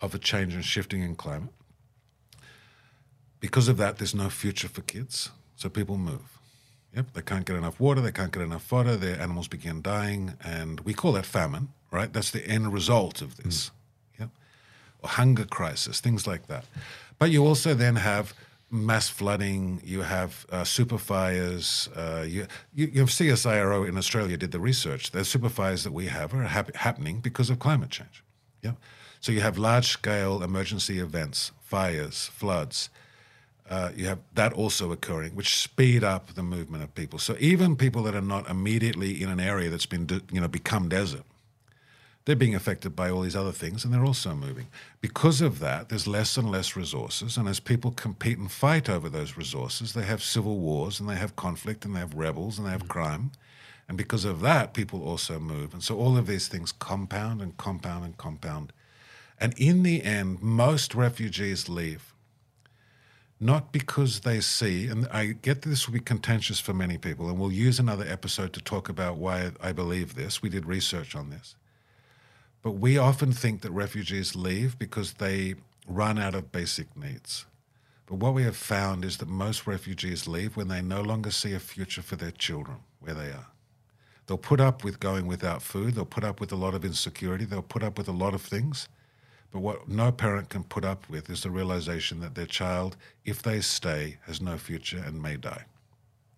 of 0.00 0.14
a 0.14 0.18
change 0.18 0.52
and 0.54 0.64
shifting 0.64 1.02
in 1.02 1.14
climate. 1.14 1.54
Because 3.38 3.68
of 3.68 3.76
that, 3.76 3.98
there's 3.98 4.14
no 4.14 4.28
future 4.28 4.68
for 4.68 4.82
kids, 4.82 5.30
so 5.54 5.68
people 5.68 5.96
move. 5.96 6.38
Yep, 6.94 7.14
they 7.14 7.22
can't 7.22 7.46
get 7.46 7.56
enough 7.56 7.80
water, 7.80 8.00
they 8.00 8.12
can't 8.12 8.32
get 8.32 8.42
enough 8.42 8.62
fodder, 8.62 8.96
their 8.96 9.18
animals 9.20 9.48
begin 9.48 9.80
dying, 9.80 10.34
and 10.44 10.80
we 10.80 10.92
call 10.92 11.12
that 11.12 11.24
famine, 11.24 11.68
right? 11.90 12.12
That's 12.12 12.30
the 12.30 12.46
end 12.46 12.72
result 12.72 13.22
of 13.22 13.36
this. 13.36 13.68
Mm. 13.68 13.70
Hunger 15.04 15.44
crisis, 15.44 16.00
things 16.00 16.26
like 16.26 16.46
that. 16.46 16.64
But 17.18 17.30
you 17.30 17.46
also 17.46 17.74
then 17.74 17.96
have 17.96 18.34
mass 18.72 19.08
flooding, 19.08 19.80
you 19.84 20.00
have 20.00 20.46
uh, 20.50 20.64
super 20.64 20.98
fires. 20.98 21.88
Uh, 21.94 22.24
you, 22.26 22.46
you, 22.74 22.86
you, 22.86 23.00
have 23.00 23.10
CSIRO 23.10 23.86
in 23.86 23.98
Australia 23.98 24.36
did 24.38 24.50
the 24.50 24.58
research. 24.58 25.10
The 25.10 25.24
super 25.24 25.50
fires 25.50 25.84
that 25.84 25.92
we 25.92 26.06
have 26.06 26.32
are 26.34 26.44
hap- 26.44 26.74
happening 26.74 27.20
because 27.20 27.50
of 27.50 27.58
climate 27.58 27.90
change. 27.90 28.24
Yeah. 28.62 28.72
So 29.20 29.30
you 29.30 29.40
have 29.40 29.58
large 29.58 29.88
scale 29.88 30.42
emergency 30.42 30.98
events, 30.98 31.52
fires, 31.60 32.30
floods. 32.34 32.88
Uh, 33.68 33.90
you 33.94 34.06
have 34.06 34.18
that 34.34 34.52
also 34.54 34.90
occurring, 34.90 35.34
which 35.36 35.56
speed 35.56 36.02
up 36.02 36.34
the 36.34 36.42
movement 36.42 36.82
of 36.82 36.94
people. 36.94 37.18
So 37.18 37.36
even 37.38 37.76
people 37.76 38.02
that 38.04 38.14
are 38.14 38.20
not 38.20 38.48
immediately 38.48 39.22
in 39.22 39.28
an 39.28 39.38
area 39.38 39.70
that's 39.70 39.86
been, 39.86 40.08
you 40.32 40.40
know, 40.40 40.48
become 40.48 40.88
desert, 40.88 41.24
they're 42.24 42.36
being 42.36 42.54
affected 42.54 42.94
by 42.94 43.10
all 43.10 43.22
these 43.22 43.34
other 43.34 43.52
things 43.52 43.84
and 43.84 43.92
they're 43.92 44.04
also 44.04 44.34
moving. 44.34 44.68
Because 45.00 45.40
of 45.40 45.58
that, 45.58 45.88
there's 45.88 46.06
less 46.06 46.36
and 46.36 46.50
less 46.50 46.76
resources. 46.76 47.36
And 47.36 47.48
as 47.48 47.58
people 47.58 47.90
compete 47.90 48.38
and 48.38 48.50
fight 48.50 48.88
over 48.88 49.08
those 49.08 49.36
resources, 49.36 49.92
they 49.92 50.04
have 50.04 50.22
civil 50.22 50.58
wars 50.58 51.00
and 51.00 51.08
they 51.08 51.16
have 51.16 51.34
conflict 51.34 51.84
and 51.84 51.96
they 51.96 52.00
have 52.00 52.14
rebels 52.14 52.58
and 52.58 52.66
they 52.66 52.72
have 52.72 52.84
mm. 52.84 52.88
crime. 52.88 53.32
And 53.88 53.98
because 53.98 54.24
of 54.24 54.40
that, 54.40 54.72
people 54.72 55.02
also 55.02 55.40
move. 55.40 55.72
And 55.72 55.82
so 55.82 55.98
all 55.98 56.16
of 56.16 56.28
these 56.28 56.46
things 56.46 56.70
compound 56.70 57.42
and 57.42 57.56
compound 57.56 58.04
and 58.04 58.16
compound. 58.16 58.72
And 59.40 59.54
in 59.58 59.82
the 59.82 60.04
end, 60.04 60.40
most 60.40 60.94
refugees 60.94 61.68
leave. 61.68 62.14
Not 63.40 63.72
because 63.72 64.20
they 64.20 64.40
see, 64.40 64.86
and 64.86 65.08
I 65.08 65.26
get 65.26 65.62
this 65.62 65.88
will 65.88 65.94
be 65.94 66.00
contentious 66.00 66.60
for 66.60 66.72
many 66.72 66.96
people, 66.96 67.28
and 67.28 67.40
we'll 67.40 67.50
use 67.50 67.80
another 67.80 68.06
episode 68.06 68.52
to 68.52 68.60
talk 68.60 68.88
about 68.88 69.16
why 69.16 69.50
I 69.60 69.72
believe 69.72 70.14
this. 70.14 70.40
We 70.40 70.48
did 70.48 70.64
research 70.64 71.16
on 71.16 71.30
this 71.30 71.56
but 72.62 72.72
we 72.72 72.96
often 72.96 73.32
think 73.32 73.62
that 73.62 73.72
refugees 73.72 74.36
leave 74.36 74.78
because 74.78 75.14
they 75.14 75.56
run 75.86 76.18
out 76.18 76.34
of 76.34 76.52
basic 76.52 76.96
needs. 76.96 77.46
But 78.06 78.16
what 78.16 78.34
we 78.34 78.44
have 78.44 78.56
found 78.56 79.04
is 79.04 79.16
that 79.18 79.28
most 79.28 79.66
refugees 79.66 80.28
leave 80.28 80.56
when 80.56 80.68
they 80.68 80.82
no 80.82 81.00
longer 81.00 81.30
see 81.30 81.54
a 81.54 81.58
future 81.58 82.02
for 82.02 82.16
their 82.16 82.30
children 82.30 82.78
where 83.00 83.14
they 83.14 83.30
are. 83.30 83.46
They'll 84.26 84.38
put 84.38 84.60
up 84.60 84.84
with 84.84 85.00
going 85.00 85.26
without 85.26 85.62
food, 85.62 85.94
they'll 85.94 86.04
put 86.04 86.24
up 86.24 86.40
with 86.40 86.52
a 86.52 86.56
lot 86.56 86.74
of 86.74 86.84
insecurity, 86.84 87.44
they'll 87.44 87.62
put 87.62 87.82
up 87.82 87.98
with 87.98 88.08
a 88.08 88.12
lot 88.12 88.34
of 88.34 88.42
things. 88.42 88.88
But 89.50 89.60
what 89.60 89.88
no 89.88 90.12
parent 90.12 90.48
can 90.48 90.64
put 90.64 90.84
up 90.84 91.08
with 91.08 91.28
is 91.28 91.42
the 91.42 91.50
realization 91.50 92.20
that 92.20 92.34
their 92.34 92.46
child, 92.46 92.96
if 93.24 93.42
they 93.42 93.60
stay, 93.60 94.18
has 94.26 94.40
no 94.40 94.56
future 94.56 95.02
and 95.04 95.20
may 95.20 95.36
die. 95.36 95.64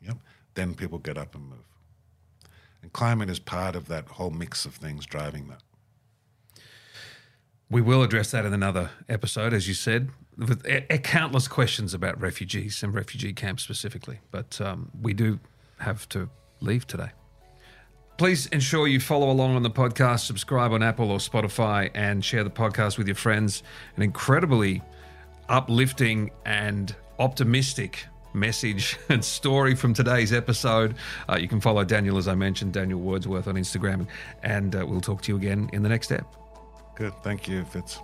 Yep. 0.00 0.16
Then 0.54 0.74
people 0.74 0.98
get 0.98 1.18
up 1.18 1.34
and 1.34 1.48
move. 1.48 1.58
And 2.82 2.92
climate 2.92 3.30
is 3.30 3.38
part 3.38 3.76
of 3.76 3.88
that 3.88 4.08
whole 4.08 4.30
mix 4.30 4.64
of 4.64 4.74
things 4.74 5.06
driving 5.06 5.48
that. 5.48 5.62
We 7.70 7.80
will 7.80 8.02
address 8.02 8.30
that 8.32 8.44
in 8.44 8.52
another 8.52 8.90
episode, 9.08 9.52
as 9.52 9.66
you 9.66 9.74
said, 9.74 10.10
with 10.36 10.64
a, 10.66 10.92
a 10.92 10.98
countless 10.98 11.48
questions 11.48 11.94
about 11.94 12.20
refugees 12.20 12.82
and 12.82 12.94
refugee 12.94 13.32
camps 13.32 13.62
specifically. 13.62 14.20
But 14.30 14.60
um, 14.60 14.90
we 15.00 15.14
do 15.14 15.40
have 15.78 16.08
to 16.10 16.28
leave 16.60 16.86
today. 16.86 17.10
Please 18.16 18.46
ensure 18.46 18.86
you 18.86 19.00
follow 19.00 19.30
along 19.30 19.56
on 19.56 19.62
the 19.62 19.70
podcast, 19.70 20.20
subscribe 20.20 20.72
on 20.72 20.82
Apple 20.82 21.10
or 21.10 21.18
Spotify, 21.18 21.90
and 21.94 22.24
share 22.24 22.44
the 22.44 22.50
podcast 22.50 22.96
with 22.96 23.08
your 23.08 23.16
friends. 23.16 23.64
An 23.96 24.02
incredibly 24.02 24.82
uplifting 25.48 26.30
and 26.44 26.94
optimistic 27.18 28.06
message 28.32 28.98
and 29.08 29.24
story 29.24 29.74
from 29.74 29.94
today's 29.94 30.32
episode. 30.32 30.94
Uh, 31.28 31.36
you 31.36 31.48
can 31.48 31.60
follow 31.60 31.84
Daniel, 31.84 32.16
as 32.16 32.28
I 32.28 32.34
mentioned, 32.34 32.72
Daniel 32.72 33.00
Wordsworth 33.00 33.48
on 33.48 33.56
Instagram, 33.56 34.06
and 34.42 34.76
uh, 34.76 34.84
we'll 34.86 35.00
talk 35.00 35.22
to 35.22 35.32
you 35.32 35.36
again 35.36 35.68
in 35.72 35.82
the 35.82 35.88
next 35.88 36.06
step. 36.06 36.43
Good. 36.94 37.12
Thank 37.22 37.48
you, 37.48 37.64
Fitz. 37.64 38.00